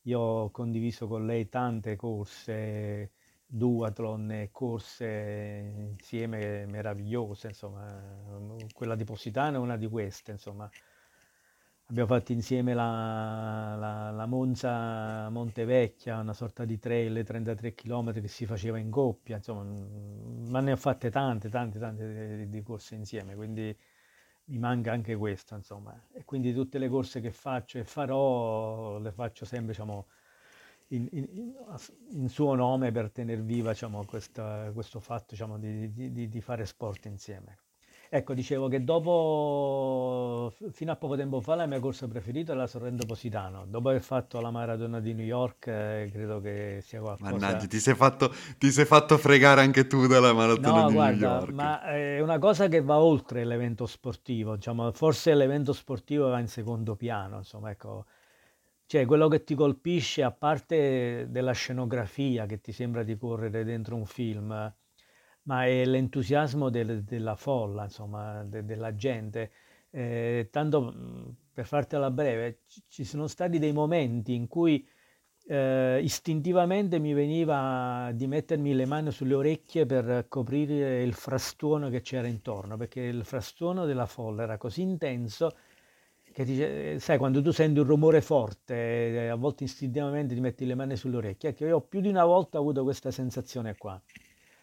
Io 0.04 0.18
ho 0.20 0.50
condiviso 0.50 1.06
con 1.06 1.26
lei 1.26 1.48
tante 1.48 1.96
corse, 1.96 3.12
duathlon 3.46 4.48
corse 4.50 5.72
insieme 5.90 6.66
meravigliose, 6.66 7.48
insomma, 7.48 7.86
quella 8.72 8.94
di 8.96 9.04
Positano 9.04 9.56
è 9.56 9.60
una 9.60 9.76
di 9.76 9.88
queste, 9.88 10.32
insomma. 10.32 10.70
Abbiamo 11.90 12.06
fatto 12.06 12.30
insieme 12.30 12.72
la, 12.72 13.74
la, 13.76 14.10
la 14.12 14.26
Monza 14.26 15.28
Montevecchia, 15.28 16.20
una 16.20 16.32
sorta 16.34 16.64
di 16.64 16.78
trail 16.78 17.24
33 17.24 17.74
km 17.74 18.12
che 18.12 18.28
si 18.28 18.46
faceva 18.46 18.78
in 18.78 18.90
coppia, 18.90 19.36
insomma, 19.38 19.64
ma 19.64 20.60
ne 20.60 20.70
ho 20.70 20.76
fatte 20.76 21.10
tante, 21.10 21.48
tante, 21.48 21.80
tante 21.80 22.36
di, 22.36 22.48
di 22.48 22.62
corse 22.62 22.94
insieme, 22.94 23.34
quindi 23.34 23.76
mi 24.44 24.58
manca 24.58 24.92
anche 24.92 25.16
questo, 25.16 25.56
insomma. 25.56 26.00
E 26.12 26.24
quindi 26.24 26.54
tutte 26.54 26.78
le 26.78 26.88
corse 26.88 27.20
che 27.20 27.32
faccio 27.32 27.78
e 27.78 27.84
farò 27.84 28.98
le 29.00 29.10
faccio 29.10 29.44
sempre, 29.44 29.72
diciamo, 29.72 30.06
in, 30.90 31.08
in, 31.10 31.54
in 32.12 32.28
suo 32.28 32.54
nome 32.54 32.92
per 32.92 33.10
tenere 33.10 33.42
viva, 33.42 33.72
diciamo, 33.72 34.04
questa, 34.04 34.70
questo 34.72 35.00
fatto, 35.00 35.26
diciamo, 35.30 35.58
di, 35.58 35.90
di, 35.92 36.28
di 36.28 36.40
fare 36.40 36.64
sport 36.66 37.06
insieme. 37.06 37.58
Ecco, 38.12 38.34
dicevo 38.34 38.66
che 38.66 38.82
dopo, 38.82 40.52
fino 40.72 40.90
a 40.90 40.96
poco 40.96 41.14
tempo 41.14 41.40
fa, 41.40 41.54
la 41.54 41.66
mia 41.66 41.78
corsa 41.78 42.08
preferita 42.08 42.52
è 42.52 42.56
la 42.56 42.66
Sorrento 42.66 43.06
Positano. 43.06 43.66
Dopo 43.68 43.90
aver 43.90 44.02
fatto 44.02 44.40
la 44.40 44.50
maratona 44.50 44.98
di 44.98 45.14
New 45.14 45.24
York, 45.24 45.68
eh, 45.68 46.08
credo 46.10 46.40
che 46.40 46.80
sia 46.82 47.00
qualcosa... 47.00 47.30
Mannaggia, 47.30 47.68
ti 47.68 47.78
sei, 47.78 47.94
fatto, 47.94 48.34
ti 48.58 48.72
sei 48.72 48.84
fatto 48.84 49.16
fregare 49.16 49.60
anche 49.60 49.86
tu 49.86 50.08
dalla 50.08 50.32
maratona 50.32 50.80
no, 50.80 50.88
di 50.88 50.94
guarda, 50.94 51.28
New 51.28 51.38
York. 51.38 51.52
ma 51.52 51.82
è 51.84 52.18
una 52.18 52.40
cosa 52.40 52.66
che 52.66 52.80
va 52.80 52.98
oltre 52.98 53.44
l'evento 53.44 53.86
sportivo, 53.86 54.56
diciamo, 54.56 54.90
forse 54.90 55.32
l'evento 55.36 55.72
sportivo 55.72 56.30
va 56.30 56.40
in 56.40 56.48
secondo 56.48 56.96
piano, 56.96 57.36
insomma, 57.36 57.70
ecco. 57.70 58.06
Cioè, 58.86 59.06
quello 59.06 59.28
che 59.28 59.44
ti 59.44 59.54
colpisce, 59.54 60.24
a 60.24 60.32
parte 60.32 61.28
della 61.30 61.52
scenografia 61.52 62.46
che 62.46 62.60
ti 62.60 62.72
sembra 62.72 63.04
di 63.04 63.16
correre 63.16 63.62
dentro 63.62 63.94
un 63.94 64.04
film, 64.04 64.74
ma 65.42 65.66
è 65.66 65.84
l'entusiasmo 65.84 66.70
del, 66.70 67.02
della 67.04 67.34
folla, 67.34 67.84
insomma, 67.84 68.44
de, 68.44 68.64
della 68.64 68.94
gente. 68.94 69.50
Eh, 69.90 70.48
tanto 70.50 71.36
per 71.52 71.66
fartela 71.66 72.10
breve, 72.10 72.60
ci, 72.88 73.04
sono 73.04 73.26
stati 73.26 73.58
dei 73.58 73.72
momenti 73.72 74.34
in 74.34 74.46
cui 74.46 74.86
eh, 75.46 76.00
istintivamente 76.02 76.98
mi 76.98 77.12
veniva 77.12 78.10
di 78.14 78.26
mettermi 78.26 78.74
le 78.74 78.86
mani 78.86 79.10
sulle 79.10 79.34
orecchie 79.34 79.86
per 79.86 80.26
coprire 80.28 81.02
il 81.02 81.14
frastuono 81.14 81.88
che 81.88 82.02
c'era 82.02 82.26
intorno, 82.28 82.76
perché 82.76 83.00
il 83.00 83.24
frastuono 83.24 83.86
della 83.86 84.06
folla 84.06 84.42
era 84.44 84.58
così 84.58 84.82
intenso 84.82 85.56
che 86.32 86.44
dice, 86.44 87.00
sai, 87.00 87.18
quando 87.18 87.42
tu 87.42 87.50
senti 87.50 87.80
un 87.80 87.86
rumore 87.86 88.20
forte, 88.20 88.74
eh, 88.74 89.28
a 89.28 89.34
volte 89.34 89.64
istintivamente 89.64 90.34
ti 90.34 90.40
metti 90.40 90.64
le 90.64 90.76
mani 90.76 90.96
sulle 90.96 91.16
orecchie. 91.16 91.50
Ecco, 91.50 91.64
io 91.64 91.76
ho 91.76 91.80
più 91.80 92.00
di 92.00 92.08
una 92.08 92.24
volta 92.24 92.58
avuto 92.58 92.84
questa 92.84 93.10
sensazione 93.10 93.76
qua 93.76 94.00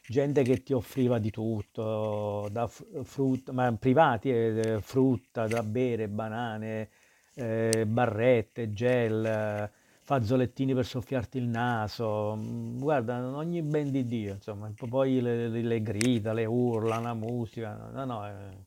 gente 0.08 0.42
che 0.44 0.64
ti 0.64 0.74
offriva 0.74 1.20
di 1.20 1.30
tutto, 1.30 2.48
da 2.52 2.68
frutta, 2.68 3.52
ma 3.52 3.74
privati, 3.78 4.30
eh, 4.30 4.80
frutta 4.82 5.48
da 5.48 5.62
bere, 5.64 6.08
banane, 6.08 6.90
eh, 7.36 7.86
barrette, 7.86 8.72
gel, 8.72 9.70
fazzolettini 10.02 10.74
per 10.74 10.86
soffiarti 10.86 11.38
il 11.38 11.48
naso, 11.48 12.36
mm, 12.38 12.80
guarda, 12.80 13.20
ogni 13.36 13.62
ben 13.62 13.92
di 13.92 14.08
Dio, 14.08 14.34
insomma, 14.34 14.72
poi 14.90 15.20
le, 15.22 15.50
le, 15.50 15.62
le 15.62 15.82
grida, 15.82 16.32
le 16.32 16.46
urla, 16.46 17.00
la 17.00 17.14
musica, 17.14 17.90
no, 17.92 18.06
no. 18.06 18.26
Eh. 18.26 18.66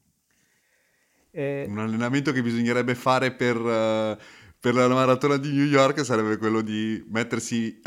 Eh, 1.33 1.67
Un 1.69 1.79
allenamento 1.79 2.33
che 2.33 2.43
bisognerebbe 2.43 2.95
fare 2.95 3.33
per... 3.33 3.57
Uh 3.57 4.40
per 4.61 4.75
la 4.75 4.87
maratona 4.89 5.39
di 5.39 5.51
New 5.53 5.65
York 5.65 6.05
sarebbe 6.05 6.37
quello 6.37 6.61
di 6.61 7.03
mettersi 7.09 7.81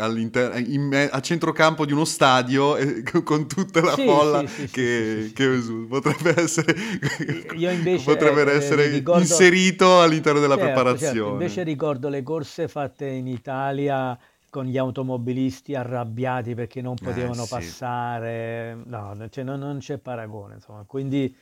me- 0.80 1.08
a 1.08 1.20
centrocampo 1.20 1.86
di 1.86 1.94
uno 1.94 2.04
stadio 2.04 2.76
e- 2.78 3.04
con 3.24 3.48
tutta 3.48 3.82
la 3.82 3.94
sì, 3.94 4.06
folla 4.08 4.40
sì, 4.48 4.68
sì, 4.68 4.72
che, 4.72 5.32
che 5.36 5.60
potrebbe 5.88 6.34
essere, 6.42 6.74
invece, 7.56 8.04
potrebbe 8.04 8.52
eh, 8.52 8.56
essere 8.56 8.88
ricordo... 8.88 9.22
inserito 9.22 10.02
all'interno 10.02 10.40
della 10.40 10.56
certo, 10.56 10.74
certo. 10.74 10.82
preparazione. 10.82 11.14
Certo. 11.14 11.32
Invece 11.32 11.64
ricordo 11.64 12.10
le 12.10 12.24
corse 12.24 12.68
fatte 12.68 13.06
in 13.08 13.28
Italia 13.28 14.18
con 14.50 14.66
gli 14.66 14.78
automobilisti 14.78 15.76
arrabbiati 15.76 16.56
perché 16.56 16.82
non 16.82 16.96
eh, 17.00 17.04
potevano 17.04 17.44
eh, 17.44 17.48
passare, 17.48 18.78
no, 18.86 19.16
cioè 19.30 19.44
non, 19.44 19.60
non 19.60 19.78
c'è 19.78 20.00
paragone, 20.00 20.56
insomma, 20.56 20.84
quindi 20.88 21.36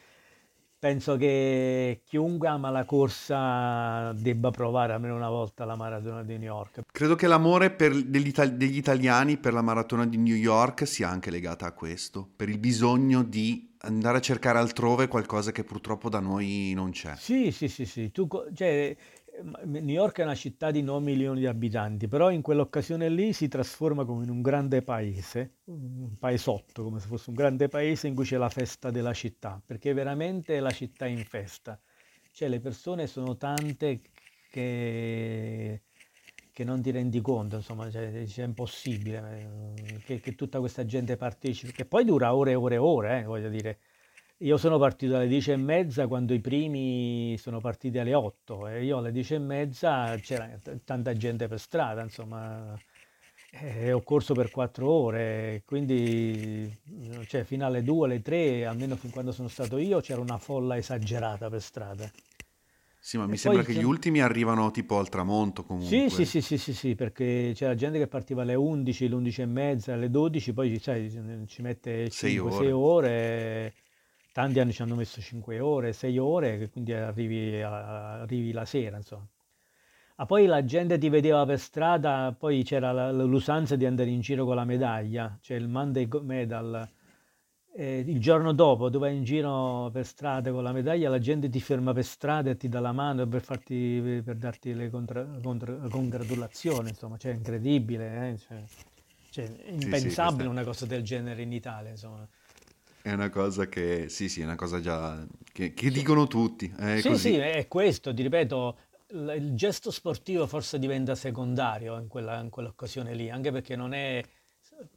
penso 0.81 1.15
che 1.15 2.01
chiunque 2.03 2.47
ama 2.47 2.71
la 2.71 2.85
corsa 2.85 4.11
debba 4.13 4.49
provare 4.49 4.93
almeno 4.93 5.15
una 5.15 5.29
volta 5.29 5.63
la 5.63 5.75
maratona 5.75 6.23
di 6.23 6.39
New 6.39 6.47
York. 6.47 6.81
Credo 6.91 7.13
che 7.13 7.27
l'amore 7.27 7.75
degli, 7.77 8.31
degli 8.31 8.77
italiani 8.77 9.37
per 9.37 9.53
la 9.53 9.61
maratona 9.61 10.07
di 10.07 10.17
New 10.17 10.33
York 10.33 10.87
sia 10.87 11.07
anche 11.07 11.29
legata 11.29 11.67
a 11.67 11.73
questo, 11.73 12.27
per 12.35 12.49
il 12.49 12.57
bisogno 12.57 13.21
di 13.21 13.69
andare 13.81 14.17
a 14.17 14.21
cercare 14.21 14.57
altrove 14.57 15.07
qualcosa 15.07 15.51
che 15.51 15.63
purtroppo 15.63 16.09
da 16.09 16.19
noi 16.19 16.73
non 16.73 16.89
c'è. 16.89 17.13
Sì, 17.15 17.51
sì, 17.51 17.67
sì, 17.67 17.85
sì. 17.85 18.11
Tu, 18.11 18.27
cioè, 18.55 18.97
New 19.43 19.87
York 19.87 20.19
è 20.19 20.23
una 20.23 20.35
città 20.35 20.71
di 20.71 20.81
9 20.81 21.03
milioni 21.03 21.39
di 21.39 21.47
abitanti, 21.47 22.07
però 22.07 22.31
in 22.31 22.41
quell'occasione 22.41 23.09
lì 23.09 23.33
si 23.33 23.47
trasforma 23.47 24.05
come 24.05 24.23
in 24.23 24.29
un 24.29 24.41
grande 24.41 24.81
paese, 24.81 25.57
un 25.65 26.17
paesotto, 26.17 26.83
come 26.83 26.99
se 26.99 27.07
fosse 27.07 27.29
un 27.29 27.35
grande 27.35 27.67
paese 27.67 28.07
in 28.07 28.15
cui 28.15 28.25
c'è 28.25 28.37
la 28.37 28.49
festa 28.49 28.91
della 28.91 29.13
città, 29.13 29.61
perché 29.65 29.93
veramente 29.93 30.59
la 30.59 30.71
città 30.71 31.05
è 31.05 31.09
in 31.09 31.23
festa. 31.25 31.79
Cioè 32.31 32.47
le 32.47 32.59
persone 32.59 33.07
sono 33.07 33.35
tante 33.37 34.01
che, 34.49 35.81
che 36.51 36.63
non 36.63 36.81
ti 36.81 36.91
rendi 36.91 37.21
conto, 37.21 37.57
insomma, 37.57 37.89
cioè, 37.89 38.25
cioè 38.27 38.43
è 38.43 38.47
impossibile 38.47 39.73
eh, 39.75 39.97
che, 40.05 40.19
che, 40.19 40.35
tutta 40.35 40.59
questa 40.59 40.85
gente 40.85 41.17
partecipi, 41.17 41.71
che 41.71 41.85
poi 41.85 42.05
dura 42.05 42.35
ore 42.35 42.51
e 42.51 42.55
ore 42.55 42.75
e 42.75 42.77
ore, 42.77 43.19
eh, 43.19 43.23
voglio 43.23 43.49
dire 43.49 43.79
io 44.41 44.57
sono 44.57 44.79
partito 44.79 45.15
alle 45.15 45.27
10 45.27 45.51
e 45.51 45.55
mezza 45.55 46.07
quando 46.07 46.33
i 46.33 46.39
primi 46.39 47.37
sono 47.37 47.59
partiti 47.59 47.99
alle 47.99 48.15
8 48.15 48.67
e 48.67 48.83
io 48.83 48.97
alle 48.97 49.11
10 49.11 49.35
e 49.35 49.39
mezza 49.39 50.15
c'era 50.17 50.49
tanta 50.83 51.15
gente 51.15 51.47
per 51.47 51.59
strada, 51.59 52.01
insomma, 52.01 52.75
e 53.51 53.91
ho 53.91 54.01
corso 54.01 54.33
per 54.33 54.49
4 54.49 54.89
ore, 54.89 55.61
quindi 55.65 56.75
cioè, 57.27 57.43
fino 57.43 57.65
alle 57.67 57.83
2, 57.83 58.07
alle 58.07 58.21
3, 58.21 58.65
almeno 58.65 58.95
fin 58.95 59.11
quando 59.11 59.31
sono 59.31 59.47
stato 59.47 59.77
io, 59.77 59.99
c'era 59.99 60.21
una 60.21 60.39
folla 60.39 60.75
esagerata 60.75 61.49
per 61.49 61.61
strada. 61.61 62.11
Sì, 63.03 63.17
ma 63.17 63.25
mi 63.25 63.33
e 63.33 63.37
sembra 63.37 63.63
che 63.63 63.73
gli 63.73 63.83
ultimi 63.83 64.21
arrivano 64.21 64.71
tipo 64.71 64.97
al 64.97 65.09
tramonto 65.09 65.63
comunque. 65.63 66.09
Sì, 66.09 66.09
sì, 66.09 66.25
sì, 66.25 66.41
sì, 66.41 66.57
sì, 66.57 66.73
sì, 66.73 66.95
perché 66.95 67.51
c'era 67.55 67.75
gente 67.75 67.99
che 67.99 68.07
partiva 68.07 68.41
alle 68.41 68.55
11, 68.55 69.05
alle 69.05 69.15
11 69.15 69.41
e 69.41 69.45
mezza, 69.45 69.93
alle 69.93 70.09
12, 70.09 70.53
poi 70.53 70.79
sai, 70.79 71.09
ci 71.47 71.61
mette 71.61 72.07
5-6 72.07 72.39
ore. 72.39 72.71
ore 72.71 73.73
tanti 74.31 74.71
ci 74.71 74.81
hanno 74.81 74.95
messo 74.95 75.21
5 75.21 75.59
ore, 75.59 75.93
6 75.93 76.17
ore, 76.17 76.69
quindi 76.69 76.93
arrivi, 76.93 77.61
arrivi 77.61 78.51
la 78.51 78.65
sera, 78.65 78.97
insomma. 78.97 79.27
Ah, 80.15 80.25
poi 80.25 80.45
la 80.45 80.63
gente 80.63 80.97
ti 80.99 81.09
vedeva 81.09 81.45
per 81.45 81.59
strada, 81.59 82.35
poi 82.37 82.63
c'era 82.63 83.11
l'usanza 83.11 83.75
di 83.75 83.85
andare 83.85 84.09
in 84.09 84.19
giro 84.21 84.45
con 84.45 84.55
la 84.55 84.65
medaglia, 84.65 85.37
cioè 85.41 85.57
il 85.57 85.67
Monday 85.67 86.07
Medal. 86.21 86.89
E 87.73 87.99
il 87.99 88.19
giorno 88.19 88.51
dopo 88.51 88.89
tu 88.89 88.99
vai 88.99 89.15
in 89.15 89.23
giro 89.23 89.89
per 89.91 90.05
strada 90.05 90.51
con 90.51 90.61
la 90.61 90.73
medaglia, 90.73 91.09
la 91.09 91.19
gente 91.19 91.49
ti 91.49 91.61
ferma 91.61 91.93
per 91.93 92.03
strada 92.03 92.51
e 92.51 92.57
ti 92.57 92.67
dà 92.67 92.81
la 92.81 92.91
mano 92.91 93.25
per, 93.27 93.41
farti, 93.41 94.21
per 94.23 94.35
darti 94.35 94.73
le 94.75 94.89
contra, 94.89 95.25
contra, 95.41 95.73
congratulazioni, 95.89 96.89
insomma, 96.89 97.17
cioè 97.17 97.31
incredibile, 97.31 98.29
eh? 98.29 98.37
cioè, 98.37 98.63
cioè, 99.31 99.49
impensabile 99.69 100.41
sì, 100.41 100.45
sì, 100.45 100.51
una 100.51 100.63
cosa 100.63 100.85
del 100.85 101.01
genere 101.01 101.41
in 101.41 101.53
Italia, 101.53 101.91
insomma. 101.91 102.27
È 103.03 103.11
una 103.11 103.29
cosa 103.29 103.67
che, 103.67 104.09
sì, 104.09 104.29
sì, 104.29 104.41
è 104.41 104.43
una 104.43 104.55
cosa 104.55 104.79
già 104.79 105.25
che, 105.51 105.73
che 105.73 105.89
dicono 105.89 106.27
tutti. 106.27 106.71
È 106.77 106.99
sì, 106.99 107.09
così. 107.09 107.29
sì, 107.31 107.35
è 107.35 107.67
questo, 107.67 108.13
ti 108.13 108.21
ripeto, 108.21 108.77
il 109.35 109.55
gesto 109.55 109.89
sportivo 109.89 110.45
forse 110.45 110.77
diventa 110.77 111.15
secondario 111.15 111.97
in, 111.97 112.07
quella, 112.07 112.39
in 112.39 112.49
quell'occasione 112.49 113.15
lì, 113.15 113.29
anche 113.29 113.51
perché 113.51 113.75
non 113.75 113.93
è, 113.93 114.23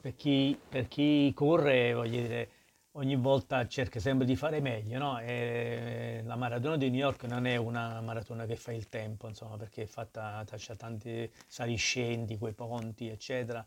per 0.01 0.15
chi, 0.17 0.59
per 0.69 0.87
chi 0.87 1.33
corre, 1.35 1.95
voglio 1.95 2.21
dire, 2.21 2.49
ogni 2.93 3.17
volta 3.17 3.67
cerca 3.67 3.99
sempre 4.01 4.27
di 4.27 4.37
fare 4.37 4.61
meglio, 4.61 4.99
no? 4.99 5.19
E 5.21 6.21
la 6.25 6.37
maratona 6.37 6.77
di 6.77 6.91
New 6.91 7.01
York 7.01 7.25
non 7.25 7.47
è 7.47 7.57
una 7.57 8.03
maratona 8.03 8.45
che 8.45 8.57
fa 8.57 8.73
il 8.73 8.89
tempo, 8.91 9.29
insomma, 9.29 9.57
perché 9.57 9.85
è 9.85 9.87
fatta, 9.87 10.45
c'è 10.55 10.77
tanti 10.77 11.31
saliscendi, 11.47 12.37
quei 12.37 12.53
ponti, 12.53 13.09
eccetera 13.09 13.65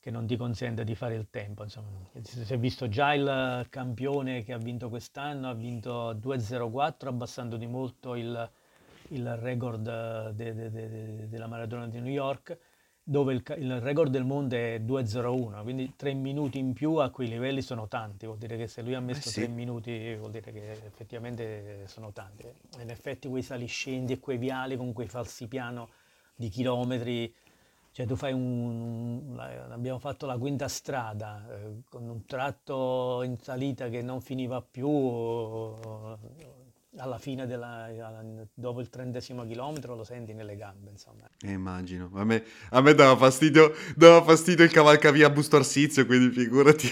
che 0.00 0.10
non 0.10 0.26
ti 0.26 0.36
consente 0.36 0.82
di 0.82 0.94
fare 0.94 1.14
il 1.14 1.28
tempo. 1.30 1.62
Insomma. 1.62 1.88
Si 2.22 2.52
è 2.52 2.58
visto 2.58 2.88
già 2.88 3.12
il 3.12 3.66
campione 3.68 4.42
che 4.42 4.54
ha 4.54 4.58
vinto 4.58 4.88
quest'anno, 4.88 5.48
ha 5.48 5.54
vinto 5.54 6.14
2.04 6.14 7.06
abbassando 7.06 7.56
di 7.56 7.66
molto 7.66 8.14
il, 8.14 8.50
il 9.08 9.36
record 9.36 10.30
de, 10.30 10.54
de, 10.54 10.70
de, 10.70 11.28
della 11.28 11.46
maratona 11.46 11.86
di 11.86 12.00
New 12.00 12.10
York, 12.10 12.58
dove 13.02 13.34
il, 13.34 13.42
il, 13.58 13.80
record 13.80 14.10
del 14.10 14.24
mondo 14.24 14.56
è 14.56 14.80
2.01, 14.80 15.62
quindi 15.62 15.94
tre 15.96 16.14
minuti 16.14 16.58
in 16.58 16.72
più 16.72 16.94
a 16.94 17.10
quei 17.10 17.28
livelli 17.28 17.60
sono 17.60 17.86
tanti, 17.86 18.24
vuol 18.24 18.38
dire 18.38 18.56
che 18.56 18.68
se 18.68 18.82
lui 18.82 18.94
ha 18.94 19.00
messo 19.00 19.28
eh 19.28 19.32
sì. 19.32 19.40
tre 19.40 19.48
minuti 19.48 20.14
vuol 20.14 20.30
dire 20.30 20.52
che 20.52 20.70
effettivamente 20.72 21.86
sono 21.86 22.12
tanti. 22.12 22.46
In 22.80 22.88
effetti 22.88 23.28
quei 23.28 23.42
saliscendi 23.42 24.14
e 24.14 24.18
quei 24.18 24.38
viali 24.38 24.76
con 24.76 24.92
quei 24.92 25.08
falsi 25.08 25.46
piano 25.46 25.90
di 26.34 26.48
chilometri 26.48 27.34
cioè 27.92 28.06
tu 28.06 28.14
fai 28.14 28.32
un, 28.32 29.36
abbiamo 29.70 29.98
fatto 29.98 30.26
la 30.26 30.38
quinta 30.38 30.68
strada 30.68 31.44
eh, 31.50 31.82
con 31.88 32.08
un 32.08 32.24
tratto 32.24 33.22
in 33.24 33.36
salita 33.38 33.88
che 33.88 34.00
non 34.02 34.20
finiva 34.20 34.62
più 34.62 34.88
alla 36.96 37.18
fine 37.18 37.46
della, 37.46 37.88
dopo 38.52 38.80
il 38.80 38.88
trentesimo 38.90 39.44
chilometro 39.44 39.94
lo 39.94 40.04
senti 40.04 40.32
nelle 40.32 40.56
gambe 40.56 40.90
insomma. 40.90 41.28
Eh, 41.40 41.52
immagino, 41.52 42.10
a 42.14 42.24
me, 42.24 42.44
a 42.70 42.80
me 42.80 42.94
dava, 42.94 43.16
fastidio, 43.16 43.72
dava 43.96 44.22
fastidio 44.22 44.64
il 44.64 44.70
cavalcavia 44.70 45.26
a 45.26 45.30
Busto 45.30 45.56
Arsizio 45.56 46.06
quindi 46.06 46.34
figurati. 46.34 46.88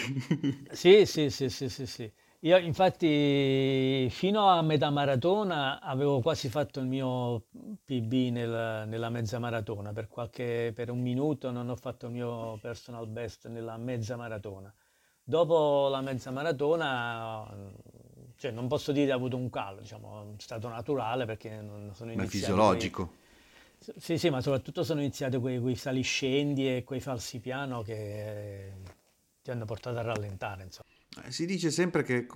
sì, 0.70 1.04
sì, 1.04 1.30
sì, 1.30 1.48
sì, 1.48 1.68
sì, 1.68 1.86
sì. 1.86 2.12
Io 2.42 2.56
infatti 2.58 4.08
fino 4.10 4.46
a 4.46 4.62
metà 4.62 4.90
maratona 4.90 5.80
avevo 5.80 6.20
quasi 6.20 6.48
fatto 6.48 6.78
il 6.78 6.86
mio 6.86 7.46
PB 7.84 8.12
nel, 8.30 8.84
nella 8.86 9.10
mezza 9.10 9.40
maratona, 9.40 9.92
per, 9.92 10.06
qualche, 10.06 10.70
per 10.72 10.88
un 10.90 11.00
minuto 11.00 11.50
non 11.50 11.68
ho 11.68 11.74
fatto 11.74 12.06
il 12.06 12.12
mio 12.12 12.56
personal 12.60 13.08
best 13.08 13.48
nella 13.48 13.76
mezza 13.76 14.14
maratona. 14.14 14.72
Dopo 15.24 15.88
la 15.90 16.00
mezza 16.00 16.30
maratona, 16.30 17.44
cioè 18.36 18.52
non 18.52 18.68
posso 18.68 18.92
dire 18.92 19.06
che 19.06 19.12
ho 19.12 19.16
avuto 19.16 19.36
un 19.36 19.50
calo, 19.50 19.80
diciamo, 19.80 20.34
è 20.38 20.40
stato 20.40 20.68
naturale 20.68 21.24
perché 21.24 21.60
non 21.60 21.90
sono 21.92 22.12
iniziato... 22.12 22.16
Ma 22.16 22.22
è 22.22 22.28
fisiologico. 22.28 23.12
Quei, 23.84 23.96
sì, 23.98 24.16
sì, 24.16 24.30
ma 24.30 24.40
soprattutto 24.40 24.84
sono 24.84 25.00
iniziati 25.00 25.38
quei, 25.38 25.58
quei 25.58 25.74
saliscendi 25.74 26.76
e 26.76 26.84
quei 26.84 27.00
falsi 27.00 27.40
piano 27.40 27.82
che 27.82 28.74
ti 29.42 29.50
hanno 29.50 29.64
portato 29.64 29.98
a 29.98 30.02
rallentare, 30.02 30.62
insomma. 30.62 30.88
Eh, 31.24 31.30
si 31.30 31.46
dice 31.46 31.70
sempre 31.70 32.02
che, 32.02 32.26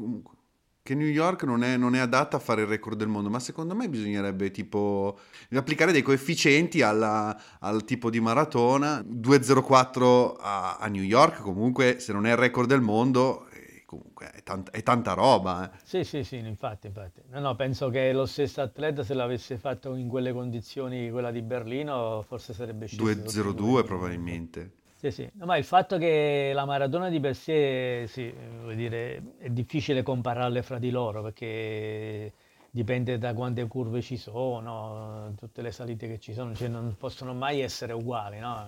che 0.83 0.95
New 0.95 1.07
York 1.07 1.45
non 1.45 1.63
è, 1.63 1.77
non 1.77 1.95
è, 1.95 1.99
adatta 1.99 2.39
a 2.39 2.41
fare 2.41 2.63
il 2.63 2.67
record 2.67 2.97
del 2.97 3.09
mondo, 3.09 3.31
ma 3.31 3.39
secondo 3.39 3.75
me 3.75 3.89
bisognerebbe 3.89 4.51
tipo 4.51 5.19
applicare 5.53 5.93
dei 5.93 6.03
coefficienti 6.03 6.83
alla, 6.83 7.39
al 7.61 7.85
tipo 7.85 8.11
di 8.11 8.21
maratona. 8.21 9.01
2.04 9.01 10.37
a, 10.41 10.77
a, 10.79 10.89
New 10.89 11.03
York, 11.03 11.41
comunque, 11.41 11.99
se 12.01 12.13
non 12.13 12.27
è 12.27 12.31
il 12.31 12.37
record 12.37 12.69
del 12.69 12.81
mondo, 12.81 13.49
eh, 13.51 13.85
comunque 13.87 14.31
è 14.33 14.43
tanta, 14.43 14.73
è 14.73 14.83
tanta 14.83 15.13
roba. 15.13 15.71
Eh. 15.71 15.79
Sì, 15.85 16.03
sì, 16.03 16.25
sì, 16.25 16.39
infatti, 16.39 16.89
infatti. 16.89 17.21
No, 17.31 17.41
no, 17.41 17.55
penso 17.55 17.89
che 17.89 18.13
lo 18.13 18.27
stesso 18.27 18.61
atleta, 18.61 19.05
se 19.05 19.15
l'avesse 19.15 19.59
fatto 19.59 19.95
in 19.95 20.09
quelle 20.09 20.33
condizioni, 20.33 21.11
quella 21.11 21.31
di 21.31 21.43
Berlino, 21.43 22.25
forse 22.27 22.55
sarebbe 22.55 22.87
sceso. 22.87 23.05
2.02 23.05 23.85
probabilmente. 23.85 24.81
Sì, 25.03 25.11
sì. 25.11 25.29
No, 25.35 25.47
ma 25.47 25.57
il 25.57 25.65
fatto 25.65 25.99
che 25.99 26.53
la 26.55 26.65
maratona 26.65 27.09
di 27.09 27.19
per 27.19 27.35
sé, 27.35 28.05
sì, 28.07 28.33
dire, 28.77 29.35
è 29.39 29.51
difficile 29.51 30.05
compararle 30.05 30.63
fra 30.63 30.79
di 30.79 30.91
loro 30.91 31.23
perché 31.23 32.33
dipende 32.71 33.19
da 33.19 33.35
quante 33.35 33.67
curve 33.67 34.01
ci 34.01 34.17
sono, 34.17 35.35
tutte 35.37 35.61
le 35.61 35.73
salite 35.73 36.07
che 36.07 36.21
ci 36.21 36.33
sono, 36.33 36.55
cioè 36.55 36.69
non 36.69 36.95
possono 36.97 37.35
mai 37.35 37.61
essere 37.63 37.93
uguali, 37.95 38.39
no? 38.39 38.65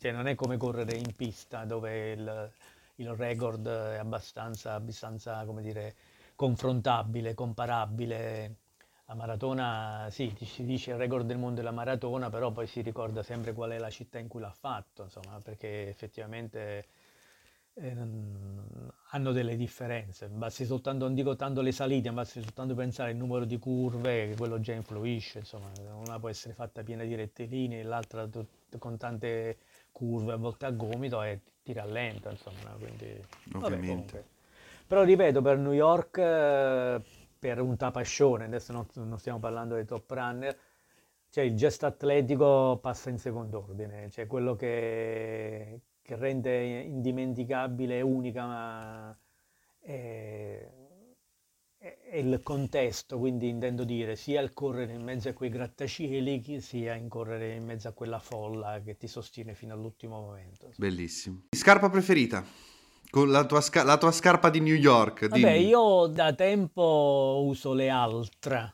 Cioè 0.00 0.10
non 0.10 0.26
è 0.26 0.34
come 0.34 0.56
correre 0.56 0.96
in 0.96 1.14
pista 1.14 1.64
dove 1.64 2.10
il, 2.10 2.50
il 2.96 3.08
record 3.14 3.68
è 3.68 3.98
abbastanza, 3.98 4.74
abbastanza, 4.74 5.44
dire, 5.60 5.94
confrontabile, 6.34 7.34
comparabile 7.34 8.56
la 9.08 9.14
maratona, 9.14 10.08
sì, 10.10 10.34
si 10.40 10.64
dice 10.64 10.90
il 10.90 10.96
record 10.96 11.26
del 11.26 11.38
mondo 11.38 11.56
della 11.60 11.70
maratona, 11.70 12.28
però 12.28 12.50
poi 12.50 12.66
si 12.66 12.80
ricorda 12.80 13.22
sempre 13.22 13.52
qual 13.52 13.70
è 13.70 13.78
la 13.78 13.90
città 13.90 14.18
in 14.18 14.26
cui 14.26 14.40
l'ha 14.40 14.50
fatto, 14.50 15.04
insomma, 15.04 15.40
perché 15.40 15.88
effettivamente 15.88 16.86
eh, 17.74 17.96
hanno 19.10 19.30
delle 19.30 19.56
differenze. 19.56 20.26
Basti 20.26 20.64
soltanto, 20.64 21.04
non 21.04 21.14
dico 21.14 21.36
tanto 21.36 21.60
le 21.60 21.70
salite, 21.70 22.08
ma 22.10 22.22
basti 22.22 22.42
soltanto 22.42 22.74
pensare 22.74 23.10
al 23.12 23.16
numero 23.16 23.44
di 23.44 23.58
curve, 23.60 24.30
che 24.30 24.36
quello 24.36 24.58
già 24.58 24.72
influisce, 24.72 25.38
insomma, 25.38 25.70
una 25.94 26.18
può 26.18 26.28
essere 26.28 26.54
fatta 26.54 26.82
piena 26.82 27.04
di 27.04 27.14
rettilinei, 27.14 27.84
l'altra 27.84 28.28
con 28.76 28.96
tante 28.96 29.58
curve, 29.92 30.32
a 30.32 30.36
volte 30.36 30.66
a 30.66 30.70
gomito 30.72 31.22
e 31.22 31.42
ti 31.62 31.72
rallenta, 31.72 32.30
insomma, 32.30 32.70
quindi... 32.76 33.24
Ovviamente. 33.52 34.12
Vabbè, 34.12 34.26
però 34.88 35.04
ripeto, 35.04 35.40
per 35.42 35.58
New 35.58 35.72
York... 35.72 36.18
Eh, 36.18 37.15
per 37.38 37.60
un 37.60 37.76
tapascione, 37.76 38.44
adesso 38.44 38.72
non, 38.72 38.86
non 38.94 39.18
stiamo 39.18 39.38
parlando 39.38 39.74
dei 39.74 39.84
top 39.84 40.10
runner, 40.10 40.58
cioè 41.30 41.44
il 41.44 41.56
gesto 41.56 41.86
atletico 41.86 42.78
passa 42.80 43.10
in 43.10 43.18
secondo 43.18 43.64
ordine, 43.68 44.10
cioè 44.10 44.26
quello 44.26 44.56
che, 44.56 45.80
che 46.00 46.16
rende 46.16 46.80
indimenticabile, 46.80 48.00
unica, 48.00 48.46
ma 48.46 49.18
è, 49.78 50.68
è, 51.78 52.16
il 52.16 52.40
contesto, 52.42 53.18
quindi 53.18 53.48
intendo 53.48 53.84
dire 53.84 54.16
sia 54.16 54.40
il 54.40 54.52
correre 54.52 54.94
in 54.94 55.02
mezzo 55.02 55.28
a 55.28 55.32
quei 55.32 55.50
grattacieli, 55.50 56.60
sia 56.60 56.94
in 56.94 57.08
correre 57.08 57.54
in 57.54 57.64
mezzo 57.64 57.88
a 57.88 57.92
quella 57.92 58.18
folla 58.18 58.80
che 58.82 58.96
ti 58.96 59.06
sostiene 59.06 59.54
fino 59.54 59.74
all'ultimo 59.74 60.20
momento. 60.20 60.70
Bellissimo. 60.76 61.44
Scarpa 61.50 61.90
preferita? 61.90 62.44
Con 63.10 63.30
la 63.30 63.44
tua, 63.44 63.60
sca- 63.60 63.84
la 63.84 63.96
tua 63.96 64.12
scarpa 64.12 64.50
di 64.50 64.60
New 64.60 64.74
York. 64.74 65.28
Vabbè, 65.28 65.52
io 65.52 66.06
da 66.06 66.32
tempo 66.34 67.42
uso 67.44 67.72
le 67.72 67.88
Altra. 67.88 68.70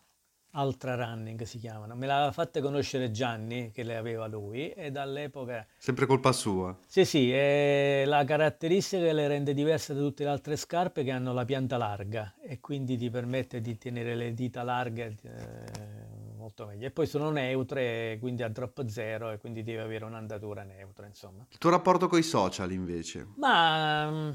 Ultra 0.55 0.95
Running 0.97 1.43
si 1.45 1.59
chiamano. 1.59 1.95
Me 1.95 2.07
l'aveva 2.07 2.31
fatta 2.31 2.61
conoscere 2.61 3.11
Gianni, 3.11 3.71
che 3.71 3.83
le 3.85 3.97
aveva 3.97 4.27
lui, 4.27 4.69
e 4.71 4.91
dall'epoca... 4.91 5.67
Sempre 5.79 6.05
colpa 6.05 6.33
sua. 6.33 6.77
Sì, 6.87 7.07
sì, 7.07 7.33
e 7.33 8.05
la 8.07 8.23
caratteristica 8.25 9.03
che 9.03 9.13
le 9.15 9.29
rende 9.29 9.55
diverse 9.55 9.95
da 9.95 10.01
tutte 10.01 10.25
le 10.25 10.31
altre 10.31 10.57
scarpe 10.57 11.01
è 11.01 11.05
che 11.05 11.11
hanno 11.11 11.33
la 11.33 11.47
pianta 11.47 11.79
larga 11.79 12.35
e 12.43 12.61
quindi 12.61 12.99
ti 12.99 13.09
permette 13.09 13.63
di 13.63 13.79
tenere 13.79 14.15
le 14.15 14.35
dita 14.35 14.63
larghe 14.63 15.17
eh, 15.23 16.22
molto 16.53 16.67
meglio. 16.67 16.87
E 16.87 16.91
poi 16.91 17.07
sono 17.07 17.31
neutre, 17.31 18.19
quindi 18.21 18.43
a 18.43 18.49
drop 18.49 18.85
zero 18.87 19.31
e 19.31 19.39
quindi 19.39 19.63
devi 19.63 19.79
avere 19.79 20.05
un'andatura 20.05 20.63
neutra, 20.63 21.07
insomma. 21.07 21.47
Il 21.51 21.59
tuo 21.59 21.71
rapporto 21.71 22.07
con 22.07 22.19
i 22.19 22.23
social 22.23 22.71
invece? 22.71 23.29
Ma 23.37 24.11
mm, 24.11 24.31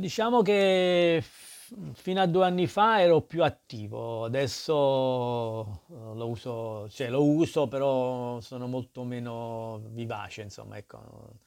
diciamo 0.00 0.42
che 0.42 1.22
fino 1.94 2.20
a 2.20 2.26
due 2.26 2.44
anni 2.44 2.66
fa 2.68 3.00
ero 3.00 3.22
più 3.22 3.42
attivo, 3.42 4.24
adesso 4.24 5.82
eh, 5.90 6.14
lo 6.14 6.28
uso, 6.28 6.88
cioè 6.90 7.08
lo 7.08 7.24
uso, 7.24 7.66
però 7.66 8.40
sono 8.40 8.66
molto 8.66 9.02
meno 9.02 9.80
vivace, 9.90 10.42
insomma, 10.42 10.76
ecco. 10.76 11.44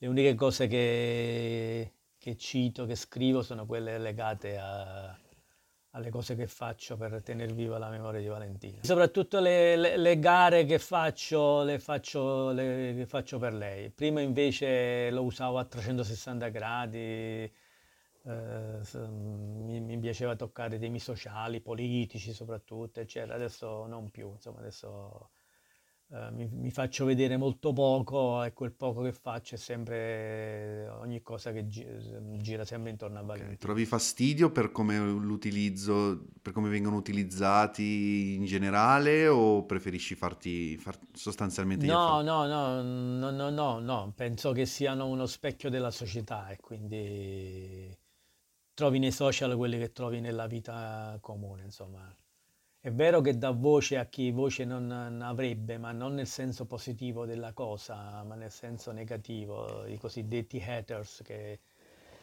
Le 0.00 0.06
uniche 0.06 0.36
cose 0.36 0.68
che, 0.68 1.92
che 2.18 2.36
cito, 2.36 2.86
che 2.86 2.94
scrivo, 2.94 3.42
sono 3.42 3.66
quelle 3.66 3.98
legate 3.98 4.56
a, 4.56 5.18
alle 5.92 6.10
cose 6.10 6.34
che 6.34 6.46
faccio 6.46 6.96
per 6.96 7.22
tenere 7.22 7.52
viva 7.52 7.78
la 7.78 7.88
memoria 7.88 8.20
di 8.20 8.26
Valentina. 8.26 8.78
Soprattutto 8.82 9.40
le, 9.40 9.76
le, 9.76 9.96
le 9.96 10.18
gare 10.18 10.64
che 10.64 10.78
faccio, 10.78 11.62
le 11.62 11.78
faccio, 11.78 12.50
le, 12.52 13.04
faccio 13.06 13.38
per 13.38 13.54
lei. 13.54 13.90
Prima 13.90 14.20
invece 14.20 15.10
lo 15.10 15.22
usavo 15.22 15.58
a 15.58 15.64
360 15.64 16.48
gradi, 16.48 16.98
eh, 16.98 17.52
mi, 18.92 19.80
mi, 19.80 19.98
piaceva 19.98 20.36
toccare 20.36 20.78
temi 20.78 20.98
sociali, 20.98 21.60
politici 21.60 22.32
soprattutto, 22.32 23.00
eccetera. 23.00 23.34
Adesso 23.34 23.86
non 23.86 24.10
più, 24.10 24.30
insomma, 24.32 24.58
adesso 24.58 25.30
eh, 26.10 26.30
mi, 26.30 26.48
mi, 26.50 26.70
faccio 26.70 27.04
vedere 27.04 27.36
molto 27.36 27.74
poco 27.74 28.42
e 28.42 28.54
quel 28.54 28.72
poco 28.72 29.02
che 29.02 29.12
faccio 29.12 29.56
è 29.56 29.58
sempre 29.58 30.88
ogni 31.00 31.20
cosa 31.20 31.52
che 31.52 31.66
gi- 31.66 31.86
gira 32.38 32.64
sempre 32.64 32.90
intorno 32.90 33.18
a 33.18 33.22
Valentina. 33.22 33.48
Okay. 33.48 33.58
Trovi 33.58 33.84
fastidio 33.84 34.50
per 34.50 34.72
come 34.72 34.98
l'utilizzo, 34.98 36.28
per 36.40 36.54
come 36.54 36.70
vengono 36.70 36.96
utilizzati 36.96 38.36
in 38.36 38.46
generale 38.46 39.28
o 39.28 39.66
preferisci 39.66 40.14
farti 40.14 40.78
far 40.78 40.98
sostanzialmente 41.12 41.84
no, 41.84 42.22
no, 42.22 42.46
no, 42.46 42.80
no, 42.80 43.30
no, 43.30 43.50
no, 43.50 43.78
no, 43.78 44.12
penso 44.16 44.52
che 44.52 44.64
siano 44.64 45.06
uno 45.08 45.26
specchio 45.26 45.68
della 45.68 45.90
società 45.90 46.48
e 46.48 46.56
quindi 46.56 47.94
trovi 48.72 48.98
nei 48.98 49.12
social 49.12 49.54
quelli 49.56 49.76
che 49.76 49.92
trovi 49.92 50.20
nella 50.20 50.46
vita 50.46 51.18
comune, 51.20 51.64
insomma. 51.64 52.17
È 52.88 52.92
vero 52.92 53.20
che 53.20 53.36
dà 53.36 53.50
voce 53.50 53.98
a 53.98 54.06
chi 54.06 54.30
voce 54.30 54.64
non 54.64 54.90
avrebbe, 55.20 55.76
ma 55.76 55.92
non 55.92 56.14
nel 56.14 56.26
senso 56.26 56.64
positivo 56.64 57.26
della 57.26 57.52
cosa, 57.52 58.22
ma 58.22 58.34
nel 58.34 58.50
senso 58.50 58.92
negativo, 58.92 59.84
i 59.84 59.98
cosiddetti 59.98 60.58
haters 60.58 61.20
che, 61.22 61.60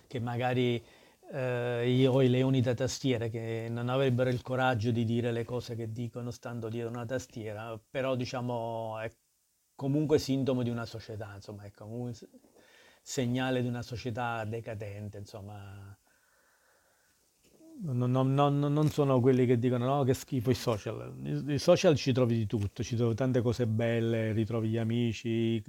che 0.08 0.20
magari 0.20 0.84
eh, 1.32 1.88
io 1.88 2.20
i 2.20 2.30
leoni 2.30 2.62
da 2.62 2.74
tastiera 2.74 3.28
che 3.28 3.68
non 3.70 3.90
avrebbero 3.90 4.32
il 4.32 4.42
coraggio 4.42 4.90
di 4.90 5.04
dire 5.06 5.32
le 5.32 5.44
cose 5.44 5.76
che 5.76 5.92
dicono 5.92 6.32
stando 6.32 6.68
dietro 6.68 6.90
una 6.90 7.06
tastiera, 7.06 7.80
però 7.88 8.16
diciamo 8.16 8.98
è 8.98 9.12
comunque 9.76 10.18
sintomo 10.18 10.64
di 10.64 10.72
una 10.72 10.86
società, 10.88 11.32
insomma, 11.36 11.66
è 11.66 11.72
comunque 11.72 12.28
segnale 13.04 13.62
di 13.62 13.68
una 13.68 13.84
società 13.84 14.44
decadente, 14.46 15.20
insomma 15.20 15.96
non, 17.82 18.10
non, 18.12 18.60
non, 18.60 18.90
sono 18.90 19.20
quelli 19.20 19.46
che 19.46 19.60
dicono 19.60 19.86
no 19.86 20.04
che 20.04 20.14
schifo 20.14 20.50
i 20.50 20.56
social. 20.56 21.14
I, 21.48 21.60
social 21.60 21.96
ci 21.96 22.12
trovi 22.14 22.36
di 22.36 22.46
tutto, 22.46 22.84
ci 22.84 22.96
trovi 22.96 23.16
tante 23.16 23.42
cose 23.42 23.68
belle, 23.68 24.32
ritrovi 24.32 24.70
gli 24.70 24.78
amici, 24.78 25.62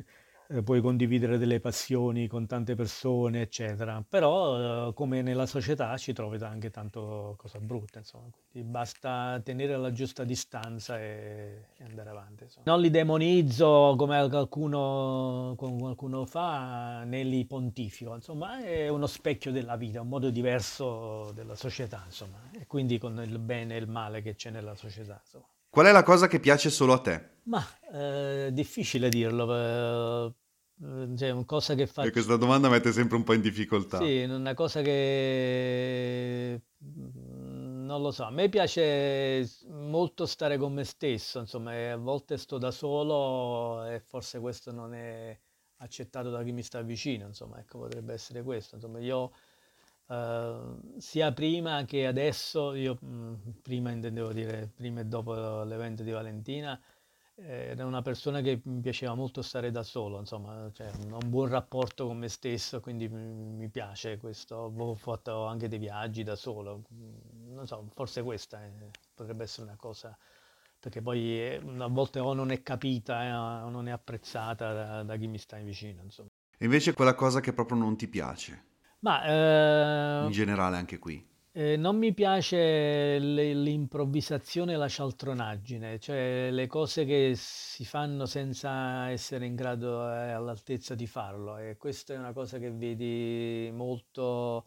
eh, 0.48 0.62
puoi 0.62 0.80
condividere 0.80 1.38
delle 1.38 1.60
passioni 1.60 2.26
con 2.26 2.46
tante 2.46 2.74
persone, 2.74 3.40
eccetera. 3.42 4.04
Però, 4.08 4.88
eh, 4.88 4.94
come 4.94 5.22
nella 5.22 5.46
società, 5.46 5.96
ci 5.96 6.12
trovi 6.12 6.42
anche 6.42 6.70
tanto 6.70 7.34
cose 7.36 7.58
brutte, 7.58 7.98
insomma. 7.98 8.30
Quindi 8.50 8.70
basta 8.70 9.40
tenere 9.42 9.76
la 9.76 9.92
giusta 9.92 10.24
distanza 10.24 10.98
e, 11.00 11.68
e 11.76 11.84
andare 11.84 12.10
avanti. 12.10 12.44
Insomma. 12.44 12.64
Non 12.66 12.80
li 12.80 12.90
demonizzo 12.90 13.94
come 13.96 14.28
qualcuno, 14.28 15.54
come 15.56 15.78
qualcuno 15.78 16.24
fa, 16.26 17.04
né 17.04 17.22
li 17.22 17.44
pontifico, 17.44 18.14
insomma, 18.14 18.62
è 18.62 18.88
uno 18.88 19.06
specchio 19.06 19.50
della 19.50 19.76
vita, 19.76 20.00
un 20.00 20.08
modo 20.08 20.30
diverso 20.30 21.32
della 21.34 21.54
società, 21.54 22.02
insomma. 22.04 22.38
E 22.52 22.66
quindi 22.66 22.98
con 22.98 23.20
il 23.22 23.38
bene 23.38 23.76
e 23.76 23.78
il 23.78 23.88
male 23.88 24.22
che 24.22 24.34
c'è 24.34 24.50
nella 24.50 24.74
società, 24.74 25.20
insomma. 25.22 25.46
Qual 25.76 25.88
è 25.88 25.92
la 25.92 26.04
cosa 26.04 26.26
che 26.26 26.40
piace 26.40 26.70
solo 26.70 26.94
a 26.94 27.00
te? 27.00 27.32
Ma 27.42 27.62
è 27.82 28.46
eh, 28.46 28.50
difficile 28.50 29.10
dirlo, 29.10 29.54
eh, 29.54 30.34
cioè 31.18 31.30
una 31.32 31.44
cosa 31.44 31.74
che 31.74 31.86
faccio... 31.86 32.08
E 32.08 32.12
questa 32.12 32.36
domanda 32.36 32.70
mette 32.70 32.92
sempre 32.92 33.16
un 33.16 33.24
po' 33.24 33.34
in 33.34 33.42
difficoltà. 33.42 33.98
Sì, 33.98 34.22
una 34.22 34.54
cosa 34.54 34.80
che 34.80 36.62
mm, 36.82 37.84
non 37.84 38.00
lo 38.00 38.10
so, 38.10 38.24
a 38.24 38.30
me 38.30 38.48
piace 38.48 39.46
molto 39.68 40.24
stare 40.24 40.56
con 40.56 40.72
me 40.72 40.84
stesso, 40.84 41.40
insomma, 41.40 41.92
a 41.92 41.96
volte 41.98 42.38
sto 42.38 42.56
da 42.56 42.70
solo 42.70 43.84
e 43.84 44.00
forse 44.00 44.40
questo 44.40 44.72
non 44.72 44.94
è 44.94 45.38
accettato 45.80 46.30
da 46.30 46.42
chi 46.42 46.52
mi 46.52 46.62
sta 46.62 46.80
vicino, 46.80 47.26
insomma, 47.26 47.58
ecco, 47.58 47.80
potrebbe 47.80 48.14
essere 48.14 48.42
questo, 48.42 48.76
insomma, 48.76 48.98
io 48.98 49.30
Uh, 50.08 50.98
sia 50.98 51.32
prima 51.32 51.84
che 51.84 52.06
adesso, 52.06 52.74
io 52.74 52.96
mh, 53.00 53.06
mm, 53.06 53.34
prima 53.60 53.90
intendevo 53.90 54.32
dire 54.32 54.70
prima 54.72 55.00
e 55.00 55.04
dopo 55.06 55.64
l'evento 55.64 56.04
di 56.04 56.12
Valentina, 56.12 56.80
eh, 57.34 57.70
era 57.70 57.84
una 57.84 58.02
persona 58.02 58.40
che 58.40 58.60
mi 58.64 58.80
piaceva 58.80 59.14
molto 59.14 59.42
stare 59.42 59.70
da 59.70 59.82
solo, 59.82 60.18
insomma, 60.18 60.70
cioè, 60.72 60.90
ho 61.10 61.18
un 61.20 61.28
buon 61.28 61.48
rapporto 61.48 62.06
con 62.06 62.18
me 62.18 62.28
stesso, 62.28 62.80
quindi 62.80 63.08
mi 63.08 63.68
piace 63.68 64.16
questo. 64.18 64.72
Ho 64.76 64.94
fatto 64.94 65.44
anche 65.46 65.68
dei 65.68 65.78
viaggi 65.78 66.22
da 66.22 66.36
solo, 66.36 66.82
non 67.48 67.66
so, 67.66 67.88
forse 67.94 68.22
questa 68.22 68.62
è, 68.62 68.70
potrebbe 69.14 69.44
essere 69.44 69.66
una 69.66 69.76
cosa, 69.76 70.16
perché 70.78 71.02
poi 71.02 71.40
eh, 71.40 71.60
a 71.78 71.88
volte 71.88 72.20
o 72.20 72.32
non 72.32 72.50
è 72.50 72.62
capita 72.62 73.24
eh, 73.24 73.32
o 73.32 73.68
non 73.70 73.88
è 73.88 73.90
apprezzata 73.90 74.72
da, 74.72 75.02
da 75.02 75.16
chi 75.16 75.26
mi 75.26 75.38
sta 75.38 75.58
vicino, 75.58 76.02
insomma. 76.02 76.28
E 76.58 76.64
invece 76.64 76.94
quella 76.94 77.14
cosa 77.14 77.40
che 77.40 77.52
proprio 77.52 77.76
non 77.76 77.96
ti 77.96 78.08
piace? 78.08 78.65
Ma, 79.00 80.22
eh, 80.22 80.24
in 80.24 80.32
generale 80.32 80.76
anche 80.76 80.98
qui. 80.98 81.24
Eh, 81.52 81.76
non 81.76 81.96
mi 81.96 82.12
piace 82.12 83.18
le, 83.18 83.54
l'improvvisazione 83.54 84.74
e 84.74 84.76
la 84.76 84.88
cialtronaggine, 84.88 85.98
cioè 85.98 86.50
le 86.50 86.66
cose 86.66 87.06
che 87.06 87.32
si 87.34 87.86
fanno 87.86 88.26
senza 88.26 89.08
essere 89.08 89.46
in 89.46 89.54
grado 89.54 90.02
eh, 90.02 90.32
all'altezza 90.32 90.94
di 90.94 91.06
farlo. 91.06 91.56
E 91.56 91.78
questa 91.78 92.12
è 92.12 92.18
una 92.18 92.34
cosa 92.34 92.58
che 92.58 92.70
vedi 92.70 93.70
molto 93.72 94.66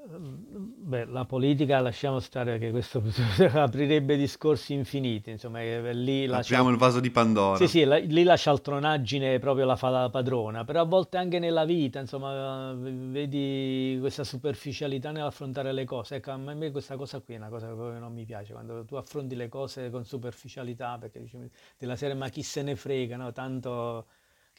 Beh, 0.00 1.04
la 1.06 1.24
politica 1.24 1.80
lasciamo 1.80 2.20
stare 2.20 2.52
perché 2.52 2.70
questo 2.70 3.02
aprirebbe 3.52 4.16
discorsi 4.16 4.72
infiniti, 4.72 5.30
insomma, 5.30 5.60
lì 5.90 6.24
la 6.26 6.38
Apriamo 6.38 6.70
il 6.70 6.76
vaso 6.76 7.00
di 7.00 7.10
Pandora. 7.10 7.56
Sì, 7.56 7.66
sì, 7.66 7.84
la, 7.84 7.96
lì 7.98 8.22
la 8.22 8.36
cialtronaggine 8.36 9.38
proprio 9.40 9.66
la 9.66 9.76
fa 9.76 9.88
la 9.88 10.08
padrona, 10.08 10.64
però 10.64 10.82
a 10.82 10.84
volte 10.84 11.16
anche 11.16 11.38
nella 11.40 11.64
vita, 11.64 11.98
insomma, 11.98 12.72
vedi 12.74 13.98
questa 14.00 14.22
superficialità 14.24 15.10
nell'affrontare 15.10 15.72
le 15.72 15.84
cose. 15.84 16.16
Ecco, 16.16 16.30
a 16.30 16.36
me 16.36 16.70
questa 16.70 16.96
cosa 16.96 17.20
qui 17.20 17.34
è 17.34 17.36
una 17.36 17.48
cosa 17.48 17.66
che 17.66 17.74
proprio 17.74 17.98
non 17.98 18.12
mi 18.12 18.24
piace, 18.24 18.52
quando 18.52 18.84
tu 18.84 18.94
affronti 18.94 19.34
le 19.34 19.48
cose 19.48 19.90
con 19.90 20.04
superficialità, 20.04 20.96
perché 20.98 21.20
dici 21.20 21.38
della 21.76 21.96
serie 21.96 22.14
ma 22.14 22.28
chi 22.28 22.42
se 22.42 22.62
ne 22.62 22.76
frega, 22.76 23.16
no? 23.16 23.32
Tanto 23.32 24.06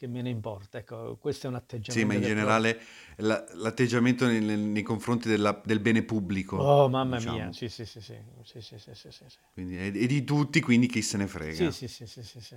che 0.00 0.06
me 0.06 0.22
ne 0.22 0.30
importa. 0.30 0.78
Ecco, 0.78 1.18
questo 1.20 1.46
è 1.46 1.50
un 1.50 1.56
atteggiamento. 1.56 1.92
Sì, 1.92 2.04
ma 2.06 2.14
in 2.14 2.22
generale 2.22 2.80
la, 3.16 3.44
l'atteggiamento 3.52 4.26
nei, 4.26 4.40
nei 4.40 4.82
confronti 4.82 5.28
della, 5.28 5.60
del 5.62 5.78
bene 5.78 6.02
pubblico. 6.02 6.56
Oh, 6.56 6.88
mamma 6.88 7.18
diciamo. 7.18 7.36
mia, 7.36 7.52
sì 7.52 7.68
sì 7.68 7.84
sì, 7.84 8.00
sì, 8.00 8.16
sì, 8.42 8.62
sì, 8.62 8.78
sì, 8.78 8.94
sì, 8.94 9.10
sì, 9.10 9.24
Quindi, 9.52 9.78
e, 9.78 9.90
di 10.06 10.24
tutti, 10.24 10.62
quindi 10.62 10.86
chi 10.86 11.02
se 11.02 11.18
ne 11.18 11.26
frega. 11.26 11.70
Sì, 11.70 11.86
sì, 11.86 12.06
sì, 12.06 12.22
sì, 12.22 12.40
sì, 12.40 12.56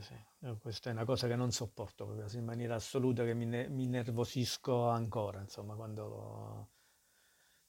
questa 0.62 0.90
è 0.90 0.94
una 0.94 1.04
cosa 1.04 1.28
che 1.28 1.36
non 1.36 1.52
sopporto 1.52 2.16
in 2.32 2.46
maniera 2.46 2.76
assoluta, 2.76 3.26
che 3.26 3.34
mi, 3.34 3.46
ne, 3.46 3.68
mi 3.68 3.88
nervosisco 3.88 4.88
ancora, 4.88 5.42
insomma, 5.42 5.76
quando 5.76 6.70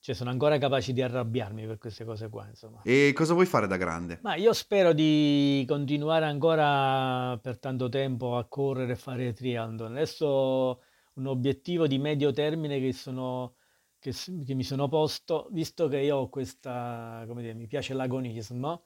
cioè 0.04 0.14
sono 0.14 0.28
ancora 0.28 0.58
capaci 0.58 0.92
di 0.92 1.00
arrabbiarmi 1.00 1.64
per 1.66 1.78
queste 1.78 2.04
cose 2.04 2.28
qua, 2.28 2.46
insomma. 2.46 2.82
E 2.82 3.12
cosa 3.14 3.32
vuoi 3.32 3.46
fare 3.46 3.66
da 3.66 3.78
grande? 3.78 4.18
Ma 4.20 4.34
io 4.34 4.52
spero 4.52 4.92
di 4.92 5.64
continuare 5.66 6.26
ancora 6.26 7.38
per 7.38 7.58
tanto 7.58 7.88
tempo 7.88 8.36
a 8.36 8.44
correre 8.44 8.92
e 8.92 8.96
fare 8.96 9.32
triathlon. 9.32 9.92
Adesso 9.92 10.82
un 11.14 11.26
obiettivo 11.26 11.86
di 11.86 11.96
medio 11.96 12.32
termine 12.32 12.78
che, 12.80 12.92
sono, 12.92 13.54
che, 13.98 14.12
che 14.12 14.52
mi 14.52 14.62
sono 14.62 14.88
posto, 14.88 15.48
visto 15.52 15.88
che 15.88 16.00
io 16.00 16.18
ho 16.18 16.28
questa, 16.28 17.24
come 17.26 17.40
dire, 17.40 17.54
mi 17.54 17.66
piace 17.66 17.94
l'agonismo, 17.94 18.82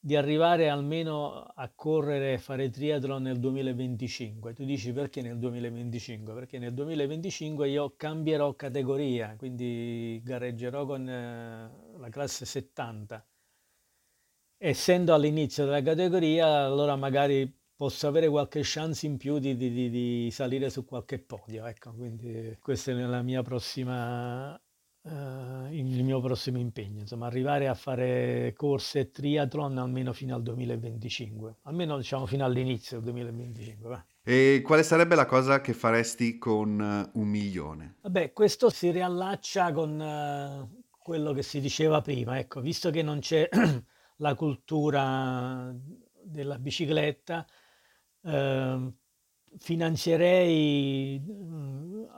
di 0.00 0.16
arrivare 0.16 0.68
almeno 0.68 1.42
a 1.42 1.70
correre 1.74 2.38
fare 2.38 2.70
triathlon 2.70 3.22
nel 3.22 3.38
2025. 3.38 4.52
Tu 4.54 4.64
dici 4.64 4.92
perché 4.92 5.22
nel 5.22 5.38
2025? 5.38 6.34
Perché 6.34 6.58
nel 6.58 6.74
2025 6.74 7.68
io 7.68 7.94
cambierò 7.96 8.54
categoria, 8.54 9.34
quindi 9.36 10.20
gareggerò 10.24 10.86
con 10.86 11.08
eh, 11.08 11.70
la 11.98 12.08
classe 12.10 12.44
70 12.44 13.26
essendo 14.58 15.14
all'inizio 15.14 15.64
della 15.64 15.82
categoria, 15.82 16.64
allora 16.64 16.96
magari 16.96 17.50
posso 17.76 18.08
avere 18.08 18.28
qualche 18.28 18.60
chance 18.64 19.06
in 19.06 19.16
più 19.16 19.38
di, 19.38 19.56
di, 19.56 19.88
di 19.88 20.28
salire 20.32 20.68
su 20.68 20.84
qualche 20.84 21.18
podio. 21.20 21.64
Ecco, 21.66 21.92
quindi 21.94 22.56
questa 22.60 22.90
è 22.90 22.94
la 22.94 23.22
mia 23.22 23.42
prossima 23.42 24.60
Uh, 25.08 25.72
il 25.72 26.04
mio 26.04 26.20
prossimo 26.20 26.58
impegno, 26.58 27.00
insomma, 27.00 27.26
arrivare 27.26 27.66
a 27.66 27.74
fare 27.74 28.52
corse 28.54 29.10
triathlon 29.10 29.78
almeno 29.78 30.12
fino 30.12 30.34
al 30.34 30.42
2025, 30.42 31.56
almeno 31.62 31.96
diciamo 31.96 32.26
fino 32.26 32.44
all'inizio 32.44 32.98
del 32.98 33.12
2025. 33.12 33.88
Va. 33.88 34.04
E 34.22 34.60
quale 34.62 34.82
sarebbe 34.82 35.14
la 35.14 35.24
cosa 35.24 35.62
che 35.62 35.72
faresti 35.72 36.36
con 36.36 36.78
uh, 36.78 37.18
un 37.18 37.26
milione? 37.26 37.96
Vabbè, 38.02 38.34
questo 38.34 38.68
si 38.68 38.90
riallaccia 38.90 39.72
con 39.72 39.98
uh, 39.98 40.82
quello 40.98 41.32
che 41.32 41.42
si 41.42 41.60
diceva 41.60 42.02
prima, 42.02 42.38
ecco, 42.38 42.60
visto 42.60 42.90
che 42.90 43.02
non 43.02 43.20
c'è 43.20 43.48
la 44.18 44.34
cultura 44.34 45.74
della 46.22 46.58
bicicletta, 46.58 47.46
ehm, 48.24 48.94
finanzierei, 49.56 51.24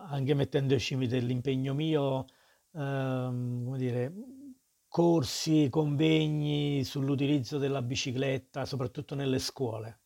anche 0.09 0.35
mettendoci 0.35 0.97
dell'impegno 1.07 1.75
mio, 1.75 2.25
ehm, 2.75 3.65
come 3.65 3.79
dire, 3.79 4.13
corsi, 4.89 5.69
convegni 5.71 6.85
sull'utilizzo 6.85 7.59
della 7.59 7.83
bicicletta, 7.83 8.65
soprattutto 8.65 9.15
nelle 9.15 9.39
scuole, 9.39 10.01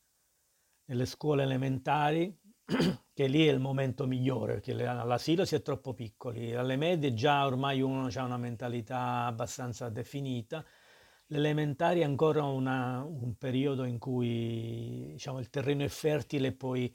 nelle 0.86 1.06
scuole 1.06 1.42
elementari, 1.42 2.36
che 3.12 3.26
lì 3.26 3.46
è 3.46 3.52
il 3.52 3.60
momento 3.60 4.06
migliore, 4.06 4.54
perché 4.60 4.86
all'asilo 4.86 5.44
si 5.44 5.54
è 5.54 5.62
troppo 5.62 5.94
piccoli, 5.94 6.54
alle 6.54 6.76
medie 6.76 7.14
già 7.14 7.46
ormai 7.46 7.80
uno 7.80 8.08
ha 8.12 8.24
una 8.24 8.36
mentalità 8.36 9.26
abbastanza 9.26 9.88
definita, 9.88 10.64
l'elementare 11.28 12.00
è 12.00 12.04
ancora 12.04 12.44
una, 12.44 13.02
un 13.02 13.36
periodo 13.36 13.84
in 13.84 13.98
cui 13.98 15.10
diciamo, 15.12 15.38
il 15.38 15.50
terreno 15.50 15.84
è 15.84 15.88
fertile 15.88 16.48
e 16.48 16.52
puoi 16.52 16.94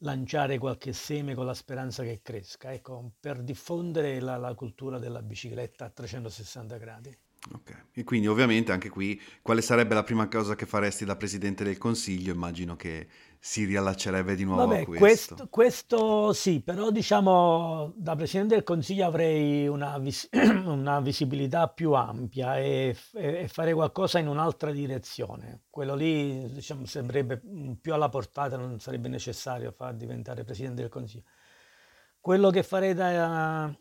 lanciare 0.00 0.58
qualche 0.58 0.92
seme 0.92 1.34
con 1.34 1.46
la 1.46 1.54
speranza 1.54 2.02
che 2.02 2.20
cresca, 2.22 2.72
ecco, 2.72 3.12
per 3.18 3.42
diffondere 3.42 4.20
la, 4.20 4.36
la 4.36 4.54
cultura 4.54 4.98
della 4.98 5.22
bicicletta 5.22 5.86
a 5.86 5.90
360 5.90 6.76
gradi. 6.76 7.16
Ok, 7.52 7.86
e 7.94 8.04
quindi 8.04 8.26
ovviamente 8.26 8.70
anche 8.70 8.90
qui 8.90 9.18
quale 9.40 9.62
sarebbe 9.62 9.94
la 9.94 10.02
prima 10.02 10.28
cosa 10.28 10.54
che 10.54 10.66
faresti 10.66 11.06
da 11.06 11.16
Presidente 11.16 11.64
del 11.64 11.78
Consiglio? 11.78 12.34
Immagino 12.34 12.76
che 12.76 13.08
si 13.42 13.64
riallaccerebbe 13.64 14.34
di 14.34 14.44
nuovo 14.44 14.66
Vabbè, 14.66 14.82
a 14.82 14.84
questo. 14.84 15.34
questo. 15.34 15.48
questo 15.48 16.32
sì, 16.34 16.60
però 16.60 16.90
diciamo 16.90 17.90
da 17.96 18.14
Presidente 18.14 18.54
del 18.54 18.64
Consiglio 18.64 19.06
avrei 19.06 19.66
una, 19.66 19.96
vis- 19.98 20.28
una 20.66 21.00
visibilità 21.00 21.66
più 21.68 21.92
ampia 21.92 22.58
e, 22.58 22.94
e, 23.14 23.48
fare 23.48 23.72
qualcosa 23.72 24.18
in 24.18 24.28
un'altra 24.28 24.70
direzione. 24.72 25.62
Quello 25.70 25.94
lì 25.94 26.52
diciamo, 26.52 26.84
sembrerebbe 26.84 27.40
più 27.80 27.94
alla 27.94 28.10
portata, 28.10 28.58
non 28.58 28.78
sarebbe 28.78 29.08
necessario 29.08 29.72
far 29.72 29.94
diventare 29.94 30.44
Presidente 30.44 30.82
del 30.82 30.90
Consiglio. 30.90 31.24
Quello 32.20 32.50
che 32.50 32.62
farei 32.62 32.92
da 32.92 33.74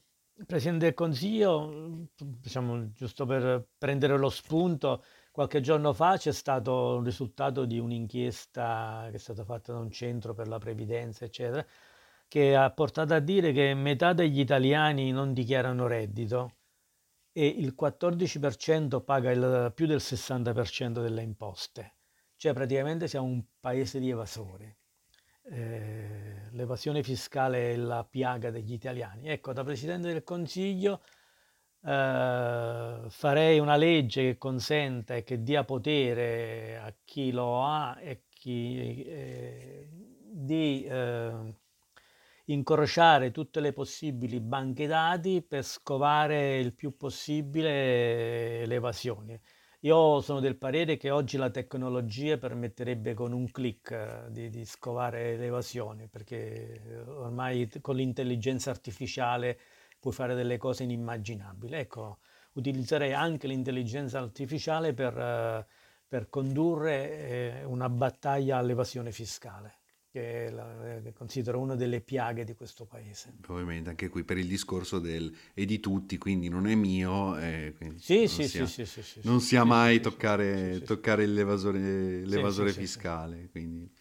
Presidente 0.45 0.85
del 0.85 0.93
Consiglio, 0.93 2.07
diciamo, 2.15 2.93
giusto 2.93 3.25
per 3.25 3.67
prendere 3.77 4.17
lo 4.17 4.29
spunto, 4.29 5.03
qualche 5.31 5.61
giorno 5.61 5.93
fa 5.93 6.17
c'è 6.17 6.31
stato 6.31 6.97
il 6.97 7.05
risultato 7.05 7.65
di 7.65 7.79
un'inchiesta 7.79 9.07
che 9.09 9.15
è 9.15 9.19
stata 9.19 9.43
fatta 9.43 9.73
da 9.73 9.79
un 9.79 9.91
centro 9.91 10.33
per 10.33 10.47
la 10.47 10.57
previdenza, 10.57 11.25
eccetera, 11.25 11.65
che 12.27 12.55
ha 12.55 12.69
portato 12.71 13.13
a 13.13 13.19
dire 13.19 13.51
che 13.51 13.73
metà 13.73 14.13
degli 14.13 14.39
italiani 14.39 15.11
non 15.11 15.33
dichiarano 15.33 15.87
reddito 15.87 16.55
e 17.31 17.47
il 17.47 17.75
14% 17.79 19.03
paga 19.03 19.31
il, 19.31 19.71
più 19.75 19.85
del 19.85 19.97
60% 19.97 21.01
delle 21.01 21.21
imposte. 21.21 21.95
Cioè 22.35 22.53
praticamente 22.53 23.07
siamo 23.07 23.27
un 23.27 23.43
paese 23.59 23.99
di 23.99 24.09
evasori 24.09 24.77
eh, 25.51 26.49
l'evasione 26.51 27.03
fiscale 27.03 27.71
è 27.71 27.75
la 27.75 28.05
piaga 28.09 28.51
degli 28.51 28.73
italiani. 28.73 29.29
Ecco, 29.29 29.53
da 29.53 29.63
Presidente 29.63 30.11
del 30.11 30.23
Consiglio 30.23 31.01
eh, 31.85 32.99
farei 33.07 33.59
una 33.59 33.75
legge 33.75 34.23
che 34.23 34.37
consenta 34.37 35.15
e 35.15 35.23
che 35.23 35.41
dia 35.43 35.63
potere 35.63 36.77
a 36.77 36.93
chi 37.03 37.31
lo 37.31 37.63
ha 37.63 37.97
e 38.01 38.23
chi, 38.29 39.03
eh, 39.03 39.87
di 40.31 40.83
eh, 40.85 41.55
incrociare 42.45 43.31
tutte 43.31 43.59
le 43.59 43.73
possibili 43.73 44.39
banche 44.39 44.87
dati 44.87 45.41
per 45.41 45.63
scovare 45.63 46.57
il 46.59 46.73
più 46.73 46.95
possibile 46.97 48.65
le 48.65 48.75
evasioni. 48.75 49.39
Io 49.83 50.19
sono 50.19 50.41
del 50.41 50.57
parere 50.57 50.97
che 50.97 51.09
oggi 51.09 51.37
la 51.37 51.49
tecnologia 51.49 52.37
permetterebbe 52.37 53.13
con 53.13 53.31
un 53.31 53.49
clic 53.49 53.91
eh, 53.91 54.25
di, 54.29 54.49
di 54.49 54.65
scovare 54.65 55.37
le 55.37 55.45
evasioni, 55.45 56.07
perché 56.07 56.81
ormai 57.07 57.69
con 57.79 57.95
l'intelligenza 57.95 58.71
artificiale 58.71 59.57
puoi 59.99 60.13
fare 60.13 60.35
delle 60.35 60.57
cose 60.57 60.83
inimmaginabili. 60.83 61.75
Ecco, 61.75 62.19
utilizzerei 62.53 63.13
anche 63.13 63.47
l'intelligenza 63.47 64.19
artificiale 64.19 64.93
per, 64.93 65.17
eh, 65.17 65.65
per 66.07 66.29
condurre 66.29 67.61
eh, 67.61 67.63
una 67.65 67.89
battaglia 67.89 68.57
all'evasione 68.57 69.11
fiscale 69.11 69.77
che 70.11 70.49
la, 70.49 70.95
eh, 70.95 71.13
considero 71.13 71.59
una 71.59 71.75
delle 71.75 72.01
piaghe 72.01 72.43
di 72.43 72.55
questo 72.55 72.85
paese. 72.85 73.35
Ovviamente 73.47 73.89
anche 73.91 74.09
qui 74.09 74.23
per 74.23 74.39
il 74.39 74.47
discorso 74.47 74.97
del 74.97 75.31
è 75.53 75.65
di 75.65 75.79
tutti, 75.79 76.17
quindi 76.17 76.49
non 76.49 76.65
è 76.65 76.73
mio, 76.73 77.37
eh, 77.37 77.75
sì, 77.97 78.27
sì, 78.27 78.47
sì, 78.47 78.65
sì, 78.65 78.85
sì, 78.85 79.03
sì, 79.03 79.19
non 79.23 79.39
sia 79.39 79.63
mai 79.63 79.99
toccare, 79.99 80.81
toccare 80.81 81.27
l'evasore, 81.27 82.25
l'evasore 82.25 82.71
fiscale. 82.71 83.49
Quindi. 83.51 83.91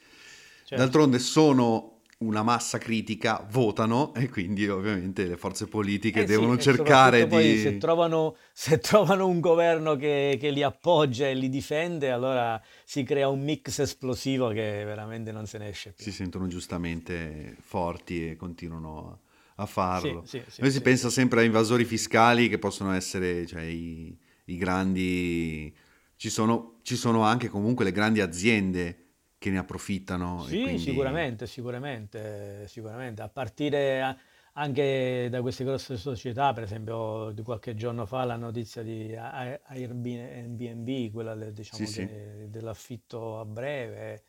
Certo. 0.64 0.84
D'altronde 0.84 1.18
sono 1.18 1.97
una 2.18 2.42
massa 2.42 2.78
critica 2.78 3.46
votano 3.48 4.12
e 4.14 4.28
quindi 4.28 4.66
ovviamente 4.66 5.26
le 5.26 5.36
forze 5.36 5.68
politiche 5.68 6.22
eh 6.22 6.24
devono 6.24 6.54
sì, 6.54 6.62
cercare 6.62 7.28
di... 7.28 7.58
Se 7.58 7.78
trovano, 7.78 8.36
se 8.52 8.78
trovano 8.78 9.28
un 9.28 9.38
governo 9.38 9.94
che, 9.94 10.36
che, 10.40 10.50
li 10.50 10.64
appoggia 10.64 11.28
e 11.28 11.34
li 11.34 11.48
difende, 11.48 12.10
allora 12.10 12.60
si 12.84 13.04
crea 13.04 13.28
un 13.28 13.40
mix 13.42 13.78
esplosivo 13.78 14.48
che 14.48 14.82
veramente 14.84 15.30
non 15.30 15.46
se 15.46 15.58
ne 15.58 15.68
esce 15.68 15.92
più. 15.92 16.02
Si 16.02 16.10
sentono 16.10 16.48
giustamente 16.48 17.56
forti 17.60 18.30
e 18.30 18.36
continuano 18.36 19.20
a 19.56 19.66
farlo. 19.66 20.24
Sì, 20.26 20.42
sì, 20.48 20.60
Noi 20.60 20.72
si 20.72 20.80
pensa 20.80 21.10
sempre 21.10 21.40
a 21.40 21.44
invasori 21.44 21.84
fiscali 21.84 22.48
che 22.48 22.58
possono 22.58 22.92
essere 22.94 23.46
cioè, 23.46 23.62
i, 23.62 24.16
i 24.46 24.56
grandi... 24.56 25.72
Ci 26.16 26.30
sono, 26.30 26.78
ci 26.82 26.96
sono 26.96 27.22
anche 27.22 27.48
comunque 27.48 27.84
le 27.84 27.92
grandi 27.92 28.20
aziende 28.20 29.07
che 29.38 29.50
ne 29.50 29.58
approfittano. 29.58 30.44
Sì, 30.44 30.62
quindi... 30.62 30.78
sicuramente, 30.80 31.46
sicuramente, 31.46 32.66
sicuramente. 32.66 33.22
A 33.22 33.28
partire 33.28 34.16
anche 34.54 35.28
da 35.30 35.40
queste 35.40 35.64
grosse 35.64 35.96
società, 35.96 36.52
per 36.52 36.64
esempio 36.64 37.30
di 37.30 37.42
qualche 37.42 37.74
giorno 37.76 38.04
fa 38.04 38.24
la 38.24 38.36
notizia 38.36 38.82
di 38.82 39.14
Airbnb, 39.16 41.12
quella 41.12 41.36
diciamo, 41.36 41.86
sì, 41.86 42.04
de, 42.04 42.36
sì. 42.40 42.50
dell'affitto 42.50 43.38
a 43.38 43.44
breve, 43.44 44.24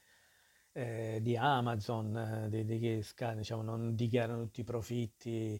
eh, 0.73 1.17
di 1.21 1.35
Amazon, 1.35 2.15
eh, 2.15 2.49
di, 2.49 2.63
di 2.63 2.79
che 2.79 3.03
diciamo, 3.35 3.63
non 3.63 3.95
dichiarano 3.95 4.43
tutti 4.43 4.61
i 4.61 4.65
profitti. 4.65 5.59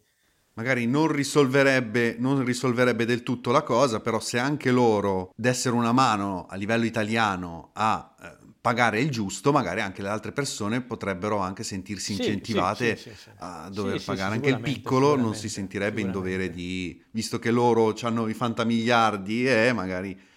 Magari 0.54 0.86
non 0.86 1.08
risolverebbe, 1.12 2.18
non 2.20 2.44
risolverebbe 2.44 3.06
del 3.06 3.24
tutto 3.24 3.50
la 3.52 3.64
cosa, 3.64 4.02
però 4.02 4.20
se 4.20 4.38
anche 4.38 4.70
loro 4.72 5.32
dessero 5.36 5.76
una 5.76 5.94
mano 5.94 6.46
a 6.48 6.56
livello 6.56 6.86
italiano 6.86 7.70
a 7.74 8.16
eh, 8.22 8.49
pagare 8.62 9.00
il 9.00 9.10
giusto, 9.10 9.52
magari 9.52 9.82
anche 9.82 10.02
le 10.02 10.10
altre 10.10 10.32
persone 10.32 10.82
potrebbero 10.82 11.38
anche 11.38 11.64
sentirsi 11.64 12.14
incentivate 12.14 12.98
sì, 12.98 13.10
sì, 13.10 13.16
sì, 13.16 13.30
a 13.38 13.70
dover 13.72 14.04
pagare. 14.04 14.36
anche 14.36 14.50
il 14.50 14.60
piccolo 14.60 15.16
non 15.16 15.34
si 15.34 15.48
sentirebbe 15.48 16.02
in 16.02 16.12
dovere 16.12 16.50
di, 16.50 17.02
visto 17.12 17.40
che 17.40 17.52
loro 17.52 17.96
hanno 18.02 18.28
i 18.28 18.34
fantamiliardi 18.34 19.48
e 19.48 19.68
eh, 19.68 19.74
magari 19.74 20.28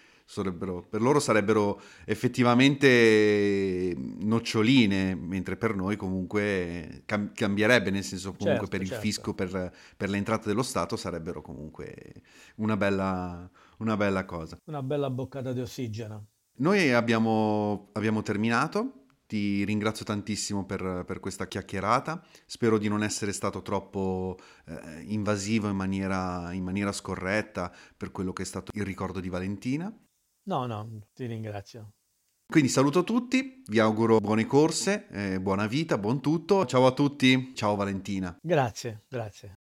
per 0.88 1.02
loro 1.02 1.20
sarebbero 1.20 1.78
effettivamente 2.06 3.94
noccioline, 3.96 5.14
mentre 5.14 5.56
per 5.56 5.74
noi 5.74 5.96
comunque 5.96 7.02
cam- 7.04 7.32
cambierebbe, 7.34 7.90
nel 7.90 8.02
senso 8.02 8.32
comunque 8.32 8.66
certo, 8.66 8.70
per 8.70 8.80
il 8.80 8.88
certo. 8.88 9.02
fisco, 9.02 9.34
per, 9.34 9.72
per, 9.94 10.08
le 10.08 10.16
entrate 10.16 10.48
dello 10.48 10.62
Stato 10.62 10.96
sarebbero 10.96 11.42
comunque 11.42 12.14
una 12.56 12.78
bella, 12.78 13.50
una 13.78 13.96
bella 13.96 14.24
cosa. 14.24 14.56
Una 14.64 14.82
bella 14.82 15.10
boccata 15.10 15.52
di 15.52 15.60
ossigeno. 15.60 16.28
Noi 16.62 16.92
abbiamo, 16.92 17.88
abbiamo 17.94 18.22
terminato, 18.22 19.06
ti 19.26 19.64
ringrazio 19.64 20.04
tantissimo 20.04 20.64
per, 20.64 21.02
per, 21.04 21.18
questa 21.18 21.48
chiacchierata, 21.48 22.24
spero 22.46 22.78
di 22.78 22.86
non 22.86 23.02
essere 23.02 23.32
stato 23.32 23.62
troppo 23.62 24.38
eh, 24.66 25.00
invasivo 25.06 25.68
in 25.68 25.74
maniera, 25.74 26.52
in 26.52 26.62
maniera 26.62 26.92
scorretta 26.92 27.72
per 27.96 28.12
quello 28.12 28.32
che 28.32 28.42
è 28.42 28.46
stato 28.46 28.70
il 28.76 28.84
ricordo 28.84 29.18
di 29.18 29.28
Valentina. 29.28 29.92
No, 30.44 30.66
no, 30.66 31.00
ti 31.12 31.26
ringrazio. 31.26 31.94
Quindi 32.46 32.68
saluto 32.70 33.02
tutti, 33.02 33.64
vi 33.66 33.80
auguro 33.80 34.18
buone 34.18 34.46
corse, 34.46 35.08
eh, 35.08 35.40
buona 35.40 35.66
vita, 35.66 35.98
buon 35.98 36.20
tutto. 36.20 36.64
Ciao 36.64 36.86
a 36.86 36.92
tutti, 36.92 37.56
ciao 37.56 37.74
Valentina. 37.74 38.36
Grazie, 38.40 39.02
grazie. 39.08 39.54